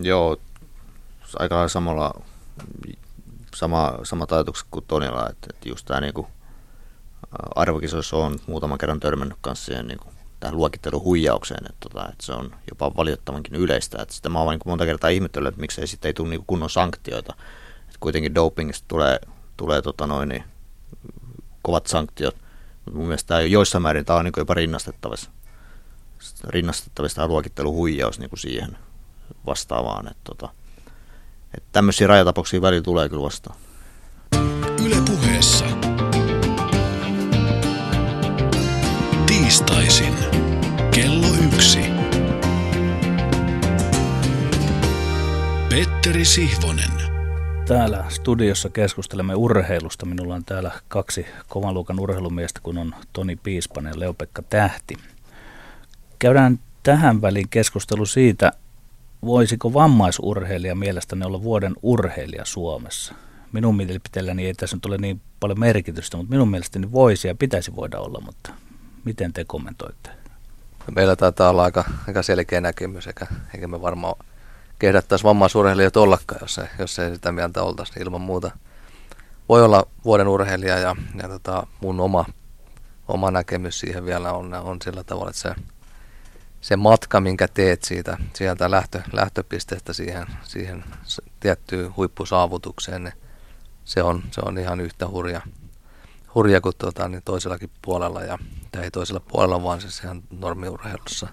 Joo, 0.00 0.36
aika 1.38 1.68
samalla, 1.68 2.20
sama, 3.54 3.98
sama 4.02 4.26
ajatukset 4.30 4.66
kuin 4.70 4.84
Tonilla, 4.88 5.28
että, 5.28 5.46
että 5.50 5.68
just 5.68 5.86
tämä 5.86 6.00
niinku, 6.00 6.28
arvokisoissa 7.54 8.16
on 8.16 8.38
muutaman 8.46 8.78
kerran 8.78 9.00
törmännyt 9.00 9.38
kanssa 9.40 9.64
siihen 9.64 9.86
niinku, 9.86 10.12
tähän 10.40 10.56
luokitteluhuijaukseen, 10.56 11.66
että, 11.66 11.76
tota, 11.80 12.08
että 12.08 12.26
se 12.26 12.32
on 12.32 12.54
jopa 12.70 12.96
valitettavankin 12.96 13.54
yleistä. 13.54 14.02
Että 14.02 14.14
sitä 14.14 14.28
mä 14.28 14.38
oon 14.38 14.50
niin 14.50 14.60
monta 14.64 14.86
kertaa 14.86 15.10
ihmetellyt, 15.10 15.48
että 15.48 15.60
miksei 15.60 15.86
sitten 15.86 16.08
ei 16.08 16.14
tule 16.14 16.28
niin 16.28 16.44
kunnon 16.46 16.70
sanktioita. 16.70 17.34
Että 17.90 17.98
kuitenkin 18.00 18.34
dopingista 18.34 18.84
tulee, 18.88 19.20
tulee 19.56 19.82
tota 19.82 20.06
noin, 20.06 20.28
niin, 20.28 20.44
kovat 21.62 21.86
sanktiot. 21.86 22.36
Mutta 22.84 22.98
mun 22.98 23.06
mielestä 23.06 23.28
tämä 23.28 23.40
joissain 23.40 23.82
määrin 23.82 24.04
tämä 24.04 24.18
on 24.18 24.24
niin 24.24 24.32
jopa 24.36 24.54
rinnastettavissa. 24.54 25.30
Rinnastettavissa 26.48 27.26
luokitteluhuijaus 27.26 28.18
niin 28.18 28.30
siihen 28.34 28.78
vastaavaan. 29.46 30.06
Että, 30.06 30.20
tota, 30.24 30.48
että 31.54 31.68
tämmöisiä 31.72 32.06
rajatapauksia 32.06 32.62
välillä 32.62 32.82
tulee 32.82 33.08
kyllä 33.08 33.22
vastaan. 33.22 33.56
Yle 34.84 34.96
puheessa. 35.06 35.64
Tiistaisin. 39.26 40.14
Kello 40.94 41.26
yksi. 41.54 41.80
Petteri 45.68 46.24
Sihvonen. 46.24 46.79
Täällä 47.70 48.04
studiossa 48.08 48.68
keskustelemme 48.68 49.34
urheilusta. 49.34 50.06
Minulla 50.06 50.34
on 50.34 50.44
täällä 50.44 50.70
kaksi 50.88 51.26
kovan 51.48 51.74
luokan 51.74 52.00
urheilumiestä, 52.00 52.60
kun 52.62 52.78
on 52.78 52.94
Toni 53.12 53.36
Piispanen 53.36 53.90
ja 53.90 54.00
Leopekka 54.00 54.42
Tähti. 54.42 54.96
Käydään 56.18 56.58
tähän 56.82 57.22
väliin 57.22 57.48
keskustelu 57.48 58.06
siitä, 58.06 58.52
voisiko 59.24 59.72
vammaisurheilija 59.72 60.74
mielestäni 60.74 61.24
olla 61.24 61.42
vuoden 61.42 61.74
urheilija 61.82 62.44
Suomessa? 62.44 63.14
Minun 63.52 63.76
mielipiteelläni 63.76 64.46
ei 64.46 64.54
tässä 64.54 64.76
nyt 64.76 64.86
ole 64.86 64.98
niin 64.98 65.20
paljon 65.40 65.60
merkitystä, 65.60 66.16
mutta 66.16 66.30
minun 66.30 66.48
mielestäni 66.48 66.92
voisi 66.92 67.28
ja 67.28 67.34
pitäisi 67.34 67.76
voida 67.76 67.98
olla, 67.98 68.20
mutta 68.20 68.52
miten 69.04 69.32
te 69.32 69.44
kommentoitte? 69.44 70.10
Meillä 70.94 71.16
taitaa 71.16 71.50
olla 71.50 71.64
aika, 71.64 71.84
aika 72.08 72.22
selkeä 72.22 72.60
näkemys, 72.60 73.06
eikä, 73.06 73.26
eikä 73.54 73.68
me 73.68 73.82
varmaan 73.82 74.14
kehdattaisi 74.80 75.24
vammaisurheilijat 75.24 75.96
ollakaan, 75.96 76.40
jos 76.40 76.58
ei, 76.58 76.66
jos 76.78 76.98
ei 76.98 77.14
sitä 77.14 77.32
mieltä 77.32 77.62
oltaisi 77.62 78.00
ilman 78.00 78.20
muuta. 78.20 78.50
Voi 79.48 79.64
olla 79.64 79.86
vuoden 80.04 80.28
urheilija 80.28 80.78
ja, 80.78 80.96
ja 81.22 81.28
tota, 81.28 81.66
mun 81.80 82.00
oma, 82.00 82.24
oma 83.08 83.30
näkemys 83.30 83.80
siihen 83.80 84.04
vielä 84.04 84.32
on, 84.32 84.54
on 84.54 84.78
sillä 84.82 85.04
tavalla, 85.04 85.30
että 85.30 85.42
se 85.42 85.54
se 86.60 86.76
matka, 86.76 87.20
minkä 87.20 87.48
teet 87.48 87.82
siitä, 87.82 88.16
sieltä 88.34 88.70
lähtö, 88.70 89.02
lähtöpisteestä 89.12 89.92
siihen, 89.92 90.26
siihen 90.44 90.84
tiettyyn 91.40 91.96
huippusaavutukseen, 91.96 93.04
niin 93.04 93.14
se 93.84 94.02
on, 94.02 94.22
se 94.30 94.40
on 94.44 94.58
ihan 94.58 94.80
yhtä 94.80 95.08
hurja, 95.08 95.40
hurja 96.34 96.60
kuin 96.60 96.76
tuota, 96.78 97.08
niin 97.08 97.22
toisellakin 97.24 97.70
puolella, 97.82 98.22
ja, 98.22 98.38
tai 98.72 98.82
ei 98.82 98.90
toisella 98.90 99.20
puolella, 99.20 99.62
vaan 99.62 99.80
siis 99.80 100.00
ihan 100.00 100.22
normiurheilussa. 100.30 101.28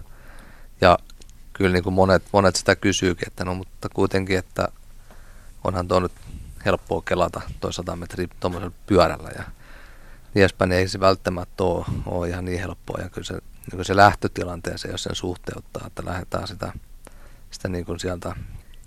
Ja 0.81 0.97
kyllä 1.57 1.73
niin 1.73 1.83
kuin 1.83 1.93
monet, 1.93 2.23
monet 2.33 2.55
sitä 2.55 2.75
kysyykin, 2.75 3.27
että 3.27 3.45
no 3.45 3.55
mutta 3.55 3.89
kuitenkin, 3.89 4.37
että 4.37 4.67
onhan 5.63 5.87
tuo 5.87 5.99
nyt 5.99 6.11
helppoa 6.65 7.01
kelata 7.01 7.41
toi 7.59 7.73
100 7.73 7.95
metriä 7.95 8.27
tuommoisella 8.39 8.75
pyörällä 8.87 9.29
ja 9.37 9.43
niin 10.33 10.49
niin 10.59 10.71
ei 10.71 10.87
se 10.87 10.99
välttämättä 10.99 11.63
ole, 11.63 11.85
ole 12.05 12.29
ihan 12.29 12.45
niin 12.45 12.59
helppoa. 12.59 13.01
Ja 13.01 13.09
kyllä 13.09 13.25
se 13.25 13.39
niin 13.71 13.85
se 13.85 13.95
lähtötilanteeseen, 13.95 14.91
jos 14.91 15.03
sen 15.03 15.15
suhteuttaa, 15.15 15.87
että 15.87 16.05
lähdetään 16.05 16.47
sitä, 16.47 16.73
sitä 17.51 17.67
niin 17.67 17.85
kuin 17.85 17.99
sieltä 17.99 18.35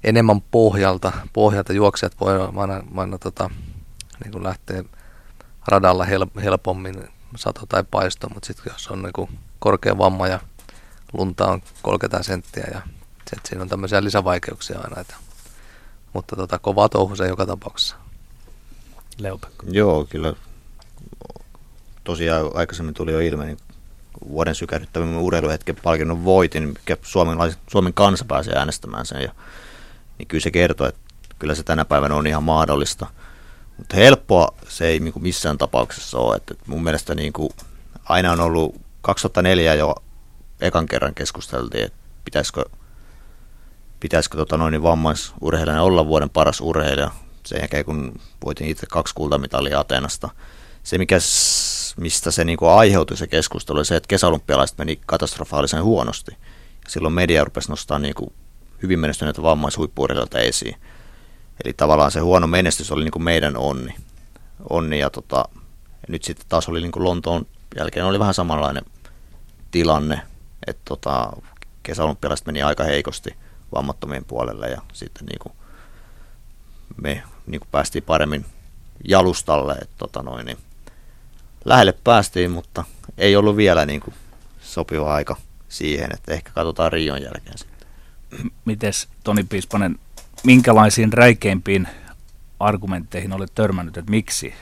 enemmän 0.05 0.41
pohjalta, 0.41 1.13
pohjalta 1.33 1.73
juoksijat 1.73 2.21
voi 2.21 2.41
aina, 2.57 2.85
aina 2.97 3.19
tota, 3.19 3.51
niin 4.25 4.33
kuin 4.33 4.45
lähteä 4.45 4.85
radalla 5.69 6.05
hel, 6.05 6.27
helpommin 6.43 7.09
sato 7.37 7.67
tai 7.67 7.85
paisto, 7.91 8.29
mutta 8.29 8.47
sitten 8.47 8.73
jos 8.73 8.89
on 8.89 9.03
niin 9.03 9.13
kuin 9.13 9.39
korkea 9.59 9.99
vamma 9.99 10.29
ja 10.29 10.41
lunta 11.13 11.47
on 11.47 11.63
30 11.83 12.23
senttiä 12.23 12.65
ja 12.75 12.81
sit 13.31 13.47
siinä 13.47 13.63
on 13.63 13.69
tämmöisiä 13.69 14.05
lisävaikeuksia 14.05 14.79
aina. 14.79 15.01
Että, 15.01 15.17
mutta 16.13 16.37
tota, 16.37 16.59
kova 16.59 16.89
touhu 16.89 17.17
se 17.17 17.29
joka 17.29 17.47
tapauksessa. 17.47 17.97
Leopekko. 19.19 19.67
Joo, 19.71 20.07
kyllä 20.11 20.35
tosiaan 22.05 22.51
aikaisemmin 22.55 22.95
tuli 22.95 23.13
jo 23.13 23.21
ilme, 23.21 23.45
niin 23.45 23.59
vuoden 24.29 24.55
sykähdyttävimmän 24.55 25.21
urheiluhetken 25.21 25.77
palkinnon 25.83 26.25
voitin, 26.25 26.69
mikä 26.69 26.97
Suomen, 27.03 27.39
Suomen 27.71 27.95
kansa 27.95 28.25
pääsee 28.25 28.55
äänestämään 28.57 29.07
sen. 29.07 29.23
Ja, 29.23 29.33
niin 30.19 30.27
kyllä 30.27 30.43
se 30.43 30.51
kertoo, 30.51 30.87
että 30.87 31.01
kyllä 31.39 31.55
se 31.55 31.63
tänä 31.63 31.85
päivänä 31.85 32.15
on 32.15 32.27
ihan 32.27 32.43
mahdollista. 32.43 33.07
Mutta 33.77 33.97
helppoa 33.97 34.55
se 34.69 34.87
ei 34.87 35.01
niin 35.01 35.13
kuin 35.13 35.23
missään 35.23 35.59
tapauksessa 35.59 36.19
ole. 36.19 36.37
Että 36.37 36.55
mun 36.67 36.83
mielestä 36.83 37.15
niin 37.15 37.33
kuin 37.33 37.51
aina 38.05 38.33
on 38.33 38.41
ollut 38.41 38.81
2004 39.01 39.75
jo 39.75 39.95
ekan 40.61 40.87
kerran 40.87 41.15
keskusteltiin, 41.15 41.85
että 41.85 41.99
pitäisikö, 42.25 42.65
pitäisikö 44.01 44.37
tota 44.37 44.57
noin, 44.57 44.73
niin 44.73 44.83
vammaisurheilijana 44.83 45.83
olla 45.83 46.07
vuoden 46.07 46.31
paras 46.31 46.61
urheilija. 46.61 47.11
Sen 47.47 47.59
jälkeen 47.59 47.85
kun 47.85 48.21
voitin 48.45 48.69
itse 48.69 48.87
kaksi 48.87 49.15
kultamitalia 49.15 49.81
Atenasta. 49.81 50.29
Se, 50.83 50.99
mikä 50.99 51.19
mistä 51.97 52.31
se 52.31 52.45
niin 52.45 52.59
kuin 52.59 52.71
aiheutui 52.71 53.17
se 53.17 53.27
keskustelu, 53.27 53.79
oli 53.79 53.85
se, 53.85 53.97
että 53.97 54.09
kesäolympialaiset 54.09 54.79
meni 54.79 55.01
katastrofaalisen 55.07 55.83
huonosti. 55.83 56.37
Silloin 56.89 57.15
media 57.15 57.45
rupesi 57.45 57.71
nostaa 57.71 57.99
niin 57.99 58.15
kuin 58.15 58.33
hyvin 58.83 58.99
menestyneitä 58.99 59.43
vammaishuippuurheilijoita 59.43 60.39
esiin. 60.39 60.77
Eli 61.65 61.73
tavallaan 61.73 62.11
se 62.11 62.21
huono 62.21 62.47
menestys 62.47 62.93
oli 62.93 63.05
niin 63.05 63.13
kuin 63.13 63.23
meidän 63.23 63.57
onni. 63.57 63.95
onni 64.71 64.99
ja, 64.99 65.11
tota, 65.11 65.45
nyt 66.09 66.25
sitten 66.25 66.47
taas 66.49 66.69
oli 66.69 66.81
niin 66.81 66.93
kuin 66.93 67.05
Lontoon 67.05 67.47
jälkeen 67.77 68.07
oli 68.07 68.19
vähän 68.19 68.35
samanlainen 68.35 68.85
tilanne, 69.71 70.21
että 70.67 70.83
tota, 70.85 71.33
kesäolympialaiset 71.83 72.47
meni 72.47 72.63
aika 72.63 72.85
heikosti 72.85 73.37
vammattomien 73.75 74.25
puolelle 74.25 74.69
ja 74.69 74.81
sitten 74.93 75.27
niin 75.27 75.39
kuin 75.39 75.53
me 76.97 77.23
niin 77.47 77.61
kuin 77.61 77.69
päästiin 77.73 78.05
paremmin 78.05 78.47
jalustalle. 79.09 79.73
Että 79.73 79.95
tota 79.99 80.23
noin, 80.23 80.47
niin 80.47 80.59
lähelle 81.65 81.95
päästiin, 82.05 82.51
mutta 82.51 82.85
ei 83.19 83.37
ollut 83.37 83.57
vielä 83.57 83.87
niin 83.87 84.01
kuin 84.01 84.15
sopiva 84.61 85.15
aika 85.15 85.37
siihen, 85.69 86.11
että 86.15 86.33
ehkä 86.33 86.51
katsotaan 86.55 86.93
Rion 86.93 87.23
jälkeen 87.23 87.59
sitten. 87.59 87.87
Mites 88.65 89.09
Toni 89.25 89.45
Piispanen, 89.45 89.99
minkälaisiin 90.45 91.13
räikeimpiin 91.13 91.89
argumentteihin 92.61 93.33
olet 93.33 93.55
törmännyt, 93.55 93.97
että 93.97 94.11
miksi 94.11 94.55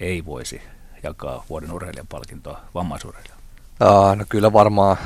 ei 0.00 0.24
voisi 0.24 0.62
jakaa 1.02 1.44
vuoden 1.48 1.72
urheilijan 1.72 2.06
palkintoa 2.06 2.60
vammaisurheilijalle? 2.74 3.42
No 3.80 4.24
kyllä 4.28 4.52
varmaan 4.52 4.96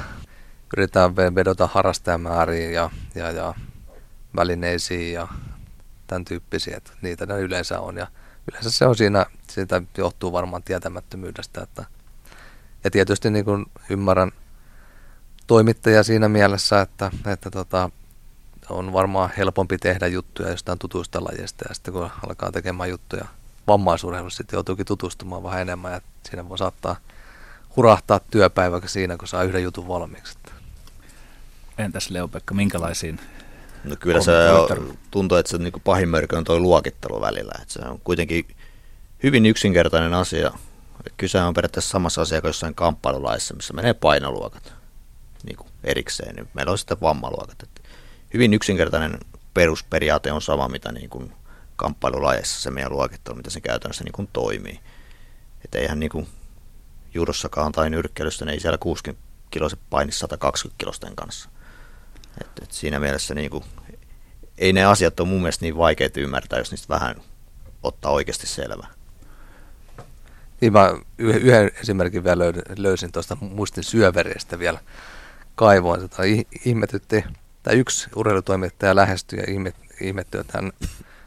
yritetään 0.77 1.16
vedota 1.16 1.66
harrastajamääriin 1.73 2.73
ja, 2.73 2.91
ja, 3.14 3.31
ja 3.31 3.55
välineisiin 4.37 5.12
ja 5.12 5.29
tämän 6.07 6.25
tyyppisiä, 6.25 6.77
että 6.77 6.93
niitä 7.03 7.27
ne 7.27 7.39
yleensä 7.39 7.81
on. 7.81 7.97
Ja 7.97 8.07
yleensä 8.51 8.71
se 8.71 8.87
on 8.87 8.97
siinä, 8.97 9.27
siitä 9.49 9.83
johtuu 9.97 10.33
varmaan 10.33 10.62
tietämättömyydestä. 10.62 11.62
Että, 11.62 11.85
ja 12.85 12.91
tietysti 12.91 13.31
niin 13.31 13.45
kuin 13.45 13.66
ymmärrän 13.91 14.33
toimittajia 15.47 16.03
siinä 16.03 16.29
mielessä, 16.29 16.81
että, 16.81 17.11
että 17.27 17.51
tota, 17.51 17.91
on 18.68 18.93
varmaan 18.93 19.31
helpompi 19.37 19.79
tehdä 19.79 20.07
juttuja 20.07 20.51
jostain 20.51 20.79
tutuista 20.79 21.25
lajeista 21.25 21.64
ja 21.68 21.75
sitten 21.75 21.95
kun 21.95 22.11
alkaa 22.29 22.53
tekemään 22.53 22.91
juttuja 22.91 23.25
vammaisurheilussa 23.66 24.37
sitten 24.37 24.57
joutuukin 24.57 24.87
tutustumaan 24.87 25.43
vähän 25.43 25.61
enemmän 25.61 25.93
ja 25.93 26.01
siinä 26.29 26.49
voi 26.49 26.59
saattaa 26.59 26.97
hurahtaa 27.77 28.21
työpäivä 28.31 28.81
siinä, 28.87 29.16
kun 29.16 29.29
saa 29.29 29.43
yhden 29.43 29.62
jutun 29.62 29.89
valmiiksi. 29.89 30.39
Entäs 31.79 32.11
Leo-Pekka, 32.11 32.55
minkälaisiin 32.55 33.21
No 33.85 33.97
kyllä 34.01 34.21
se 34.21 34.33
tuntuu, 35.11 35.39
että 35.39 35.51
se 35.51 35.59
niin 35.59 35.73
pahin 35.85 36.09
mörkö 36.09 36.39
on 36.39 36.45
tuo 36.45 36.61
luokittelu 36.61 37.21
välillä. 37.21 37.53
Että 37.62 37.73
se 37.75 37.81
on 37.81 38.01
kuitenkin 38.05 38.47
hyvin 39.23 39.47
yksinkertainen 39.47 40.14
asia. 40.14 40.53
Kyse 41.16 41.41
on 41.41 41.55
periaatteessa 41.55 41.91
samassa 41.91 42.23
asia 42.23 42.41
kuin 42.41 42.49
jossain 42.49 42.75
kamppailulaissa, 42.75 43.55
missä 43.55 43.75
menee 43.75 43.95
painoluokat 43.95 44.73
niin 45.45 45.57
kuin 45.57 45.68
erikseen. 45.85 46.35
Niin 46.35 46.49
meillä 46.55 46.73
on 46.73 46.79
sitten 46.79 47.01
vammaluokat. 47.01 47.62
Että 47.62 47.81
hyvin 48.35 48.55
yksinkertainen 48.55 49.18
perusperiaate 49.55 50.33
on 50.33 50.43
sama, 50.43 50.68
mitä 50.68 50.93
niin 50.93 51.11
kuin 51.11 51.33
kamppailulajeissa 51.77 52.61
se 52.61 52.71
meidän 52.71 52.93
luokittelu, 52.93 53.37
mitä 53.37 53.51
se 53.51 53.61
käytännössä 53.61 54.05
niin 54.05 54.12
kuin 54.12 54.29
toimii. 54.33 54.81
Että 55.64 55.79
eihän 55.79 56.01
niin 56.01 56.11
kuin 56.11 56.29
judossakaan 57.15 57.73
tai 57.73 57.91
nyrkkeilyssä, 57.91 58.45
niin 58.45 58.53
ei 58.53 58.61
siellä 58.61 58.79
60 58.79 59.25
kiloset 59.51 59.79
paini 59.91 60.13
120 60.13 60.79
kilosten 60.79 61.17
kanssa. 61.17 61.51
Et, 62.41 62.51
et 62.63 62.73
siinä 62.73 63.01
mielessä 63.01 63.35
niin 63.35 63.51
kuin, 63.51 63.65
ei 64.59 64.73
ne 64.73 64.85
asiat 64.85 65.21
ole 65.21 65.29
mun 65.29 65.41
mielestä 65.41 65.65
niin 65.65 65.77
vaikeita 65.77 66.21
ymmärtää, 66.21 66.59
jos 66.59 66.71
niistä 66.71 66.95
vähän 66.95 67.17
ottaa 67.83 68.13
oikeasti 68.13 68.47
selvää. 68.47 68.89
Niin 70.61 70.73
mä 70.73 70.95
yh- 71.19 71.37
yhden 71.37 71.71
esimerkin 71.81 72.25
vielä 72.25 72.45
löy- 72.45 72.75
löysin 72.77 73.13
tuosta 73.13 73.37
muistin 73.41 73.85
syövereistä 73.85 74.59
vielä 74.59 74.79
kaivoin. 75.55 76.01
Tota, 76.01 76.23
ih- 76.23 76.61
ihmetytti, 76.65 77.25
tai 77.63 77.77
yksi 77.79 78.09
urheilutoimittaja 78.17 78.97
lähestyi 78.97 79.39
ja 79.39 79.45
ihmet, 80.01 80.35
että 80.35 80.59
hän, 80.59 80.73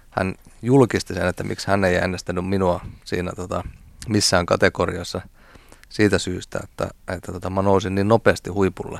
hän 0.09 0.35
julkisti 0.61 1.13
sen, 1.13 1.27
että 1.27 1.43
miksi 1.43 1.67
hän 1.67 1.85
ei 1.85 1.97
äänestänyt 1.97 2.45
minua 2.45 2.81
siinä 3.03 3.31
tota, 3.35 3.63
missään 4.07 4.45
kategoriassa 4.45 5.21
siitä 5.93 6.19
syystä, 6.19 6.59
että, 6.63 6.89
että 7.07 7.31
tota, 7.31 7.49
mä 7.49 7.61
nousin 7.61 7.95
niin 7.95 8.07
nopeasti 8.07 8.49
huipulle. 8.49 8.99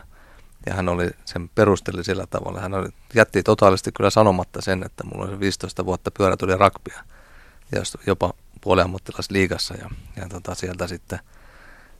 Ja 0.66 0.74
hän 0.74 0.90
oli 0.90 1.10
sen 1.26 1.50
perusteli 1.50 2.04
sillä 2.04 2.28
tavalla. 2.30 2.60
Hän 2.60 2.74
oli, 2.74 2.90
jätti 3.16 3.44
totaalisesti 3.44 3.92
kyllä 3.92 4.10
sanomatta 4.10 4.62
sen, 4.62 4.84
että 4.86 5.04
mulla 5.04 5.26
oli 5.26 5.40
15 5.40 5.86
vuotta 5.86 6.12
pyörätuli 6.12 6.58
rakpia. 6.58 7.04
Ja 7.72 7.82
jopa 8.08 8.34
puoliammattilaisliigassa. 8.62 9.76
Ja, 9.76 9.90
ja 10.16 10.30
tota, 10.30 10.56
sieltä 10.56 10.88
sitten 10.88 11.20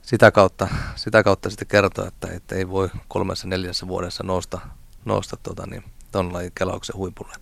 sitä 0.02 0.30
kautta, 0.30 0.68
sitä 0.96 1.22
kautta 1.22 1.50
sitten 1.50 1.68
kertoa, 1.68 2.08
että, 2.08 2.28
että 2.32 2.54
ei 2.54 2.68
voi 2.68 2.88
kolmessa 3.08 3.48
neljässä 3.48 3.88
vuodessa 3.88 4.24
nousta, 4.24 4.60
nousta 5.04 5.36
tota, 5.42 5.66
niin, 5.66 5.84
ton 6.12 6.32
lajin 6.32 6.52
kelauksen 6.54 6.96
huipulle. 6.96 7.34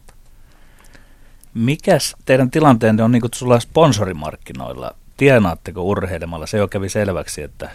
Mikäs 1.54 2.16
teidän 2.24 2.50
tilanteenne 2.50 3.02
on 3.02 3.12
niin 3.12 3.20
kuin 3.20 3.60
sponsorimarkkinoilla? 3.60 4.94
Tienaatteko 5.22 5.82
urheilemalla? 5.82 6.46
Se 6.46 6.58
jo 6.58 6.68
kävi 6.68 6.88
selväksi, 6.88 7.42
että 7.42 7.70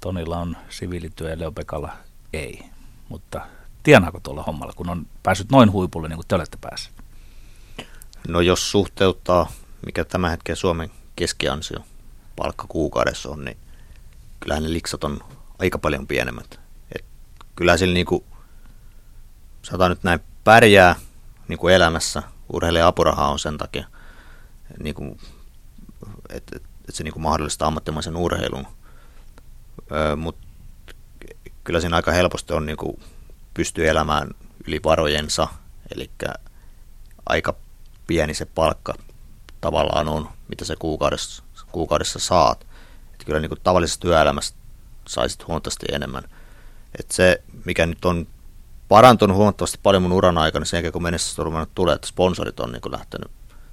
Tonilla 0.00 0.38
on 0.38 0.56
siviilityö 0.68 1.30
ja 1.30 1.38
Leopekalla 1.38 1.92
ei. 2.32 2.64
Mutta 3.08 3.46
tienaako 3.82 4.20
tuolla 4.20 4.42
hommalla, 4.42 4.72
kun 4.76 4.90
on 4.90 5.06
päässyt 5.22 5.50
noin 5.50 5.72
huipulle, 5.72 6.08
niin 6.08 6.16
kuin 6.16 6.26
te 6.28 6.34
olette 6.34 6.58
päässeet? 6.60 6.94
No 8.28 8.40
jos 8.40 8.70
suhteuttaa, 8.70 9.52
mikä 9.86 10.04
tämän 10.04 10.30
hetken 10.30 10.56
Suomen 10.56 10.90
keskiansio 11.16 11.78
palkka 12.36 12.66
kuukaudessa 12.68 13.28
on, 13.28 13.44
niin 13.44 13.56
kyllähän 14.40 14.62
ne 14.62 14.72
liksat 14.72 15.04
on 15.04 15.20
aika 15.58 15.78
paljon 15.78 16.06
pienemmät. 16.06 16.60
Et 16.96 17.04
kyllä 17.56 17.76
sillä 17.76 17.94
niinku, 17.94 18.24
sanotaan 19.62 19.90
nyt 19.90 20.02
näin, 20.02 20.20
pärjää 20.44 20.96
niinku 21.48 21.68
elämässä. 21.68 22.22
Urheilijan 22.52 22.88
apuraha 22.88 23.28
on 23.28 23.38
sen 23.38 23.58
takia, 23.58 23.86
niinku, 24.82 25.18
että 26.28 26.56
et, 26.56 26.71
et 26.92 26.96
se 26.96 27.04
niinku 27.04 27.18
mahdollistaa 27.18 27.68
ammattimaisen 27.68 28.16
urheilun. 28.16 28.66
Öö, 29.92 30.16
Mutta 30.16 30.46
kyllä 31.64 31.80
siinä 31.80 31.96
aika 31.96 32.12
helposti 32.12 32.52
on 32.52 32.66
niinku, 32.66 33.00
pystyy 33.54 33.88
elämään 33.88 34.30
yli 34.66 34.80
varojensa, 34.84 35.48
eli 35.94 36.10
aika 37.26 37.54
pieni 38.06 38.34
se 38.34 38.44
palkka 38.44 38.94
tavallaan 39.60 40.08
on, 40.08 40.28
mitä 40.48 40.64
se 40.64 40.76
kuukaudessa, 40.76 41.42
kuukaudessa 41.72 42.18
saat. 42.18 42.66
Että 43.12 43.24
kyllä 43.24 43.40
niin 43.40 43.48
kuin 43.48 43.60
tavallisessa 43.64 44.00
työelämässä 44.00 44.54
saisit 45.08 45.46
huomattavasti 45.46 45.86
enemmän. 45.92 46.24
Et 46.98 47.10
se, 47.10 47.42
mikä 47.64 47.86
nyt 47.86 48.04
on 48.04 48.26
parantunut 48.88 49.36
huomattavasti 49.36 49.78
paljon 49.82 50.02
mun 50.02 50.12
uran 50.12 50.38
aikana 50.38 50.64
sen 50.64 50.76
jälkeen, 50.76 50.92
kun 50.92 51.02
menestys 51.02 51.38
on 51.38 51.66
tulee, 51.74 51.94
että 51.94 52.06
sponsorit 52.06 52.60
on 52.60 52.72
niin 52.72 52.82
kuin 52.82 52.92
lähtenyt 52.92 53.30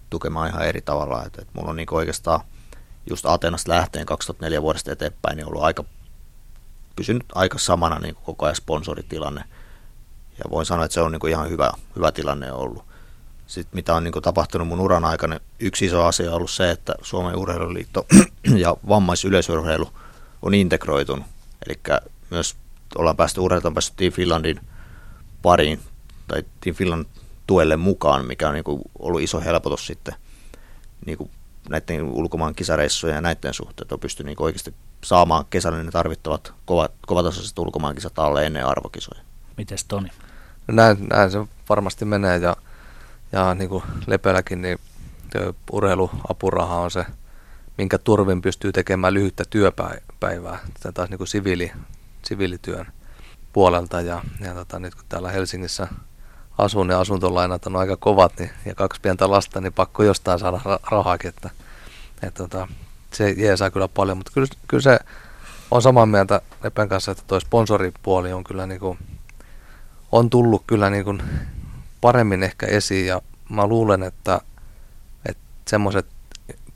tukemaan 0.09 0.49
ihan 0.49 0.65
eri 0.65 0.81
tavalla. 0.81 1.25
Et, 1.25 1.39
et 1.39 1.47
mulla 1.53 1.69
on 1.69 1.75
niin 1.75 1.87
kuin 1.87 1.97
oikeastaan 1.97 2.41
just 3.09 3.25
Atenasta 3.25 3.71
lähteen 3.71 4.05
2004 4.05 4.61
vuodesta 4.61 4.91
eteenpäin 4.91 5.37
niin 5.37 5.47
ollut 5.47 5.63
aika, 5.63 5.83
pysynyt 6.95 7.25
aika 7.35 7.57
samana 7.57 7.99
niin 7.99 8.15
kuin 8.15 8.25
koko 8.25 8.45
ajan 8.45 8.55
sponsoritilanne. 8.55 9.43
Ja 10.37 10.45
voin 10.49 10.65
sanoa, 10.65 10.85
että 10.85 10.93
se 10.93 11.01
on 11.01 11.11
niin 11.11 11.19
kuin 11.19 11.31
ihan 11.31 11.49
hyvä, 11.49 11.71
hyvä 11.95 12.11
tilanne 12.11 12.51
ollut. 12.51 12.85
Sitten 13.47 13.77
mitä 13.77 13.95
on 13.95 14.03
niin 14.03 14.11
kuin 14.11 14.23
tapahtunut 14.23 14.67
mun 14.67 14.79
uran 14.79 15.05
aikana, 15.05 15.39
yksi 15.59 15.85
iso 15.85 16.05
asia 16.05 16.29
on 16.29 16.35
ollut 16.35 16.51
se, 16.51 16.71
että 16.71 16.93
Suomen 17.01 17.35
urheiluliitto 17.35 18.05
ja 18.63 18.75
vammaisyleisurheilu 18.87 19.89
on 20.41 20.53
integroitunut. 20.53 21.25
Eli 21.67 21.79
myös 22.29 22.55
ollaan 22.95 23.17
päästy 23.17 23.39
urheilut 23.39 23.65
on 23.65 23.73
päässyt 23.73 23.95
Team 23.95 24.11
Finlandin 24.11 24.59
pariin 25.41 25.79
tai 26.27 26.43
Team 26.61 26.75
Finland 26.75 27.05
tuelle 27.47 27.77
mukaan, 27.77 28.25
mikä 28.25 28.47
on 28.47 28.53
niin 28.53 28.63
kuin 28.63 28.81
ollut 28.99 29.21
iso 29.21 29.41
helpotus 29.41 29.87
sitten 29.87 30.15
niin 31.05 31.17
kuin 31.17 31.31
näiden 31.69 32.03
ulkomaan 32.03 32.55
kisareissujen 32.55 33.15
ja 33.15 33.21
näiden 33.21 33.53
suhteen, 33.53 33.85
että 33.85 33.95
on 33.95 33.99
pystynyt 33.99 34.27
niin 34.27 34.43
oikeasti 34.45 34.73
saamaan 35.03 35.45
kesällä 35.49 35.83
ne 35.83 35.91
tarvittavat 35.91 36.53
kovat, 36.65 36.91
kovatasoiset 37.07 37.59
ulkomaankisat 37.59 38.19
alle 38.19 38.45
ennen 38.45 38.65
arvokisoja. 38.65 39.21
Mites 39.57 39.85
Toni? 39.85 40.09
No 40.67 40.73
näin, 40.73 40.97
näin 41.09 41.31
se 41.31 41.39
varmasti 41.69 42.05
menee 42.05 42.37
ja, 42.37 42.55
ja 43.31 43.53
niin 43.53 43.69
kuin 43.69 43.83
Lepelläkin, 44.07 44.61
niin 44.61 44.79
urheiluapuraha 45.71 46.75
on 46.75 46.91
se, 46.91 47.05
minkä 47.77 47.97
turvin 47.97 48.41
pystyy 48.41 48.71
tekemään 48.71 49.13
lyhyttä 49.13 49.43
työpäivää. 49.49 50.59
Tätä 50.73 50.91
taas 50.91 51.09
niin 51.09 51.17
kuin 51.17 51.27
siviili, 51.27 51.71
siviilityön 52.25 52.85
puolelta 53.53 54.01
ja, 54.01 54.23
ja 54.39 54.53
tota, 54.53 54.79
nyt 54.79 54.95
kun 54.95 55.03
täällä 55.09 55.31
Helsingissä 55.31 55.87
asun 56.59 56.89
ja 56.89 56.99
asuntolainat 56.99 57.65
on 57.65 57.75
aika 57.75 57.97
kovat 57.97 58.33
niin, 58.39 58.51
ja 58.65 58.75
kaksi 58.75 59.01
pientä 59.01 59.31
lasta, 59.31 59.61
niin 59.61 59.73
pakko 59.73 60.03
jostain 60.03 60.39
saada 60.39 60.57
ra- 60.57 60.89
rahaakin, 60.91 61.29
että, 61.29 61.49
että 62.23 62.43
tota, 62.43 62.67
se 63.13 63.29
jeesaa 63.37 63.69
kyllä 63.69 63.87
paljon, 63.87 64.17
mutta 64.17 64.31
kyllä, 64.33 64.47
kyllä 64.67 64.81
se 64.81 64.99
on 65.71 65.81
samaa 65.81 66.05
mieltä 66.05 66.41
Lepen 66.63 66.89
kanssa, 66.89 67.11
että 67.11 67.23
tuo 67.27 67.39
sponsoripuoli 67.39 68.33
on 68.33 68.43
kyllä 68.43 68.65
niin 68.65 68.79
kuin, 68.79 68.99
on 70.11 70.29
tullut 70.29 70.63
kyllä 70.67 70.89
niin 70.89 71.05
kuin 71.05 71.23
paremmin 72.01 72.43
ehkä 72.43 72.65
esiin 72.65 73.07
ja 73.07 73.21
mä 73.49 73.67
luulen, 73.67 74.03
että, 74.03 74.41
että 75.25 75.43
semmoiset 75.67 76.05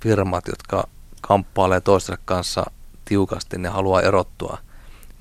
firmat, 0.01 0.47
jotka 0.47 0.87
kamppailee 1.21 1.81
toistensa 1.81 2.21
kanssa 2.25 2.71
tiukasti, 3.05 3.57
ne 3.57 3.69
haluaa 3.69 4.01
erottua 4.01 4.57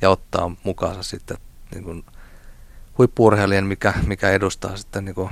ja 0.00 0.10
ottaa 0.10 0.50
mukaansa 0.64 1.02
sitten 1.02 1.38
niin 1.74 1.84
kuin 1.84 2.04
huippuurheilijan, 2.98 3.66
mikä, 3.66 3.94
mikä 4.06 4.30
edustaa 4.30 4.76
sitten 4.76 5.04
niin 5.04 5.14
kuin 5.14 5.30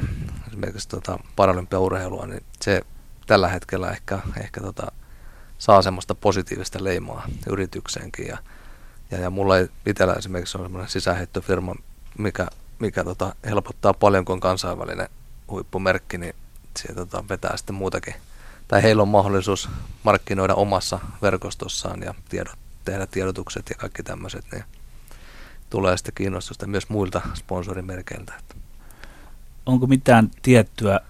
esimerkiksi 0.49 0.89
tota 0.89 1.19
paralympiaurheilua, 1.37 2.27
niin 2.27 2.43
se 2.61 2.83
tällä 3.27 3.49
hetkellä 3.49 3.91
ehkä, 3.91 4.19
ehkä 4.41 4.61
tota, 4.61 4.93
saa 5.59 5.83
semmoista 5.83 6.15
positiivista 6.15 6.85
leimaa 6.85 7.27
yritykseenkin. 7.51 8.27
Ja, 8.27 8.39
ja, 9.11 9.19
ja 9.19 9.31
mulla 9.31 9.59
ei 9.59 9.69
itsellä 9.87 10.15
esimerkiksi 10.15 10.59
on 10.59 10.65
semmoinen 10.65 10.91
sisäänheittofirma, 10.91 11.75
mikä, 12.19 12.47
mikä 12.79 13.05
tota, 13.05 13.35
helpottaa 13.45 13.95
paljon, 13.95 14.25
kun 14.25 14.41
kansainvälinen 14.41 15.09
huippumerkki, 15.51 16.19
niin 16.19 16.35
se 16.79 16.95
tota, 16.95 17.25
vetää 17.29 17.57
sitten 17.57 17.75
muutakin. 17.75 18.15
Tai 18.69 18.83
heillä 18.83 19.03
on 19.03 19.09
mahdollisuus 19.09 19.69
markkinoida 20.03 20.55
omassa 20.55 20.99
verkostossaan 21.23 22.03
ja 22.03 22.15
tiedot, 22.29 22.59
tehdä 22.85 23.07
tiedotukset 23.07 23.69
ja 23.69 23.75
kaikki 23.75 24.03
tämmöiset, 24.03 24.45
niin 24.53 24.65
tulee 25.71 25.97
sitten 25.97 26.15
kiinnostusta 26.15 26.67
myös 26.67 26.89
muilta 26.89 27.21
sponsorimerkeiltä. 27.35 28.33
Onko 29.67 29.87
mitään 29.87 30.31
tiettyä 30.43 31.01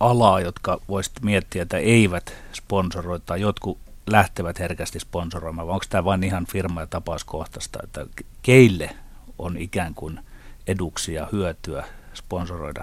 alaa, 0.00 0.40
jotka 0.40 0.80
voisit 0.88 1.22
miettiä, 1.22 1.62
että 1.62 1.76
eivät 1.76 2.34
sponsoroi 2.52 3.20
tai 3.20 3.40
jotkut 3.40 3.78
lähtevät 4.06 4.58
herkästi 4.58 5.00
sponsoroimaan, 5.00 5.66
vai 5.66 5.74
onko 5.74 5.84
tämä 5.88 6.04
vain 6.04 6.24
ihan 6.24 6.46
firma- 6.46 6.80
ja 6.80 6.86
tapauskohtaista, 6.86 7.78
että 7.84 8.06
keille 8.42 8.96
on 9.38 9.56
ikään 9.56 9.94
kuin 9.94 10.20
eduksi 10.66 11.14
ja 11.14 11.28
hyötyä 11.32 11.84
sponsoroida 12.14 12.82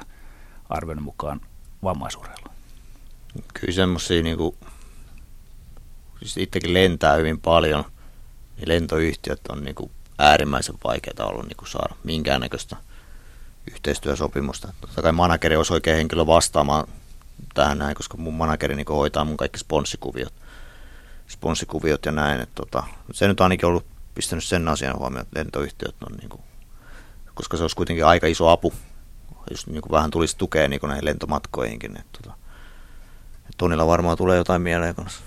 arven 0.70 1.04
mukaan 1.04 1.42
vammaisurheilua? 1.84 2.54
Kyllä 3.54 3.74
semmoisia, 3.74 4.24
niin 4.24 4.38
kuin, 4.38 4.56
siis 6.20 6.38
itsekin 6.38 6.74
lentää 6.74 7.16
hyvin 7.16 7.40
paljon, 7.40 7.86
niin 8.58 8.68
lentoyhtiöt 8.68 9.42
on 9.50 9.64
niin 9.64 9.76
kuin 9.76 9.92
äärimmäisen 10.18 10.76
vaikeaa 10.84 11.28
ollut 11.28 11.48
niin 11.48 11.58
kuin 11.58 11.70
saada 11.70 11.96
minkäännäköistä 12.04 12.76
yhteistyösopimusta. 13.72 14.74
Totta 14.82 15.02
kai 15.02 15.12
manageri 15.12 15.56
olisi 15.56 15.74
oikein 15.74 15.98
henkilö 15.98 16.26
vastaamaan 16.26 16.88
tähän 17.54 17.78
näin, 17.78 17.96
koska 17.96 18.18
mun 18.18 18.34
manageri 18.34 18.76
niin 18.76 18.86
hoitaa 18.90 19.26
mun 19.26 19.38
kaikki 19.38 19.60
sponssikuviot, 19.60 20.34
sponssikuviot 21.28 22.06
ja 22.06 22.12
näin. 22.12 22.42
Et 22.42 22.56
tota, 22.56 22.84
se 23.12 23.28
nyt 23.28 23.42
ainakin 23.42 23.66
ollut 23.66 23.86
pistänyt 24.16 24.44
sen 24.44 24.68
asian 24.68 25.00
huomioon, 25.00 25.26
että 25.26 25.40
lentoyhtiöt 25.40 25.96
on 26.10 26.18
niin 26.18 26.30
kuin, 26.30 26.42
koska 27.34 27.58
se 27.58 27.64
olisi 27.64 27.76
kuitenkin 27.76 28.06
aika 28.06 28.28
iso 28.28 28.50
apu, 28.50 28.74
jos 29.52 29.68
niin 29.68 29.82
kuin 29.82 29.92
vähän 29.92 30.12
tulisi 30.12 30.38
tukea 30.38 30.68
niin 30.68 30.80
kuin 30.80 30.88
näihin 30.88 31.06
lentomatkoihinkin. 31.06 31.98
Et, 31.98 32.12
tota, 32.12 32.36
Tonilla 33.58 33.88
varmaan 33.88 34.18
tulee 34.18 34.38
jotain 34.38 34.62
mieleen 34.62 34.96
kanssa. 34.96 35.22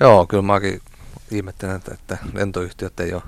Joo, 0.00 0.26
kyllä 0.26 0.42
mäkin 0.42 0.82
ihmettelen, 1.30 1.76
että, 1.76 1.94
että 1.94 2.18
lentoyhtiöt 2.32 3.00
ei 3.00 3.14
ole, 3.14 3.22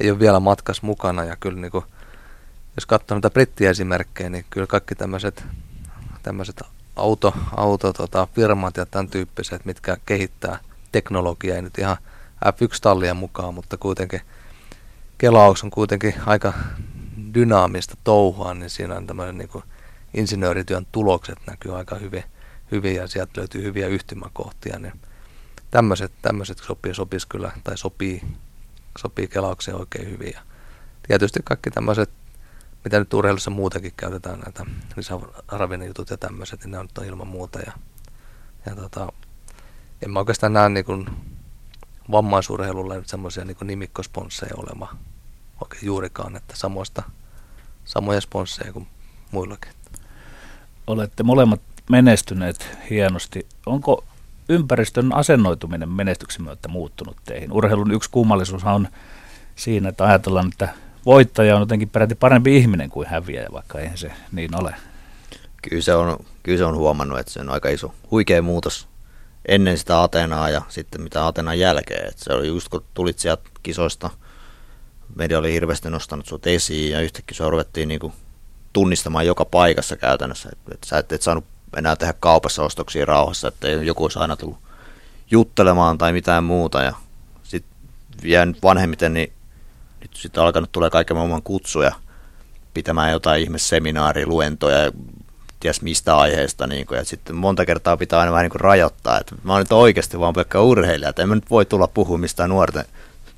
ei 0.00 0.10
ole 0.10 0.18
vielä 0.18 0.40
matkas 0.40 0.82
mukana 0.82 1.24
ja 1.24 1.36
kyllä 1.36 1.60
niin 1.60 1.72
kuin, 1.72 1.84
jos 2.76 2.86
katsoo 2.86 3.14
näitä 3.14 3.30
brittiesimerkkejä, 3.30 4.30
niin 4.30 4.44
kyllä 4.50 4.66
kaikki 4.66 4.94
tämmöiset 4.94 5.44
tämmöiset 6.22 6.62
auto, 6.96 7.34
auto 7.56 7.92
tota, 7.92 8.28
firmat 8.34 8.76
ja 8.76 8.86
tämän 8.86 9.08
tyyppiset, 9.08 9.64
mitkä 9.64 9.96
kehittää 10.06 10.58
teknologiaa, 10.92 11.56
ei 11.56 11.62
nyt 11.62 11.78
ihan 11.78 11.96
F1-tallien 12.44 13.16
mukaan, 13.16 13.54
mutta 13.54 13.76
kuitenkin 13.76 14.20
kelaus 15.18 15.64
on 15.64 15.70
kuitenkin 15.70 16.14
aika 16.26 16.52
dynaamista 17.34 17.94
touhua, 18.04 18.54
niin 18.54 18.70
siinä 18.70 18.96
on 18.96 19.06
tämmöinen 19.06 19.38
niin 19.38 19.48
kuin 19.48 19.64
insinöörityön 20.14 20.86
tulokset 20.92 21.38
näkyy 21.46 21.76
aika 21.76 21.94
hyvin, 21.94 22.24
hyvin 22.72 22.94
ja 22.94 23.06
sieltä 23.06 23.32
löytyy 23.36 23.62
hyviä 23.62 23.86
yhtymäkohtia, 23.86 24.78
niin 24.78 25.00
tämmöiset, 25.70 26.12
tämmöiset 26.22 26.58
sopii, 26.58 26.94
sopisi 26.94 27.28
kyllä, 27.28 27.52
tai 27.64 27.78
sopii, 27.78 28.22
sopii 28.98 29.28
kelaukseen 29.28 29.76
oikein 29.76 30.10
hyvin. 30.10 30.32
Ja 30.32 30.40
tietysti 31.06 31.40
kaikki 31.44 31.70
tämmöiset, 31.70 32.10
mitä 32.84 32.98
nyt 32.98 33.14
urheilussa 33.14 33.50
muutenkin 33.50 33.92
käytetään, 33.96 34.40
näitä 34.40 34.66
lisäravinnejutut 34.96 36.10
ja 36.10 36.16
tämmöiset, 36.16 36.60
niin 36.60 36.70
ne 36.70 36.78
on 36.78 36.88
ilman 37.06 37.26
muuta. 37.26 37.58
Ja, 37.58 37.72
ja 38.66 38.74
tota, 38.76 39.12
en 40.02 40.10
mä 40.10 40.18
oikeastaan 40.18 40.52
näe 40.52 40.68
niin 40.68 40.84
kuin 40.84 41.06
vammaisurheilulla 42.10 42.94
nyt 42.94 43.08
semmoisia 43.08 43.44
niin 43.44 43.56
nimikkosponsseja 43.62 44.54
olema 44.56 44.96
oikein 45.60 45.86
juurikaan, 45.86 46.36
että 46.36 46.56
samoista, 46.56 47.02
samoja 47.84 48.20
sponsseja 48.20 48.72
kuin 48.72 48.86
muillakin. 49.30 49.72
Olette 50.86 51.22
molemmat 51.22 51.60
menestyneet 51.90 52.68
hienosti. 52.90 53.46
Onko 53.66 54.04
ympäristön 54.48 55.14
asennoituminen 55.14 55.88
menestyksen 55.88 56.42
myötä 56.42 56.68
muuttunut 56.68 57.16
teihin? 57.24 57.52
Urheilun 57.52 57.92
yksi 57.92 58.10
kummallisuus 58.10 58.64
on 58.64 58.88
siinä, 59.56 59.88
että 59.88 60.04
ajatellaan, 60.04 60.48
että 60.48 60.68
voittaja 61.06 61.54
on 61.54 61.62
jotenkin 61.62 61.88
peräti 61.88 62.14
parempi 62.14 62.56
ihminen 62.56 62.90
kuin 62.90 63.08
häviäjä, 63.08 63.48
vaikka 63.52 63.78
eihän 63.78 63.98
se 63.98 64.12
niin 64.32 64.60
ole. 64.60 64.74
Kyllä 65.62 65.82
se 65.82 65.94
on, 65.94 66.24
kyllä 66.42 66.58
se 66.58 66.64
on 66.64 66.76
huomannut, 66.76 67.18
että 67.18 67.32
se 67.32 67.40
on 67.40 67.50
aika 67.50 67.68
iso, 67.68 67.94
huikea 68.10 68.42
muutos 68.42 68.88
ennen 69.48 69.78
sitä 69.78 70.02
Atenaa 70.02 70.50
ja 70.50 70.62
sitten 70.68 71.02
mitä 71.02 71.26
Atenan 71.26 71.58
jälkeen. 71.58 72.08
Että 72.08 72.24
se 72.24 72.32
oli 72.32 72.46
just 72.46 72.68
kun 72.68 72.84
tulit 72.94 73.18
sieltä 73.18 73.42
kisoista, 73.62 74.10
media 75.14 75.38
oli 75.38 75.52
hirveästi 75.52 75.90
nostanut 75.90 76.26
sut 76.26 76.46
esiin 76.46 76.92
ja 76.92 77.00
yhtäkkiä 77.00 77.36
se 77.36 77.50
ruvettiin 77.50 77.88
niinku 77.88 78.12
tunnistamaan 78.72 79.26
joka 79.26 79.44
paikassa 79.44 79.96
käytännössä. 79.96 80.48
Että 80.52 80.74
et 80.74 80.84
sä 80.84 80.98
et, 80.98 81.12
et 81.12 81.22
saanut 81.22 81.44
enää 81.76 81.96
tehdä 81.96 82.14
kaupassa 82.20 82.62
ostoksia 82.62 83.04
rauhassa, 83.04 83.48
että 83.48 83.68
joku 83.68 84.02
olisi 84.04 84.18
aina 84.18 84.36
tullut 84.36 84.58
juttelemaan 85.30 85.98
tai 85.98 86.12
mitään 86.12 86.44
muuta. 86.44 86.82
Ja 86.82 86.92
sitten 87.42 88.48
nyt 88.48 88.62
vanhemmiten, 88.62 89.14
niin 89.14 89.32
nyt 90.00 90.10
sitten 90.14 90.42
alkanut 90.42 90.72
tulee 90.72 90.90
kaiken 90.90 91.16
maailman 91.16 91.42
kutsuja 91.42 91.92
pitämään 92.74 93.12
jotain 93.12 93.42
ihmeseminaaria, 93.42 94.26
luentoja, 94.26 94.92
ties 95.60 95.82
mistä 95.82 96.16
aiheesta. 96.16 96.66
Niin 96.66 96.86
kuin, 96.86 96.98
ja 96.98 97.04
sitten 97.04 97.36
monta 97.36 97.66
kertaa 97.66 97.96
pitää 97.96 98.20
aina 98.20 98.32
vähän 98.32 98.42
niin 98.42 98.50
kuin 98.50 98.60
rajoittaa, 98.60 99.20
että 99.20 99.34
mä 99.42 99.52
oon 99.52 99.60
nyt 99.60 99.72
oikeasti 99.72 100.20
vaan 100.20 100.34
pelkkä 100.34 100.60
urheilija, 100.60 101.08
että 101.08 101.22
en 101.22 101.28
mä 101.28 101.34
nyt 101.34 101.50
voi 101.50 101.64
tulla 101.64 101.86
puhumaan 101.86 102.20
mistään 102.20 102.50
nuorten 102.50 102.84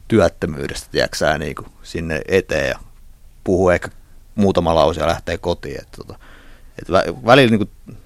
työttömyydestä, 0.09 0.89
tiedätkö 0.91 1.39
niin 1.39 1.55
kuin 1.55 1.68
sinne 1.83 2.22
eteen 2.28 2.68
ja 2.68 2.78
puhuu 3.45 3.70
ehkä 3.70 3.89
muutama 4.35 4.74
lause 4.74 5.01
ja 5.01 5.07
lähtee 5.07 5.39
kotiin. 5.39 5.81
Että, 5.81 5.97
tota, 5.97 6.18
että 6.78 6.93
välillä 7.26 7.51
niin 7.51 7.68
kuin, 7.68 7.97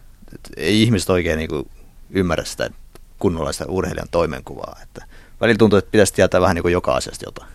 ei 0.57 0.83
ihmiset 0.83 1.11
oikein 1.11 1.39
niin 1.39 1.49
kuin 1.49 1.71
ymmärrä 2.11 2.45
sitä 2.45 2.71
kunnollaista 3.19 3.65
urheilijan 3.69 4.09
toimenkuvaa. 4.11 4.79
Että 4.83 5.05
välillä 5.41 5.59
tuntuu, 5.59 5.79
että 5.79 5.91
pitäisi 5.91 6.15
tietää 6.15 6.41
vähän 6.41 6.55
niin 6.55 6.63
kuin 6.63 6.73
joka 6.73 6.95
asiasta 6.95 7.25
jotain. 7.25 7.51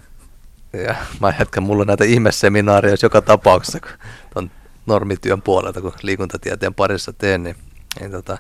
Ja 0.74 0.96
mä 1.20 1.34
jatkan, 1.40 1.64
mulla 1.64 1.82
on 1.82 1.88
näitä 1.88 2.04
ihmeseminaareja 2.04 2.96
joka 3.04 3.22
tapauksessa, 3.22 3.80
kun 3.80 3.90
ton 4.34 4.52
normityön 4.86 5.42
puolelta, 5.42 5.82
kun 5.82 5.94
liikuntatieteen 6.02 6.74
parissa 6.74 7.14
teen, 7.14 7.44
niin, 7.44 7.56
niin 8.00 8.12
tota, 8.12 8.38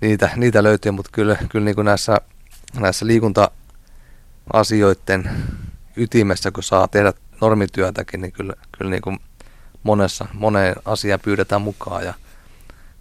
niitä, 0.00 0.30
niitä 0.36 0.62
löytyy, 0.62 0.92
mutta 0.92 1.10
kyllä, 1.12 1.36
kyllä 1.48 1.64
niin 1.64 1.74
kuin 1.74 1.84
näissä, 1.84 2.16
näissä 2.80 3.06
liikunta-asioiden 3.06 5.30
ytimessä, 5.96 6.50
kun 6.50 6.62
saa 6.62 6.88
tehdä 6.88 7.12
normityötäkin, 7.40 8.20
niin 8.20 8.32
kyllä, 8.32 8.54
kyllä 8.78 8.90
niin 8.90 9.02
kuin 9.02 9.18
monessa, 9.82 10.26
moneen 10.32 10.74
asiaan 10.84 11.20
pyydetään 11.20 11.62
mukaan 11.62 12.04
ja, 12.04 12.14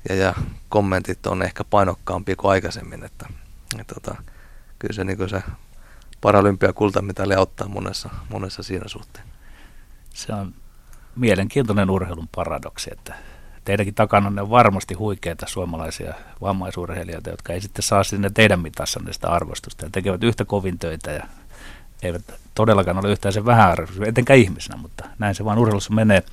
ja, 0.09 0.15
ja 0.15 0.33
kommentit 0.69 1.27
on 1.27 1.43
ehkä 1.43 1.63
painokkaampia 1.63 2.35
kuin 2.35 2.51
aikaisemmin, 2.51 3.03
että, 3.03 3.25
että 3.79 3.93
tota, 3.93 4.15
kyllä 4.79 4.93
se, 4.93 5.03
niin 5.03 5.29
se 5.29 5.43
paralympiakultamitali 6.21 7.35
auttaa 7.35 7.67
monessa, 7.67 8.09
monessa 8.29 8.63
siinä 8.63 8.87
suhteen. 8.87 9.25
Se 10.13 10.33
on 10.33 10.53
mielenkiintoinen 11.15 11.89
urheilun 11.89 12.29
paradoksi, 12.35 12.89
että 12.93 13.15
teidänkin 13.65 13.95
takana 13.95 14.41
on 14.41 14.49
varmasti 14.49 14.93
huikeita 14.93 15.45
suomalaisia 15.49 16.13
vammaisurheilijoita, 16.41 17.29
jotka 17.29 17.53
ei 17.53 17.61
sitten 17.61 17.83
saa 17.83 18.03
sinne 18.03 18.29
teidän 18.29 18.59
mitassanne 18.59 19.13
sitä 19.13 19.29
arvostusta 19.29 19.85
ja 19.85 19.89
tekevät 19.91 20.23
yhtä 20.23 20.45
kovin 20.45 20.79
töitä 20.79 21.11
ja 21.11 21.27
eivät 22.03 22.40
todellakaan 22.55 22.97
ole 22.97 23.11
yhtään 23.11 23.33
sen 23.33 23.45
vähän 23.45 23.71
arvostusta, 23.71 24.05
etenkään 24.05 24.39
ihmisenä, 24.39 24.77
mutta 24.77 25.05
näin 25.19 25.35
se 25.35 25.45
vaan 25.45 25.57
urheilussa 25.57 25.93
menee. 25.93 26.23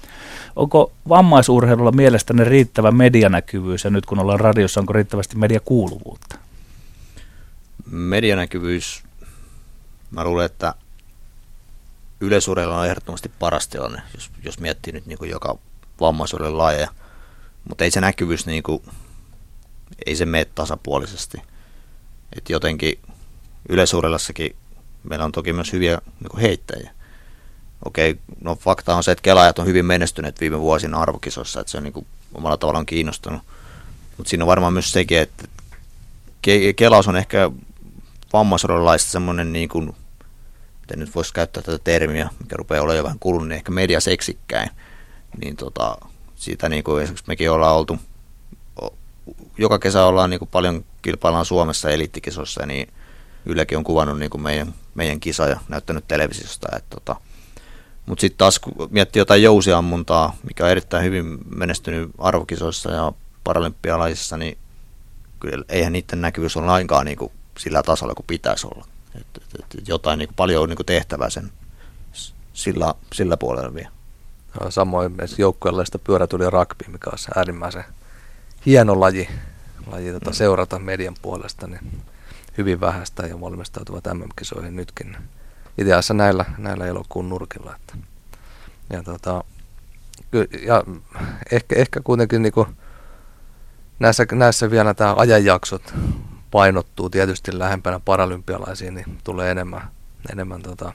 Onko 0.56 0.92
vammaisurheilulla 1.08 1.92
mielestäni 1.92 2.44
riittävä 2.44 2.90
medianäkyvyys 2.90 3.84
ja 3.84 3.90
nyt 3.90 4.06
kun 4.06 4.18
ollaan 4.18 4.40
radiossa, 4.40 4.80
onko 4.80 4.92
riittävästi 4.92 5.36
mediakuuluvuutta? 5.36 6.38
Medianäkyvyys, 7.90 9.02
mä 10.10 10.24
luulen, 10.24 10.46
että 10.46 10.74
yleisurheilu 12.20 12.72
on 12.72 12.86
ehdottomasti 12.86 13.30
paras 13.38 13.68
tilanne, 13.68 14.02
jos, 14.14 14.30
jos 14.44 14.58
miettii 14.58 14.92
nyt 14.92 15.06
niin 15.06 15.18
kuin 15.18 15.30
joka 15.30 15.58
vammaisuuden 16.00 16.58
lajeja. 16.58 16.88
Mutta 17.68 17.84
ei 17.84 17.90
se 17.90 18.00
näkyvyys, 18.00 18.46
niin 18.46 18.62
kuin, 18.62 18.82
ei 20.06 20.16
se 20.16 20.26
mene 20.26 20.44
tasapuolisesti. 20.44 21.42
Et 22.36 22.50
jotenkin 22.50 23.00
yleisurheilussakin 23.68 24.56
meillä 25.02 25.24
on 25.24 25.32
toki 25.32 25.52
myös 25.52 25.72
hyviä 25.72 25.98
niin 26.20 26.40
heittäjiä. 26.40 26.90
Okei, 27.84 28.18
no 28.40 28.56
fakta 28.56 28.96
on 28.96 29.04
se, 29.04 29.12
että 29.12 29.22
kelaajat 29.22 29.58
on 29.58 29.66
hyvin 29.66 29.86
menestyneet 29.86 30.40
viime 30.40 30.60
vuosina 30.60 31.00
arvokisossa, 31.00 31.60
että 31.60 31.70
se 31.70 31.78
on 31.78 31.84
niin 31.84 31.92
kuin 31.92 32.06
omalla 32.34 32.56
tavallaan 32.56 32.86
kiinnostunut. 32.86 33.42
Mutta 34.16 34.30
siinä 34.30 34.44
on 34.44 34.48
varmaan 34.48 34.72
myös 34.72 34.92
sekin, 34.92 35.18
että 35.18 35.44
kelaus 36.76 37.08
on 37.08 37.16
ehkä 37.16 37.50
vammaisuudenlaista 38.32 39.10
semmoinen 39.10 39.52
niin 39.52 39.68
kuin 39.68 39.94
en 40.92 40.98
nyt 40.98 41.14
voisi 41.14 41.34
käyttää 41.34 41.62
tätä 41.62 41.78
termiä, 41.84 42.30
mikä 42.40 42.56
rupeaa 42.56 42.82
olemaan 42.82 42.96
jo 42.96 43.04
vähän 43.04 43.18
kulunut, 43.18 43.48
niin 43.48 43.56
ehkä 43.56 43.72
mediaseksikkäin, 43.72 44.70
niin 45.42 45.56
tota, 45.56 45.98
siitä 46.36 46.68
niin 46.68 46.84
kuin 46.84 47.02
esimerkiksi 47.02 47.28
mekin 47.28 47.50
ollaan 47.50 47.76
oltu, 47.76 47.98
joka 49.58 49.78
kesä 49.78 50.04
ollaan 50.04 50.30
niin 50.30 50.38
kuin 50.38 50.48
paljon 50.52 50.84
kilpaillaan 51.02 51.44
Suomessa 51.44 51.90
eliittikisossa, 51.90 52.66
niin 52.66 52.92
Ylekin 53.48 53.78
on 53.78 53.84
kuvannut 53.84 54.18
niin 54.18 54.30
kuin 54.30 54.42
meidän, 54.42 54.74
meidän 54.94 55.20
kisa 55.20 55.46
ja 55.46 55.60
näyttänyt 55.68 56.08
televisiosta. 56.08 56.68
Että 56.76 56.96
tota, 56.96 57.16
mutta 58.06 58.20
sitten 58.20 58.38
taas 58.38 58.58
kun 58.58 58.88
miettii 58.90 59.20
jotain 59.20 59.42
jousiammuntaa, 59.42 60.36
mikä 60.42 60.64
on 60.64 60.70
erittäin 60.70 61.04
hyvin 61.04 61.38
menestynyt 61.56 62.10
arvokisoissa 62.18 62.90
ja 62.90 63.12
paralympialaisissa, 63.44 64.36
niin 64.36 64.58
kyllä 65.40 65.64
eihän 65.68 65.92
niiden 65.92 66.20
näkyvyys 66.20 66.56
ole 66.56 66.66
lainkaan 66.66 67.06
niin 67.06 67.18
kuin 67.18 67.32
sillä 67.58 67.82
tasolla 67.82 68.14
kuin 68.14 68.26
pitäisi 68.26 68.66
olla. 68.66 68.86
Et, 69.14 69.26
et, 69.36 69.74
et 69.78 69.88
jotain 69.88 70.18
niin 70.18 70.28
kuin, 70.28 70.36
paljon 70.36 70.68
niin 70.68 70.76
kuin 70.76 70.86
tehtävää 70.86 71.30
sen 71.30 71.52
sillä, 72.52 72.94
sillä 73.12 73.36
puolella 73.36 73.74
vielä. 73.74 73.90
Samoin 74.68 75.14
joukkueella 75.38 75.84
pyörätuli 76.04 76.44
ja 76.44 76.50
rugby, 76.50 76.84
mikä 76.88 77.10
on 77.12 77.18
äärimmäisen 77.36 77.84
hieno 78.66 79.00
laji, 79.00 79.28
laji 79.86 80.12
tota, 80.12 80.30
mm. 80.30 80.34
seurata 80.34 80.78
median 80.78 81.14
puolesta, 81.22 81.66
niin 81.66 81.80
hyvin 82.58 82.80
vähäistä 82.80 83.26
ja 83.26 83.40
valmistautuvat 83.40 84.04
MM-kisoihin 84.14 84.76
nytkin. 84.76 85.16
Ideassa 85.78 86.14
näillä, 86.14 86.44
näillä 86.58 86.86
elokuun 86.86 87.28
nurkilla. 87.28 87.76
Että. 87.76 87.94
Ja, 88.90 89.02
tota, 89.02 89.44
ja 90.66 90.84
ehkä, 91.52 91.76
ehkä 91.76 92.00
kuitenkin 92.04 92.42
niin 92.42 92.52
kuin 92.52 92.66
näissä, 93.98 94.26
näissä 94.32 94.70
vielä 94.70 94.94
tämä 94.94 95.14
ajanjaksot 95.18 95.94
painottuu 96.50 97.10
tietysti 97.10 97.58
lähempänä 97.58 98.00
paralympialaisiin, 98.00 98.94
niin 98.94 99.18
tulee 99.24 99.50
enemmän, 99.50 99.88
enemmän 100.32 100.62
tota 100.62 100.92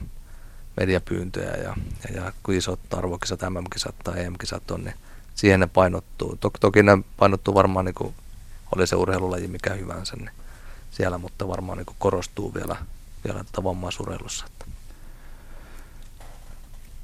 mediapyyntöjä 0.76 1.50
ja, 1.50 1.76
ja, 2.08 2.14
ja 2.14 2.32
kun 2.42 2.54
isot 2.54 2.80
arvokisat, 2.94 3.40
MM-kisat 3.42 3.94
tai 4.04 4.24
EM-kisat 4.24 4.70
on, 4.70 4.84
niin 4.84 4.94
siihen 5.34 5.60
ne 5.60 5.66
painottuu. 5.66 6.36
Toki, 6.36 6.58
toki 6.60 6.82
ne 6.82 6.98
painottuu 7.16 7.54
varmaan 7.54 7.84
niin 7.84 7.94
kuin 7.94 8.14
oli 8.76 8.86
se 8.86 8.96
urheilulaji 8.96 9.48
mikä 9.48 9.72
hyvänsä, 9.74 10.16
niin 10.16 10.30
siellä, 10.96 11.18
mutta 11.18 11.48
varmaan 11.48 11.78
niin 11.78 11.96
korostuu 11.98 12.54
vielä, 12.54 12.76
vielä 13.24 13.44
tota 13.44 13.64
vammaisurheilussa. 13.64 14.46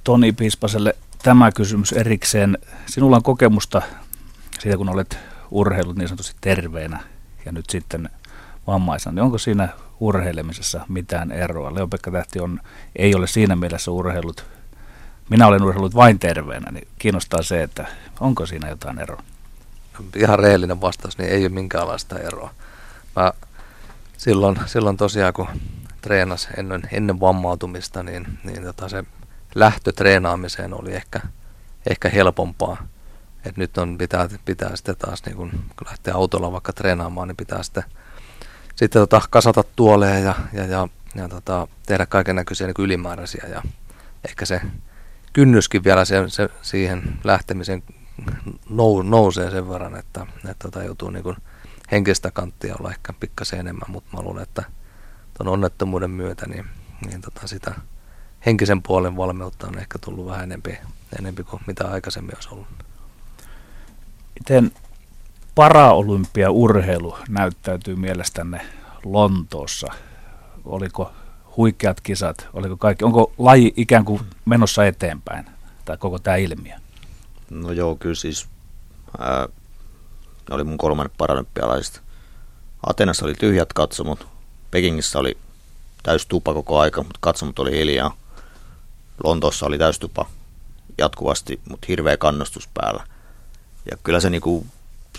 Toni 0.05 0.32
Piispaselle 0.32 0.97
tämä 1.22 1.53
kysymys 1.53 1.93
erikseen. 1.93 2.59
Sinulla 2.86 3.16
on 3.16 3.22
kokemusta 3.22 3.82
siitä, 4.61 4.76
kun 4.76 4.88
olet 4.88 5.18
urheilut 5.51 5.97
niin 5.97 6.09
sanotusti 6.09 6.36
terveenä 6.41 7.01
ja 7.47 7.53
nyt 7.53 7.70
sitten 7.70 8.11
vammaisena, 8.66 9.14
niin 9.14 9.22
onko 9.22 9.38
siinä 9.38 9.68
urheilemisessa 10.01 10.84
mitään 10.88 11.32
eroa? 11.32 11.74
Leo-Pekka 11.74 12.11
Tähti 12.11 12.41
on, 12.41 12.61
ei 12.97 13.14
ole 13.14 13.26
siinä 13.26 13.57
mielessä 13.57 13.91
urheilut, 13.91 14.45
minä 15.30 15.47
olen 15.47 15.62
urheilut 15.62 15.95
vain 15.95 16.18
terveenä, 16.18 16.70
niin 16.70 16.88
kiinnostaa 16.99 17.43
se, 17.43 17.62
että 17.62 17.86
onko 18.20 18.47
siinä 18.47 18.68
jotain 18.68 18.99
eroa? 18.99 19.22
Ihan 20.16 20.38
rehellinen 20.38 20.80
vastaus, 20.80 21.18
niin 21.18 21.30
ei 21.30 21.43
ole 21.43 21.49
minkäänlaista 21.49 22.18
eroa. 22.18 22.55
Mä 23.16 23.32
silloin, 24.20 24.56
silloin 24.66 24.96
tosiaan, 24.96 25.32
kun 25.32 25.48
treenas 26.00 26.48
ennen, 26.56 26.82
ennen 26.92 27.20
vammautumista, 27.20 28.02
niin, 28.02 28.38
niin 28.44 28.62
tota 28.62 28.88
se 28.88 29.04
lähtö 29.54 29.92
treenaamiseen 29.92 30.74
oli 30.74 30.92
ehkä, 30.92 31.20
ehkä 31.90 32.08
helpompaa. 32.08 32.86
Et 33.44 33.56
nyt 33.56 33.78
on, 33.78 33.98
pitää, 33.98 34.28
pitää 34.44 34.76
sitten 34.76 34.96
taas, 34.96 35.24
niin 35.26 35.36
kun, 35.36 35.50
lähtee 35.84 36.14
autolla 36.14 36.52
vaikka 36.52 36.72
treenaamaan, 36.72 37.28
niin 37.28 37.36
pitää 37.36 37.62
sitten, 37.62 37.82
sitten 38.76 39.02
tota, 39.02 39.22
kasata 39.30 39.64
tuoleja 39.76 40.18
ja, 40.18 40.34
ja, 40.52 40.64
ja, 40.66 40.88
ja 41.14 41.28
tota, 41.28 41.68
tehdä 41.86 42.06
kaiken 42.06 42.36
näköisiä 42.36 42.66
niin 42.66 42.74
ylimääräisiä. 42.78 43.44
Ja 43.48 43.62
ehkä 44.28 44.44
se 44.44 44.60
kynnyskin 45.32 45.84
vielä 45.84 46.04
se, 46.04 46.24
se, 46.28 46.48
siihen 46.62 47.02
lähtemisen 47.24 47.82
nou, 48.68 49.02
nousee 49.02 49.50
sen 49.50 49.68
verran, 49.68 49.96
että, 49.96 50.26
että 50.36 50.54
tota, 50.62 50.82
joutuu 50.82 51.10
niin 51.10 51.22
kun 51.22 51.36
henkistä 51.91 52.30
kanttia 52.30 52.76
olla 52.78 52.91
ehkä 52.91 53.12
pikkasen 53.12 53.61
enemmän, 53.61 53.91
mutta 53.91 54.16
mä 54.16 54.22
luulen, 54.22 54.43
että 54.43 54.64
tuon 55.36 55.49
onnettomuuden 55.49 56.11
myötä 56.11 56.47
niin, 56.47 56.64
niin 57.07 57.20
tota 57.20 57.47
sitä 57.47 57.74
henkisen 58.47 58.82
puolen 58.82 59.16
valmeutta 59.16 59.66
on 59.66 59.78
ehkä 59.78 59.99
tullut 59.99 60.26
vähän 60.26 60.45
enempi, 60.45 60.78
enempi 61.18 61.45
kuin 61.45 61.62
mitä 61.66 61.88
aikaisemmin 61.88 62.36
olisi 62.36 62.49
ollut. 62.53 62.66
Miten 64.34 64.72
paraolympia-urheilu 65.55 67.18
näyttäytyy 67.28 67.97
mielestänne 67.97 68.61
Lontoossa? 69.05 69.86
Oliko 70.64 71.12
huikeat 71.57 72.01
kisat, 72.01 72.49
oliko 72.53 72.76
kaikki, 72.76 73.05
onko 73.05 73.32
laji 73.38 73.72
ikään 73.76 74.05
kuin 74.05 74.20
menossa 74.45 74.86
eteenpäin, 74.86 75.47
tai 75.84 75.97
koko 75.97 76.18
tämä 76.18 76.36
ilmiö? 76.36 76.76
No 77.51 77.72
joo, 77.72 77.97
kyllä 77.97 78.14
siis 78.14 78.49
ää, 79.18 79.49
oli 80.55 80.64
mun 80.64 80.78
kolmannet 80.78 81.12
paralympialaiset. 81.18 82.01
Atenassa 82.86 83.26
oli 83.26 83.34
tyhjät 83.34 83.72
katsomut, 83.72 84.26
Pekingissä 84.70 85.18
oli 85.18 85.38
täystupa 86.03 86.55
koko 86.55 86.78
aika, 86.78 87.03
mutta 87.03 87.18
katsomut 87.20 87.59
oli 87.59 87.72
hiljaa. 87.72 88.16
Lontoossa 89.24 89.66
oli 89.66 89.78
täystupa 89.78 90.26
jatkuvasti, 90.98 91.61
mutta 91.68 91.86
hirveä 91.88 92.16
kannustus 92.16 92.68
päällä. 92.74 93.05
Ja 93.90 93.96
kyllä 94.03 94.20
se, 94.20 94.30
niinku, 94.30 94.66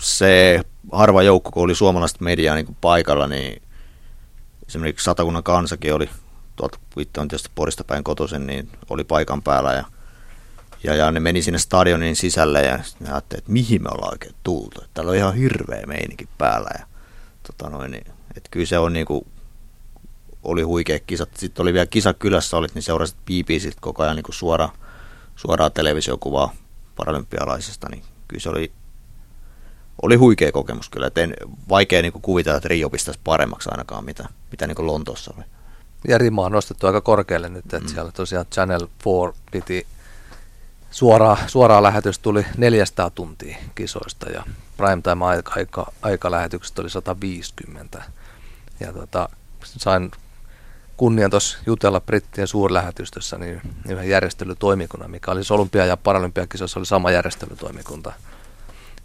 se 0.00 0.60
harva 0.92 1.22
joukko, 1.22 1.50
kun 1.50 1.62
oli 1.62 1.74
suomalaista 1.74 2.24
mediaa 2.24 2.54
niinku 2.54 2.76
paikalla, 2.80 3.26
niin 3.26 3.62
esimerkiksi 4.68 5.04
Satakunnan 5.04 5.42
kansakin 5.42 5.94
oli, 5.94 6.10
tuolta 6.56 6.78
on 7.18 7.28
tietysti 7.28 7.50
Porista 7.54 7.84
päin 7.84 8.04
kotoisen, 8.04 8.46
niin 8.46 8.70
oli 8.90 9.04
paikan 9.04 9.42
päällä 9.42 9.72
ja, 9.72 9.84
ja, 10.84 10.94
ja 10.94 11.10
ne 11.12 11.20
meni 11.20 11.42
sinne 11.42 11.58
stadionin 11.58 12.16
sisälle 12.16 12.62
ja 12.62 12.82
sitten 12.82 13.12
ajattelin, 13.12 13.38
että 13.38 13.52
mihin 13.52 13.82
me 13.82 13.88
ollaan 13.92 14.14
oikein 14.14 14.34
tultu. 14.42 14.80
Että 14.80 14.90
täällä 14.94 15.10
on 15.10 15.16
ihan 15.16 15.34
hirveä 15.34 15.86
meininki 15.86 16.28
päällä 16.38 16.70
ja 16.78 16.86
tota 17.42 17.70
noin, 17.70 17.90
niin, 17.90 18.06
että 18.36 18.48
kyllä 18.50 18.66
se 18.66 18.78
on 18.78 18.92
niinku, 18.92 19.26
oli 20.42 20.62
huikea 20.62 20.98
kisat. 21.06 21.36
Sitten 21.36 21.62
oli 21.62 21.72
vielä 21.72 21.86
kisa 21.86 22.14
kylässä, 22.14 22.56
olit, 22.56 22.74
niin 22.74 22.82
seurasit 22.82 23.16
BBCiltä 23.24 23.78
koko 23.80 24.02
ajan 24.02 24.16
niin 24.16 24.24
suora, 24.30 24.68
suoraa 25.36 25.70
televisiokuvaa 25.70 26.54
paralympialaisesta, 26.96 27.88
niin 27.90 28.02
kyllä 28.28 28.42
se 28.42 28.48
oli, 28.48 28.72
oli 30.02 30.16
huikea 30.16 30.52
kokemus 30.52 30.88
kyllä. 30.88 31.06
Et 31.06 31.18
en, 31.18 31.34
vaikea 31.68 32.02
niin 32.02 32.12
kuvitella, 32.12 32.56
että 32.56 32.68
Rio 32.68 32.90
pistäisi 32.90 33.20
paremmaksi 33.24 33.68
ainakaan, 33.72 34.04
mitä, 34.04 34.28
mitä 34.50 34.66
niin 34.66 34.86
Lontoossa 34.86 35.34
oli. 35.36 35.44
Ja 36.08 36.18
Rima 36.18 36.44
on 36.44 36.52
nostettu 36.52 36.86
aika 36.86 37.00
korkealle 37.00 37.48
nyt, 37.48 37.64
että 37.64 37.78
mm. 37.78 37.88
siellä 37.88 38.12
tosiaan 38.12 38.46
Channel 38.46 38.86
4 39.06 39.32
piti 39.50 39.86
suoraa, 40.92 41.38
suoraa 41.46 41.82
lähetys 41.82 42.18
tuli 42.18 42.46
400 42.56 43.10
tuntia 43.10 43.56
kisoista 43.74 44.30
ja 44.30 44.44
primetime 44.76 45.24
aika, 45.24 45.52
aika, 45.56 45.92
aika 46.02 46.30
lähetyksestä 46.30 46.82
oli 46.82 46.90
150. 46.90 48.02
Ja 48.80 48.92
tota, 48.92 49.28
sain 49.64 50.10
kunnian 50.96 51.30
tuossa 51.30 51.58
jutella 51.66 52.00
Brittien 52.00 52.46
suurlähetystössä 52.46 53.38
niin 53.38 53.60
yhden 53.88 54.08
järjestelytoimikunnan, 54.08 55.10
mikä 55.10 55.30
oli 55.30 55.40
Olympia- 55.40 55.86
ja 55.86 55.96
Paralympiakisoissa 55.96 56.80
oli 56.80 56.86
sama 56.86 57.10
järjestelytoimikunta. 57.10 58.12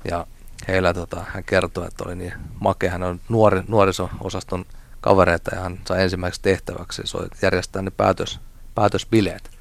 Ja 0.09 0.27
heillä 0.67 0.93
tota, 0.93 1.25
hän 1.27 1.43
kertoi, 1.43 1.87
että 1.87 2.03
oli 2.03 2.15
niin 2.15 2.33
makea, 2.59 2.91
hän 2.91 3.03
on 3.03 3.19
nuori, 3.29 3.61
nuoriso-osaston 3.67 4.65
kavereita 5.01 5.55
ja 5.55 5.61
hän 5.61 5.79
sai 5.87 6.03
ensimmäiseksi 6.03 6.41
tehtäväksi 6.41 7.01
järjestää 7.41 7.81
ne 7.81 7.91
päätös, 7.91 8.39
päätösbileet. 8.75 9.56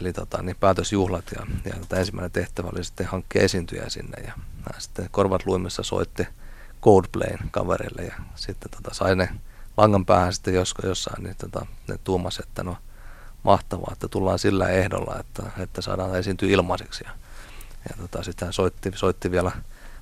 Eli 0.00 0.12
tota, 0.12 0.42
niin 0.42 0.56
päätösjuhlat 0.60 1.24
ja, 1.34 1.46
ja 1.64 1.74
tota, 1.80 1.96
ensimmäinen 1.96 2.30
tehtävä 2.30 2.68
oli 2.72 2.84
sitten 2.84 3.06
hankkia 3.06 3.42
esiintyjä 3.42 3.88
sinne 3.88 4.22
ja 4.22 4.32
sitten 4.78 5.08
korvat 5.10 5.46
luimissa 5.46 5.82
soitti 5.82 6.26
Coldplayn 6.82 7.38
kaverille 7.50 8.02
ja 8.02 8.14
sitten 8.34 8.70
tota, 8.70 8.94
sai 8.94 9.16
ne 9.16 9.28
langan 9.76 10.06
päähän 10.06 10.32
sitten 10.32 10.54
joskus 10.54 10.84
jossain, 10.84 11.22
niin 11.22 11.36
tota, 11.36 11.66
ne 11.88 11.98
tuumas, 12.04 12.38
että 12.38 12.62
no 12.62 12.76
mahtavaa, 13.42 13.90
että 13.92 14.08
tullaan 14.08 14.38
sillä 14.38 14.68
ehdolla, 14.68 15.16
että, 15.20 15.42
että 15.58 15.80
saadaan 15.80 16.18
esiintyä 16.18 16.48
ilmaiseksi. 16.48 17.04
Ja, 17.04 17.10
ja 17.88 17.96
tota, 17.96 18.22
sitten 18.22 18.46
hän 18.46 18.52
soitti, 18.52 18.92
soitti 18.94 19.30
vielä 19.30 19.52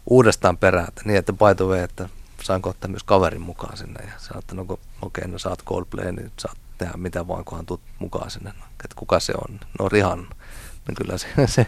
uudestaan 0.07 0.57
perään, 0.57 0.89
että 0.89 1.03
niin, 1.05 1.19
että 1.19 1.33
by 1.33 1.55
the 1.57 1.65
way, 1.65 1.83
että 1.83 2.09
saanko 2.43 2.71
ottaa 2.71 2.91
myös 2.91 3.05
kaverin 3.05 3.41
mukaan 3.41 3.77
sinne. 3.77 4.05
Ja 4.05 4.13
sanoi, 4.19 4.39
että 4.39 4.55
no 4.55 4.63
okei, 4.63 4.79
okay, 5.03 5.29
no 5.29 5.39
saat 5.39 5.65
Coldplay, 5.65 6.13
niin 6.13 6.33
saat 6.39 6.59
tehdä 6.79 6.93
mitä 6.97 7.29
vaan, 7.29 7.45
kunhan 7.45 7.67
tuut 7.67 7.81
mukaan 7.99 8.31
sinne. 8.31 8.51
Että 8.51 8.97
kuka 8.97 9.21
se 9.21 9.33
on? 9.49 9.61
No 9.79 9.89
Rihan. 9.89 10.29
No 10.89 10.95
kyllä 10.97 11.19
se, 11.19 11.27
se, 11.47 11.67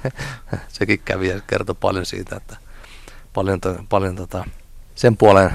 sekin 0.68 1.00
kävi 1.04 1.28
ja 1.28 1.40
kertoi 1.40 1.74
paljon 1.74 2.06
siitä, 2.06 2.36
että 2.36 2.56
paljon, 3.32 3.60
paljon 3.88 4.16
tota, 4.16 4.44
sen 4.94 5.16
puolen 5.16 5.50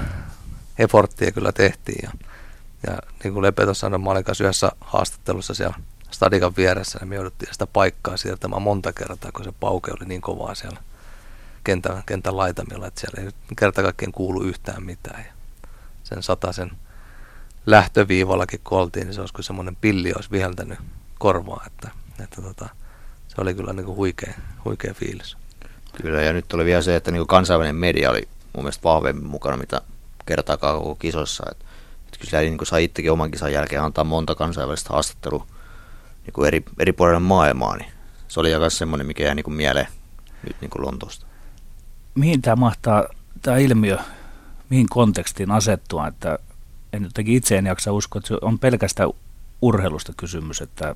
efforttia 0.77 1.31
kyllä 1.31 1.51
tehtiin. 1.51 1.99
Ja, 2.03 2.11
ja 2.87 2.97
niin 3.23 3.33
kuin 3.33 3.43
Lepe 3.43 3.63
tuossa 3.63 3.81
sanoi, 3.81 3.99
mä 3.99 4.09
olin 4.09 4.25
yhdessä 4.41 4.71
haastattelussa 4.81 5.53
siellä 5.53 5.75
stadikan 6.11 6.55
vieressä, 6.57 6.99
ja 7.01 7.05
me 7.05 7.15
jouduttiin 7.15 7.53
sitä 7.53 7.67
paikkaa 7.67 8.17
siirtämään 8.17 8.61
monta 8.61 8.93
kertaa, 8.93 9.31
kun 9.31 9.45
se 9.45 9.51
pauke 9.59 9.91
oli 9.91 10.05
niin 10.05 10.21
kovaa 10.21 10.55
siellä 10.55 10.79
kentän, 11.63 12.03
kentän 12.05 12.37
laitamilla, 12.37 12.87
että 12.87 13.01
siellä 13.01 13.23
ei 13.23 13.31
kerta 13.59 13.83
kaikkien 13.83 14.11
kuulu 14.11 14.43
yhtään 14.43 14.83
mitään. 14.83 15.25
Ja 15.25 15.33
sen 16.03 16.23
sen 16.51 16.71
lähtöviivallakin 17.65 18.59
kun 18.63 18.79
oltiin, 18.79 19.05
niin 19.05 19.13
se 19.13 19.21
olisi 19.21 19.33
kuin 19.33 19.45
semmoinen 19.45 19.75
pilli 19.75 20.13
olisi 20.15 20.31
viheltänyt 20.31 20.79
korvaa, 21.19 21.63
että, 21.67 21.89
että 22.23 22.41
tota, 22.41 22.69
se 23.27 23.41
oli 23.41 23.53
kyllä 23.53 23.73
niin 23.73 23.85
kuin 23.85 23.95
huikea, 23.95 24.33
huikea 24.65 24.93
fiilis. 24.93 25.37
Kyllä, 26.01 26.21
ja 26.21 26.33
nyt 26.33 26.53
oli 26.53 26.65
vielä 26.65 26.81
se, 26.81 26.95
että 26.95 27.11
niin 27.11 27.27
kansainvälinen 27.27 27.75
media 27.75 28.09
oli 28.09 28.27
mun 28.53 28.63
mielestä 28.63 28.83
vahvemmin 28.83 29.25
mukana, 29.25 29.57
mitä 29.57 29.81
kertaakaan 30.25 30.77
koko 30.77 30.95
kisossa. 30.95 31.43
Että 31.51 31.65
että 32.15 32.31
kyllä 32.31 32.43
niin 32.43 32.57
sai 32.63 32.83
itsekin 32.83 33.11
oman 33.11 33.31
kisan 33.31 33.53
jälkeen 33.53 33.81
antaa 33.81 34.03
monta 34.03 34.35
kansainvälistä 34.35 34.89
haastattelua 34.93 35.47
niin 36.25 36.33
kuin 36.33 36.47
eri, 36.47 36.63
eri 36.79 36.93
puolilla 36.93 37.19
maailmaa, 37.19 37.77
niin 37.77 37.91
se 38.27 38.39
oli 38.39 38.57
myös 38.57 38.77
semmoinen, 38.77 39.07
mikä 39.07 39.23
jäi 39.23 39.35
niin 39.35 39.43
kuin 39.43 39.55
mieleen 39.55 39.87
nyt 40.43 40.55
niin 40.61 40.69
kuin 40.69 40.85
Lontoosta. 40.85 41.25
Mihin 42.15 42.41
tämä 42.41 42.55
mahtaa, 42.55 43.03
tämä 43.41 43.57
ilmiö, 43.57 43.97
mihin 44.69 44.89
kontekstiin 44.89 45.51
asettua, 45.51 46.07
että 46.07 46.39
en 46.95 47.03
jotenkin 47.03 47.35
itse 47.35 47.57
en 47.57 47.65
jaksa 47.65 47.91
uskoa, 47.91 48.19
että 48.19 48.27
se 48.27 48.37
on 48.41 48.59
pelkästään 48.59 49.09
urheilusta 49.61 50.13
kysymys, 50.17 50.61
että 50.61 50.95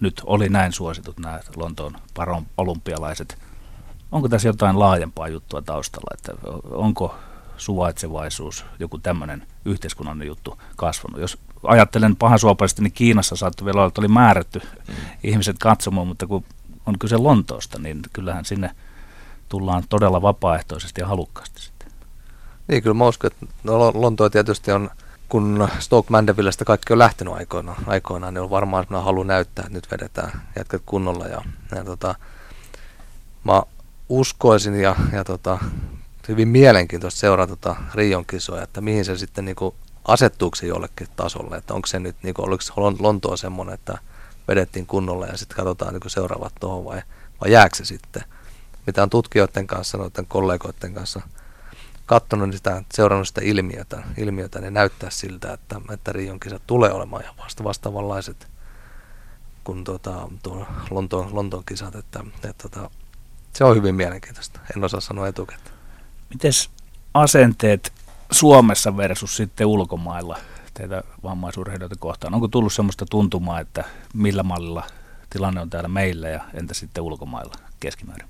nyt 0.00 0.22
oli 0.26 0.48
näin 0.48 0.72
suositut 0.72 1.18
nämä 1.18 1.40
Lontoon 1.56 1.96
paron 2.14 2.46
olympialaiset. 2.56 3.38
Onko 4.12 4.28
tässä 4.28 4.48
jotain 4.48 4.78
laajempaa 4.78 5.28
juttua 5.28 5.62
taustalla, 5.62 6.14
että 6.14 6.32
onko 6.70 7.14
suvaitsevaisuus, 7.56 8.64
joku 8.78 8.98
tämmöinen 8.98 9.46
yhteiskunnallinen 9.64 10.28
juttu 10.28 10.58
kasvanut. 10.76 11.20
Jos 11.20 11.38
ajattelen 11.62 12.16
pahasuopaisesti, 12.16 12.82
niin 12.82 12.92
Kiinassa 12.92 13.36
saattoi 13.36 13.64
vielä 13.64 13.80
olla, 13.80 13.88
että 13.88 14.00
oli 14.00 14.08
määrätty 14.08 14.58
mm. 14.58 14.94
ihmiset 15.24 15.58
katsomaan, 15.58 16.06
mutta 16.06 16.26
kun 16.26 16.44
on 16.86 16.98
kyse 16.98 17.16
Lontoosta, 17.16 17.78
niin 17.78 18.00
kyllähän 18.12 18.44
sinne 18.44 18.70
tullaan 19.48 19.82
todella 19.88 20.22
vapaaehtoisesti 20.22 21.00
ja 21.00 21.06
halukkaasti. 21.06 21.70
Niin, 22.68 22.82
kyllä 22.82 22.94
mä 22.94 23.06
uskon, 23.06 23.30
että 23.32 23.46
no, 23.64 23.92
Lontoa 23.94 24.30
tietysti 24.30 24.72
on, 24.72 24.90
kun 25.28 25.68
Stoke 25.78 26.10
Mandevillestä 26.10 26.64
kaikki 26.64 26.92
on 26.92 26.98
lähtenyt 26.98 27.34
aikoinaan, 27.34 27.82
aikoinaan 27.86 28.34
niin 28.34 28.42
on 28.42 28.50
varmaan 28.50 28.86
halu 28.90 29.22
näyttää, 29.22 29.62
että 29.62 29.74
nyt 29.74 29.90
vedetään 29.90 30.42
jätkät 30.56 30.82
kunnolla. 30.86 31.26
Ja, 31.26 31.42
ja 31.76 31.84
tota, 31.84 32.14
mä 33.44 33.62
uskoisin 34.08 34.74
ja, 34.74 34.96
ja 35.12 35.24
tota, 35.24 35.58
hyvin 36.28 36.48
mielenkiintoista 36.48 37.20
seurata 37.20 37.56
tota 37.56 37.76
Rion 37.94 38.26
kisoja, 38.26 38.62
että 38.62 38.80
mihin 38.80 39.04
se 39.04 39.16
sitten 39.16 39.44
niin 39.44 39.56
kuin 39.56 39.74
asettuuko 40.04 40.56
se 40.56 40.66
jollekin 40.66 41.08
tasolle, 41.16 41.56
että 41.56 41.74
onko 41.74 41.86
se 41.86 41.98
nyt, 41.98 42.16
niin 42.22 42.34
kuin, 42.34 42.48
oliko 42.48 42.64
Lontoa 42.98 43.36
semmoinen, 43.36 43.74
että 43.74 43.98
vedettiin 44.48 44.86
kunnolla 44.86 45.26
ja 45.26 45.36
sitten 45.36 45.56
katsotaan 45.56 45.94
niin 45.94 46.10
seuraavat 46.10 46.52
tuohon 46.60 46.84
vai, 46.84 47.02
vai 47.40 47.52
jääkö 47.52 47.76
se 47.76 47.84
sitten. 47.84 48.24
Mitä 48.86 49.02
on 49.02 49.10
tutkijoiden 49.10 49.66
kanssa, 49.66 49.98
noiden 49.98 50.26
kollegoiden 50.26 50.94
kanssa 50.94 51.20
katsonut 52.10 52.48
niin 52.48 52.56
sitä, 52.56 52.82
seurannut 52.92 53.28
sitä 53.28 53.40
ilmiötä, 53.44 54.02
ilmiötä 54.16 54.60
niin 54.60 54.74
näyttää 54.74 55.10
siltä, 55.10 55.52
että, 55.52 55.80
että 55.92 56.12
Rion 56.12 56.40
kisat 56.40 56.62
tulee 56.66 56.92
olemaan 56.92 57.22
ihan 57.22 57.36
vasta 57.38 57.64
vastaavanlaiset 57.64 58.48
kuin 59.64 59.84
tuota, 59.84 60.28
tuo 60.42 60.66
Lontoon, 60.90 61.34
Lontoon 61.34 61.62
kisat, 61.66 61.94
että, 61.94 62.20
että, 62.44 62.66
että 62.66 62.90
se 63.52 63.64
on 63.64 63.76
hyvin 63.76 63.94
mielenkiintoista. 63.94 64.60
En 64.76 64.84
osaa 64.84 65.00
sanoa 65.00 65.28
etukäteen. 65.28 65.74
Miten 66.30 66.52
asenteet 67.14 67.92
Suomessa 68.30 68.96
versus 68.96 69.36
sitten 69.36 69.66
ulkomailla 69.66 70.38
teitä 70.74 71.02
vammaisurheilijoita 71.22 71.96
kohtaan? 71.98 72.34
Onko 72.34 72.48
tullut 72.48 72.72
sellaista 72.72 73.06
tuntumaa, 73.10 73.60
että 73.60 73.84
millä 74.14 74.42
mallilla 74.42 74.84
tilanne 75.30 75.60
on 75.60 75.70
täällä 75.70 75.88
meillä 75.88 76.28
ja 76.28 76.44
entä 76.54 76.74
sitten 76.74 77.04
ulkomailla 77.04 77.54
keskimäärin? 77.80 78.28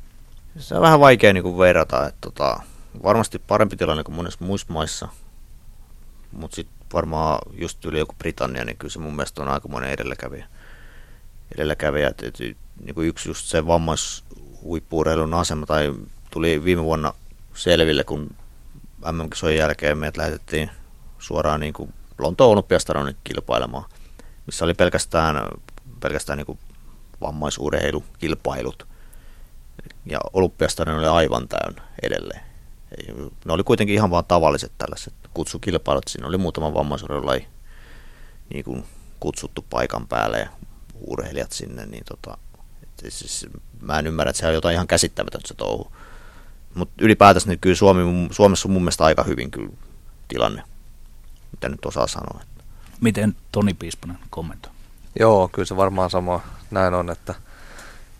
Se 0.58 0.74
on 0.74 0.82
vähän 0.82 1.00
vaikea 1.00 1.32
niin 1.32 1.42
kuin 1.42 1.58
verrata. 1.58 2.06
Että 2.06 2.18
tota, 2.20 2.60
varmasti 3.02 3.38
parempi 3.38 3.76
tilanne 3.76 4.04
kuin 4.04 4.14
monissa 4.14 4.44
muissa 4.44 4.72
maissa, 4.72 5.08
mutta 6.32 6.54
sitten 6.54 6.80
varmaan 6.92 7.38
just 7.52 7.84
yli 7.84 7.98
joku 7.98 8.14
Britannia, 8.18 8.64
niin 8.64 8.76
kyllä 8.76 8.92
se 8.92 8.98
mun 8.98 9.16
mielestä 9.16 9.42
on 9.42 9.48
aikamoinen 9.48 9.90
edelläkävijä. 9.90 10.46
edelläkävijä 11.54 12.08
että, 12.08 12.26
että, 12.26 12.44
niin 12.84 12.94
kuin 12.94 13.08
yksi 13.08 13.28
just 13.28 13.46
se 13.46 13.66
vammaishuippuureilun 13.66 15.34
asema, 15.34 15.66
tai 15.66 15.94
tuli 16.30 16.64
viime 16.64 16.82
vuonna 16.82 17.12
selville, 17.54 18.04
kun 18.04 18.36
MM-kisojen 19.12 19.58
jälkeen 19.58 19.98
meidät 19.98 20.16
lähetettiin 20.16 20.70
suoraan 21.18 21.60
niin 21.60 21.72
kuin 21.72 21.94
Lontoon 22.18 22.52
olympiastadionin 22.52 23.16
kilpailemaan, 23.24 23.84
missä 24.46 24.64
oli 24.64 24.74
pelkästään, 24.74 25.48
pelkästään 26.00 26.36
niin 26.36 26.46
kuin 26.46 26.58
vammaisurheilukilpailut. 27.20 28.86
Ja 30.06 30.20
olympiastadion 30.32 30.98
oli 30.98 31.06
aivan 31.06 31.48
täynnä 31.48 31.82
edelleen. 32.02 32.49
Ne 33.44 33.52
oli 33.52 33.62
kuitenkin 33.62 33.94
ihan 33.94 34.10
vaan 34.10 34.24
tavalliset 34.24 34.72
tällaiset 34.78 35.14
kutsukilpailut. 35.34 36.08
Siinä 36.08 36.28
oli 36.28 36.38
muutama 36.38 36.74
vammaisurheilulaji 36.74 37.46
niin 38.50 38.64
kuin 38.64 38.84
kutsuttu 39.20 39.64
paikan 39.70 40.06
päälle 40.06 40.38
ja 40.38 40.48
urheilijat 41.06 41.52
sinne. 41.52 41.86
Niin 41.86 42.04
tota, 42.04 42.38
siis, 43.08 43.46
mä 43.80 43.98
en 43.98 44.06
ymmärrä, 44.06 44.30
että 44.30 44.40
se 44.40 44.46
on 44.46 44.54
jotain 44.54 44.74
ihan 44.74 44.86
käsittämätöntä 44.86 45.48
se 45.48 45.54
touhu. 45.54 45.92
Mutta 46.74 46.94
ylipäätänsä 47.04 47.48
niin 47.48 47.58
kyllä 47.58 47.76
Suomi, 47.76 48.28
Suomessa 48.30 48.68
on 48.68 48.72
mun 48.72 48.82
mielestä 48.82 49.04
aika 49.04 49.22
hyvin 49.22 49.50
kyllä 49.50 49.70
tilanne, 50.28 50.62
mitä 51.52 51.68
nyt 51.68 51.86
osaa 51.86 52.06
sanoa. 52.06 52.40
Miten 53.00 53.36
Toni 53.52 53.74
Piispanen 53.74 54.18
kommentoi? 54.30 54.72
Joo, 55.18 55.48
kyllä 55.48 55.66
se 55.66 55.76
varmaan 55.76 56.10
sama 56.10 56.40
näin 56.70 56.94
on, 56.94 57.10
että 57.10 57.34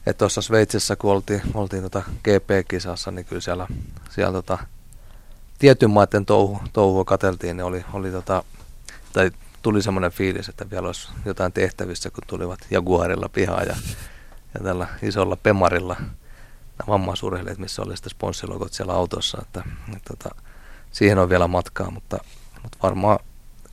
että 0.07 0.19
tuossa 0.19 0.43
Sveitsissä, 0.43 0.97
kun 0.97 1.13
oltiin, 1.13 1.43
oltiin 1.55 1.83
tota 1.83 2.03
GP-kisassa, 2.25 3.11
niin 3.11 3.25
kyllä 3.25 3.43
siellä, 3.43 3.67
siellä 4.11 4.33
tota, 4.33 4.59
tietyn 5.59 5.91
maiden 5.91 6.27
touhu, 6.27 6.61
touhua 6.73 7.05
kateltiin, 7.05 7.57
niin 7.57 7.65
oli, 7.65 7.85
oli 7.93 8.11
tota, 8.11 8.45
tai 9.13 9.31
tuli 9.63 9.83
semmoinen 9.83 10.13
fiilis, 10.13 10.49
että 10.49 10.71
vielä 10.71 10.87
olisi 10.87 11.09
jotain 11.25 11.53
tehtävissä, 11.53 12.11
kun 12.11 12.25
tulivat 12.27 12.61
Jaguarilla 12.71 13.29
pihaan 13.29 13.67
ja, 13.67 13.77
ja 14.55 14.61
tällä 14.65 14.89
isolla 15.03 15.37
Pemarilla 15.37 15.97
vammaisurheilijat, 16.89 17.59
missä 17.59 17.83
oli 17.83 17.97
sitten 17.97 18.11
sponssilogot 18.11 18.73
siellä 18.73 18.93
autossa, 18.93 19.39
että, 19.43 19.63
että, 19.97 20.13
että 20.13 20.31
siihen 20.93 21.19
on 21.19 21.29
vielä 21.29 21.49
matkaa, 21.49 21.91
mutta, 21.91 22.19
mutta 22.63 22.79
varmaan 22.83 23.19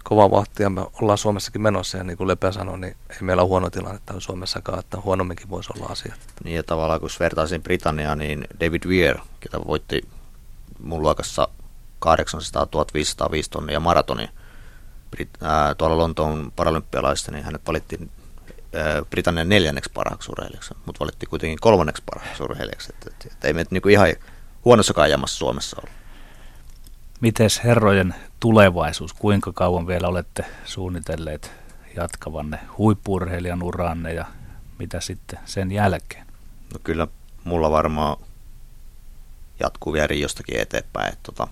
kova 0.07 0.31
vahtia 0.31 0.69
me 0.69 0.85
ollaan 1.01 1.17
Suomessakin 1.17 1.61
menossa 1.61 1.97
ja 1.97 2.03
niin 2.03 2.17
kuin 2.17 2.27
Lepä 2.27 2.51
sanoi, 2.51 2.79
niin 2.79 2.95
ei 3.09 3.17
meillä 3.21 3.41
ole 3.41 3.49
huono 3.49 3.69
tilanne 3.69 3.99
täällä 4.05 4.21
Suomessakaan, 4.21 4.79
että 4.79 5.01
huonomminkin 5.01 5.49
voisi 5.49 5.69
olla 5.75 5.91
asiat. 5.91 6.19
Niin 6.43 6.55
ja 6.55 6.63
tavallaan 6.63 6.99
kun 6.99 7.09
vertaisin 7.19 7.63
Britanniaan, 7.63 8.17
niin 8.17 8.47
David 8.59 8.83
Weir, 8.85 9.17
ketä 9.39 9.59
voitti 9.67 10.01
mun 10.79 11.01
luokassa 11.01 11.47
800 11.99 12.65
1505 12.65 13.49
tonnia 13.49 13.79
maratoni 13.79 14.29
Brit- 15.15 15.45
ää, 15.45 15.75
tuolla 15.75 15.97
Lontoon 15.97 16.51
paralympialaista, 16.55 17.31
niin 17.31 17.45
hänet 17.45 17.67
valittiin 17.67 18.11
Britannian 19.09 19.49
neljänneksi 19.49 19.91
parhaaksi 19.93 20.31
urheilijaksi, 20.31 20.73
mutta 20.85 20.99
valittiin 20.99 21.29
kuitenkin 21.29 21.59
kolmanneksi 21.61 22.03
parhaaksi 22.05 22.43
urheilijaksi. 22.43 22.93
Että, 22.93 23.09
että, 23.09 23.29
että 23.31 23.47
ei 23.47 23.53
me 23.53 23.65
niinku 23.69 23.89
ihan 23.89 24.07
huonossakaan 24.65 25.11
jamassa 25.11 25.37
Suomessa 25.37 25.77
ole. 25.83 25.91
Mites 27.21 27.63
herrojen 27.63 28.15
tulevaisuus, 28.39 29.13
kuinka 29.13 29.51
kauan 29.53 29.87
vielä 29.87 30.07
olette 30.07 30.45
suunnitelleet 30.65 31.51
jatkavanne 31.95 32.59
huippurheilijan 32.77 33.63
uranne 33.63 34.13
ja 34.13 34.25
mitä 34.79 34.99
sitten 34.99 35.39
sen 35.45 35.71
jälkeen? 35.71 36.27
No 36.73 36.79
kyllä 36.83 37.07
mulla 37.43 37.71
varmaan 37.71 38.17
jatkuu 39.59 39.93
vielä 39.93 40.07
Riostakin 40.07 40.59
eteenpäin. 40.59 41.13
Että 41.13 41.23
tota, 41.23 41.47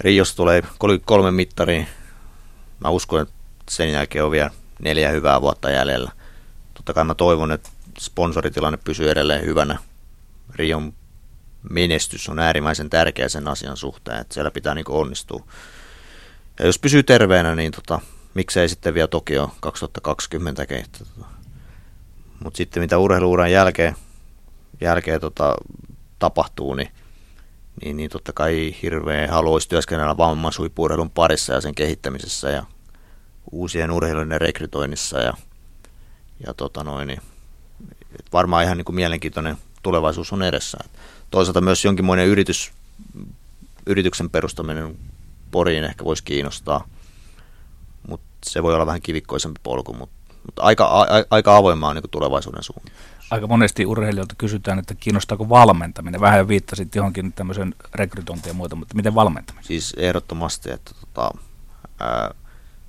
Riosta 0.00 0.36
tulee 0.36 0.62
kolme 1.04 1.30
mittariin. 1.30 1.88
Mä 2.80 2.88
uskon, 2.88 3.22
että 3.22 3.34
sen 3.70 3.92
jälkeen 3.92 4.24
on 4.24 4.30
vielä 4.30 4.50
neljä 4.78 5.10
hyvää 5.10 5.40
vuotta 5.40 5.70
jäljellä. 5.70 6.12
Totta 6.74 6.92
kai 6.92 7.04
mä 7.04 7.14
toivon, 7.14 7.52
että 7.52 7.70
sponsoritilanne 7.98 8.78
pysyy 8.84 9.10
edelleen 9.10 9.44
hyvänä. 9.44 9.78
Rion 10.54 10.92
menestys 11.70 12.28
on 12.28 12.38
äärimmäisen 12.38 12.90
tärkeä 12.90 13.28
sen 13.28 13.48
asian 13.48 13.76
suhteen, 13.76 14.20
että 14.20 14.34
siellä 14.34 14.50
pitää 14.50 14.74
niin 14.74 14.84
onnistua. 14.88 15.46
Ja 16.58 16.66
jos 16.66 16.78
pysyy 16.78 17.02
terveenä, 17.02 17.54
niin 17.54 17.72
tota, 17.72 18.00
miksei 18.34 18.68
sitten 18.68 18.94
vielä 18.94 19.08
Tokio 19.08 19.52
2020 19.60 20.66
tota. 20.66 21.28
Mutta 22.44 22.56
sitten 22.56 22.82
mitä 22.82 22.98
urheiluuran 22.98 23.52
jälkeen, 23.52 23.96
jälkeen 24.80 25.20
tota, 25.20 25.56
tapahtuu, 26.18 26.74
niin, 26.74 26.88
niin, 27.84 27.96
niin 27.96 28.10
totta 28.10 28.32
kai 28.32 28.74
hirveän 28.82 29.30
haluaisi 29.30 29.68
työskennellä 29.68 30.16
vammaisuipuurheilun 30.16 31.10
parissa 31.10 31.52
ja 31.52 31.60
sen 31.60 31.74
kehittämisessä 31.74 32.50
ja 32.50 32.62
uusien 33.52 33.90
urheilijoiden 33.90 34.40
rekrytoinnissa 34.40 35.18
ja, 35.18 35.34
ja 36.46 36.54
tota 36.54 36.84
noin, 36.84 37.08
niin, 37.08 37.22
varmaan 38.32 38.64
ihan 38.64 38.76
niin 38.76 38.84
kuin 38.84 38.96
mielenkiintoinen 38.96 39.56
tulevaisuus 39.82 40.32
on 40.32 40.42
edessä. 40.42 40.78
Toisaalta 41.30 41.60
myös 41.60 41.84
jonkinmoinen 41.84 42.26
yritys, 42.26 42.72
yrityksen 43.86 44.30
perustaminen 44.30 44.98
Poriin 45.50 45.84
ehkä 45.84 46.04
voisi 46.04 46.24
kiinnostaa, 46.24 46.88
mutta 48.08 48.26
se 48.46 48.62
voi 48.62 48.74
olla 48.74 48.86
vähän 48.86 49.02
kivikkoisempi 49.02 49.60
polku, 49.62 49.92
mutta, 49.92 50.16
mutta 50.46 50.62
aika, 50.62 50.84
a, 50.84 51.06
aika 51.30 51.56
avoimaa 51.56 51.94
niin 51.94 52.04
tulevaisuuden 52.10 52.62
suuntaan. 52.62 52.96
Aika 53.30 53.46
monesti 53.46 53.86
urheilijoilta 53.86 54.34
kysytään, 54.38 54.78
että 54.78 54.94
kiinnostaako 54.94 55.48
valmentaminen. 55.48 56.20
Vähän 56.20 56.48
viittasit 56.48 56.94
johonkin 56.94 57.32
tämmöisen 57.32 57.74
rekrytointiin 57.94 58.50
ja 58.50 58.54
muuta, 58.54 58.76
mutta 58.76 58.96
miten 58.96 59.14
valmentaminen? 59.14 59.64
Siis 59.64 59.94
ehdottomasti, 59.96 60.70
että 60.70 60.90
tota, 61.00 61.30
ää, 62.00 62.34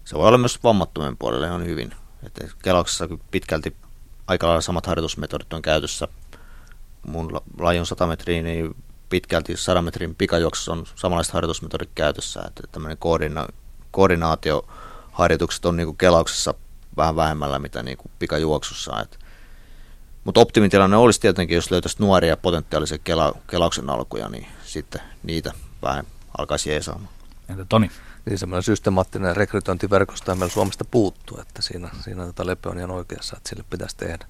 se 0.05 0.15
voi 0.15 0.27
olla 0.27 0.37
myös 0.37 0.63
vammattomien 0.63 1.17
puolelle 1.17 1.47
ihan 1.47 1.65
hyvin. 1.65 1.93
Että 2.23 2.47
Kelauksessa 2.63 3.07
pitkälti 3.31 3.75
aika 4.27 4.47
lailla 4.47 4.61
samat 4.61 4.85
harjoitusmetodit 4.85 5.53
on 5.53 5.61
käytössä. 5.61 6.07
Mun 7.07 7.41
laji 7.59 7.79
on 7.79 7.85
100 7.85 8.07
metriä, 8.07 8.41
niin 8.41 8.75
pitkälti 9.09 9.57
100 9.57 9.81
metrin 9.81 10.15
pikajuoksussa 10.15 10.71
on 10.71 10.85
samanlaiset 10.95 11.33
harjoitusmetodit 11.33 11.89
käytössä. 11.95 12.41
Että 12.47 12.63
tämmöinen 12.71 12.97
koordina- 12.97 13.53
koordinaatioharjoitukset 13.91 15.65
on 15.65 15.77
niin 15.77 15.87
kuin 15.87 15.97
kelauksessa 15.97 16.53
vähän 16.97 17.15
vähemmällä 17.15 17.59
mitä 17.59 17.83
niin 17.83 17.97
kuin 17.97 18.11
pikajuoksussa. 18.19 19.05
Mutta 20.23 20.41
optimitilanne 20.41 20.97
olisi 20.97 21.21
tietenkin, 21.21 21.55
jos 21.55 21.71
löytäisi 21.71 21.97
nuoria 21.99 22.37
potentiaalisia 22.37 22.97
kela, 22.97 23.33
kelauksen 23.47 23.89
alkuja, 23.89 24.29
niin 24.29 24.47
sitten 24.65 25.01
niitä 25.23 25.51
vähän 25.81 26.05
alkaisi 26.37 26.69
jeesaamaan. 26.69 27.13
Entä 27.49 27.65
Toni? 27.69 27.91
niin 28.25 28.39
semmoinen 28.39 28.63
systemaattinen 28.63 29.35
rekrytointiverkosto 29.35 30.35
meillä 30.35 30.53
Suomesta 30.53 30.85
puuttuu, 30.85 31.39
että 31.41 31.61
siinä, 31.61 31.89
siinä 32.01 32.25
tota 32.25 32.45
Lepe 32.45 32.69
on 32.69 32.77
ihan 32.77 32.91
oikeassa, 32.91 33.37
että 33.37 33.49
sille 33.49 33.63
pitäisi 33.69 33.97
tehdä. 33.97 34.25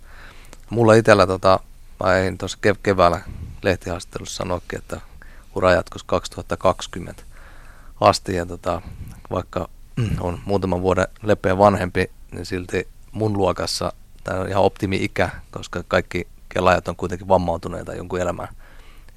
Mulla 0.70 0.94
itsellä, 0.94 1.28
tota, 1.28 1.60
mä 2.04 2.18
eihin 2.18 2.38
tuossa 2.38 2.58
kev- 2.68 2.80
keväällä 2.84 3.22
lehtihaastattelussa 3.62 4.38
sanoikin, 4.38 4.80
että 4.80 5.02
ura 5.56 5.72
jatkoisi 5.72 6.06
2020 6.06 7.24
asti, 8.02 8.36
ja 8.36 8.46
tota, 8.46 8.82
vaikka 9.32 9.70
on 10.20 10.40
muutaman 10.46 10.82
vuoden 10.82 11.08
Lepeä 11.24 11.58
vanhempi, 11.58 12.12
niin 12.32 12.46
silti 12.46 12.88
mun 13.12 13.38
luokassa 13.38 13.94
tämä 14.24 14.40
on 14.40 14.50
ihan 14.50 14.64
optimi-ikä, 14.64 15.30
koska 15.52 15.84
kaikki 15.88 16.28
kelaajat 16.50 16.88
on 16.88 16.96
kuitenkin 16.96 17.28
vammautuneita 17.28 17.96
jonkun 17.96 18.20
elämän, 18.20 18.48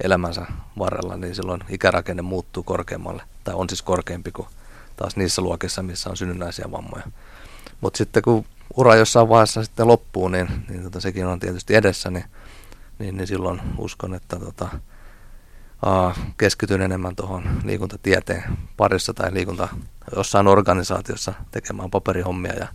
elämänsä 0.01 0.47
varrella, 0.79 1.17
niin 1.17 1.35
silloin 1.35 1.61
ikärakenne 1.69 2.23
muuttuu 2.23 2.63
korkeammalle, 2.63 3.23
tai 3.45 3.55
on 3.55 3.69
siis 3.69 3.83
korkeampi 3.83 4.33
kuin 4.33 4.49
taas 4.97 5.17
niissä 5.17 5.43
luokissa, 5.43 5.83
missä 5.83 6.11
on 6.11 6.17
synnynnäisiä 6.17 6.71
vammoja. 6.71 7.05
Mutta 7.81 7.97
sitten 7.97 8.23
kun 8.23 8.45
ura 8.77 8.97
jossain 8.97 9.29
vaiheessa 9.29 9.65
sitten 9.65 9.87
loppuu, 9.87 10.29
niin, 10.29 10.49
niin 10.69 10.83
tota, 10.83 11.01
sekin 11.01 11.27
on 11.27 11.41
tietysti 11.41 11.75
edessä, 11.75 12.11
niin, 12.11 12.25
niin, 13.03 13.17
niin 13.17 13.27
silloin 13.27 13.61
uskon, 13.79 14.15
että 14.15 14.37
tota, 14.37 14.69
uh, 15.87 16.19
keskityn 16.39 16.83
enemmän 16.83 17.17
tuohon 17.17 17.61
liikuntatieteen 17.65 18.45
parissa 18.77 19.15
tai 19.15 19.35
liikunta 19.35 19.69
jossain 20.17 20.47
organisaatiossa 20.47 21.35
tekemään 21.51 21.91
paperihommia 21.91 22.55
ja 22.55 22.69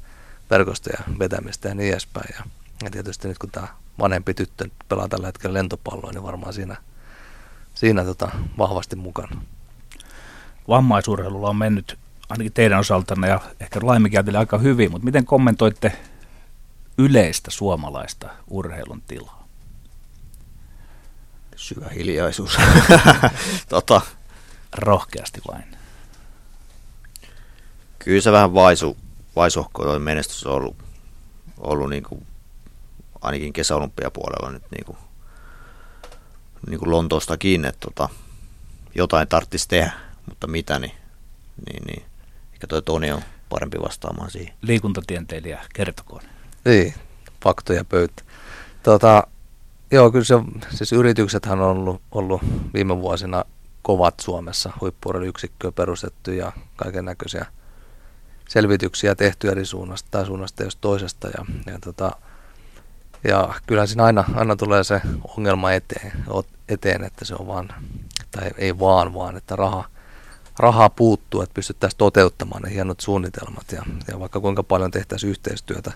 verkostoja 0.49 0.99
vetämistä 1.19 1.69
ja 1.69 1.75
niin 1.75 1.91
edespäin. 1.91 2.35
Ja, 2.37 2.43
ja 2.83 2.91
tietysti 2.91 3.27
nyt 3.27 3.37
kun 3.37 3.51
tämä 3.51 3.67
vanhempi 3.99 4.33
tyttö 4.33 4.69
pelaa 4.89 5.07
tällä 5.07 5.27
hetkellä 5.27 5.53
lentopalloa, 5.53 6.11
niin 6.11 6.23
varmaan 6.23 6.53
siinä, 6.53 6.77
siinä 7.73 8.03
tota, 8.03 8.31
vahvasti 8.57 8.95
mukana. 8.95 9.41
Vammaisurheilulla 10.67 11.49
on 11.49 11.55
mennyt 11.55 11.97
ainakin 12.29 12.53
teidän 12.53 12.79
osaltanne 12.79 13.27
ja 13.27 13.39
ehkä 13.59 13.79
laimikieltille 13.83 14.37
aika 14.37 14.57
hyvin, 14.57 14.91
mutta 14.91 15.05
miten 15.05 15.25
kommentoitte 15.25 15.91
yleistä 16.97 17.51
suomalaista 17.51 18.29
urheilun 18.47 19.01
tilaa? 19.07 19.36
Syvä 21.57 21.89
hiljaisuus. 21.89 22.57
tota. 23.69 24.01
Rohkeasti 24.77 25.41
vain. 25.47 25.63
Kyllä 27.99 28.21
se 28.21 28.31
vähän 28.31 28.53
vaisu, 28.53 28.97
vaisuhko 29.35 29.99
menestys 29.99 30.45
on 30.45 30.53
ollut, 30.53 30.75
ollut 31.57 31.89
niin 31.89 32.03
kuin, 32.03 32.27
ainakin 33.21 33.53
kesäolympiapuolella 33.53 34.51
nyt 34.51 34.63
niin 34.71 34.85
kuin, 34.85 34.97
niin 36.69 36.79
kuin 36.79 36.91
Lontoosta 36.91 37.37
kiinni, 37.37 37.67
että 37.67 37.79
tota, 37.79 38.09
jotain 38.95 39.27
tarvitsisi 39.27 39.67
tehdä, 39.67 39.91
mutta 40.25 40.47
mitä, 40.47 40.79
niin, 40.79 40.95
niin, 41.65 41.83
niin 41.83 42.05
ehkä 42.53 42.67
toi 42.67 42.81
Toni 42.81 43.11
on 43.11 43.21
parempi 43.49 43.79
vastaamaan 43.81 44.31
siihen. 44.31 44.53
Liikuntatienteilijä, 44.61 45.65
kertokoon. 45.73 46.21
Niin, 46.65 46.93
faktoja 47.43 47.85
pöytä. 47.85 48.23
Tota, 48.83 49.27
joo, 49.91 50.11
kyllä 50.11 50.25
se, 50.25 50.35
siis 50.69 50.93
yrityksethän 50.93 51.61
on 51.61 51.77
ollut, 51.77 52.01
ollut 52.11 52.41
viime 52.73 52.97
vuosina 53.01 53.45
kovat 53.81 54.19
Suomessa, 54.19 54.73
huippuurheiluyksikköä 54.81 55.71
perustettu 55.71 56.31
ja 56.31 56.51
kaiken 56.75 57.05
näköisiä 57.05 57.45
selvityksiä 58.49 59.15
tehty 59.15 59.49
eri 59.49 59.65
suunnasta 59.65 60.07
tai 60.11 60.25
suunnasta 60.25 60.63
jos 60.63 60.75
toisesta. 60.75 61.27
Ja, 61.27 61.45
ja, 61.65 61.79
tota, 61.79 62.11
ja 63.23 63.53
kyllä 63.67 63.85
siinä 63.85 64.03
aina, 64.03 64.23
aina 64.35 64.55
tulee 64.55 64.83
se 64.83 65.01
ongelma 65.37 65.71
eteen, 65.71 66.11
eteen, 66.69 67.03
että 67.03 67.25
se 67.25 67.35
on 67.39 67.47
vaan, 67.47 67.69
tai 68.31 68.49
ei 68.57 68.79
vaan, 68.79 69.13
vaan 69.13 69.37
että 69.37 69.55
raha, 69.55 69.89
rahaa 70.59 70.89
puuttuu, 70.89 71.41
että 71.41 71.53
pystyttäisiin 71.53 71.97
toteuttamaan 71.97 72.61
ne 72.61 72.73
hienot 72.73 72.99
suunnitelmat 72.99 73.71
ja, 73.71 73.83
ja 74.07 74.19
vaikka 74.19 74.39
kuinka 74.39 74.63
paljon 74.63 74.91
tehtäisiin 74.91 75.29
yhteistyötä. 75.29 75.91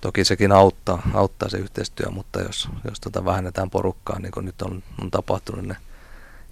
Toki 0.00 0.24
sekin 0.24 0.52
auttaa, 0.52 1.02
auttaa 1.14 1.48
se 1.48 1.58
yhteistyö, 1.58 2.10
mutta 2.10 2.40
jos, 2.40 2.68
jos 2.90 3.00
tota 3.00 3.24
vähennetään 3.24 3.70
porukkaa, 3.70 4.18
niin 4.18 4.32
kuin 4.32 4.46
nyt 4.46 4.62
on, 4.62 4.82
on 5.02 5.10
tapahtunut, 5.10 5.64
niin 5.64 5.76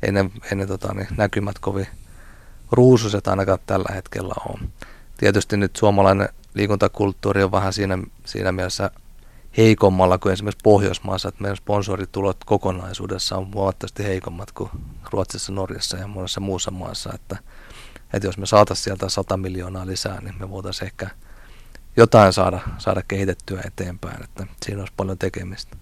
ei 0.03 0.12
ne, 0.12 0.30
ei 0.51 0.57
ne 0.57 0.66
tota, 0.66 0.95
niin 0.95 1.09
näkymät 1.16 1.59
kovin 1.59 1.86
ruususet 2.72 3.28
ainakaan 3.28 3.59
tällä 3.66 3.95
hetkellä 3.95 4.34
on. 4.49 4.68
Tietysti 5.16 5.57
nyt 5.57 5.76
suomalainen 5.76 6.28
liikuntakulttuuri 6.55 7.42
on 7.42 7.53
vähän 7.53 7.72
siinä, 7.72 7.99
siinä 8.24 8.53
mielessä 8.53 8.90
heikommalla 9.57 10.18
kuin 10.18 10.32
esimerkiksi 10.32 10.62
Pohjoismaassa, 10.62 11.28
että 11.28 11.42
meidän 11.42 11.57
sponsoritulot 11.57 12.36
kokonaisuudessa 12.45 13.36
on 13.36 13.55
huomattavasti 13.55 14.05
heikommat 14.05 14.53
kuin 14.53 14.70
Ruotsissa, 15.11 15.53
Norjassa 15.53 15.97
ja 15.97 16.07
monessa 16.07 16.40
muussa 16.40 16.70
maassa, 16.70 17.11
että, 17.14 17.38
että 18.12 18.28
jos 18.28 18.38
me 18.38 18.47
saataisiin 18.47 18.84
sieltä 18.84 19.09
100 19.09 19.36
miljoonaa 19.36 19.86
lisää, 19.86 20.20
niin 20.20 20.34
me 20.38 20.51
voitaisiin 20.51 20.86
ehkä 20.86 21.11
jotain 21.97 22.32
saada, 22.32 22.61
saada 22.78 23.03
kehitettyä 23.09 23.62
eteenpäin, 23.66 24.24
että 24.24 24.47
siinä 24.66 24.80
olisi 24.80 24.92
paljon 24.97 25.18
tekemistä. 25.18 25.76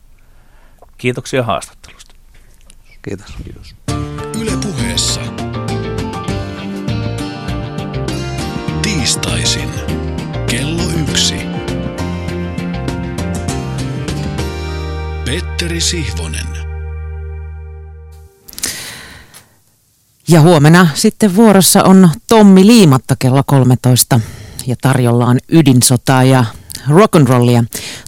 Kiitoksia 0.99 1.43
haastattelusta. 1.43 2.15
Kiitos. 3.03 3.27
Kiitos. 3.45 3.75
Yle 4.41 4.53
puheessa. 4.63 5.21
Tiistaisin 8.83 9.71
kello 10.51 10.83
yksi. 11.09 11.35
Petteri 15.25 15.81
Sihvonen. 15.81 16.47
Ja 20.29 20.41
huomenna 20.41 20.89
sitten 20.95 21.37
vuorossa 21.37 21.83
on 21.85 22.11
Tommi 22.29 22.67
Liimatta 22.67 23.17
kello 23.19 23.43
13 23.47 24.21
ja 24.67 24.77
tarjolla 24.83 25.27
on 25.27 25.39
ydinsotaa 25.49 26.25
ja 26.25 26.45
rock'n'rollia. 26.89 27.65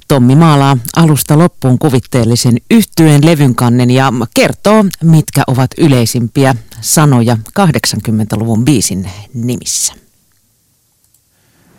Tommi 0.09 0.37
maalaa 0.37 0.77
alusta 0.97 1.39
loppuun 1.39 1.79
kuvitteellisen 1.79 2.57
yhtyeen 2.71 3.27
levynkannen 3.27 3.91
ja 3.91 4.13
kertoo, 4.35 4.85
mitkä 5.03 5.43
ovat 5.47 5.71
yleisimpiä 5.79 6.55
sanoja 6.81 7.37
80-luvun 7.61 8.65
biisin 8.65 9.11
nimissä. 9.35 10.04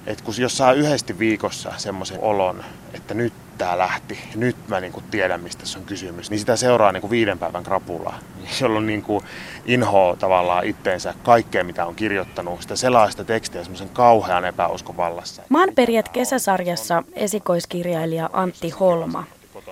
Et 0.08 0.22
kun 0.22 0.34
jos 0.38 0.58
saa 0.58 0.74
yhdesti 0.74 1.20
viikossa 1.20 1.74
semmoisen 1.78 2.20
olon, 2.20 2.64
että 2.94 3.14
nyt 3.14 3.34
tämä 3.58 3.78
lähti, 3.78 4.20
nyt 4.36 4.56
mä 4.68 4.80
niinku 4.80 5.04
tiedän 5.12 5.42
mistä 5.42 5.66
se 5.66 5.78
on 5.78 5.86
kysymys, 5.86 6.30
niin 6.30 6.40
sitä 6.40 6.56
seuraa 6.56 6.92
niinku 6.92 7.10
viiden 7.10 7.40
päivän 7.40 7.64
krapula, 7.64 8.14
jolloin 8.62 8.86
niinku 8.88 9.24
inhoa 9.66 10.16
tavallaan 10.16 10.66
itteensä 10.66 11.14
kaikkea 11.24 11.64
mitä 11.64 11.86
on 11.86 11.96
kirjoittanut, 11.96 12.62
sitä 12.62 12.76
sellaista 12.76 13.24
tekstiä 13.24 13.64
semmoisen 13.64 13.90
kauhean 13.90 14.46
epäuskon 14.46 14.98
vallassa. 14.98 15.42
Maanperjät 15.50 16.10
kesäsarjassa 16.10 17.04
esikoiskirjailija 17.14 18.30
Antti 18.34 18.70
Holma. 18.70 19.24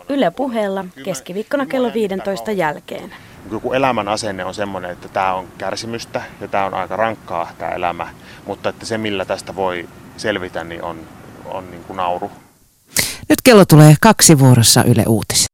Yle 0.10 0.32
puheella 0.32 0.86
keskiviikkona 1.04 1.66
kello 1.66 1.94
15 1.94 2.52
jälkeen. 2.52 3.16
Joku 3.52 3.74
elämän 3.74 4.08
asenne 4.08 4.46
on 4.46 4.54
semmoinen, 4.54 4.92
että 4.92 5.08
tämä 5.08 5.34
on 5.34 5.48
kärsimystä 5.58 6.22
ja 6.42 6.48
tämä 6.48 6.66
on 6.66 6.74
aika 6.74 6.96
rankkaa 6.96 7.52
tämä 7.58 7.72
elämä, 7.72 8.08
mutta 8.46 8.70
että 8.70 8.86
se 8.86 8.98
millä 8.98 9.26
tästä 9.26 9.56
voi 9.56 9.88
selvitä, 10.18 10.64
niin 10.64 10.84
on, 10.84 10.99
on 11.45 11.72
niin 11.72 11.84
kuin 11.84 11.97
nauru. 11.97 12.32
Nyt 13.30 13.41
kello 13.43 13.66
tulee 13.66 13.95
kaksi 14.01 14.39
vuorossa 14.39 14.84
Yle 14.84 15.03
Uutis. 15.07 15.41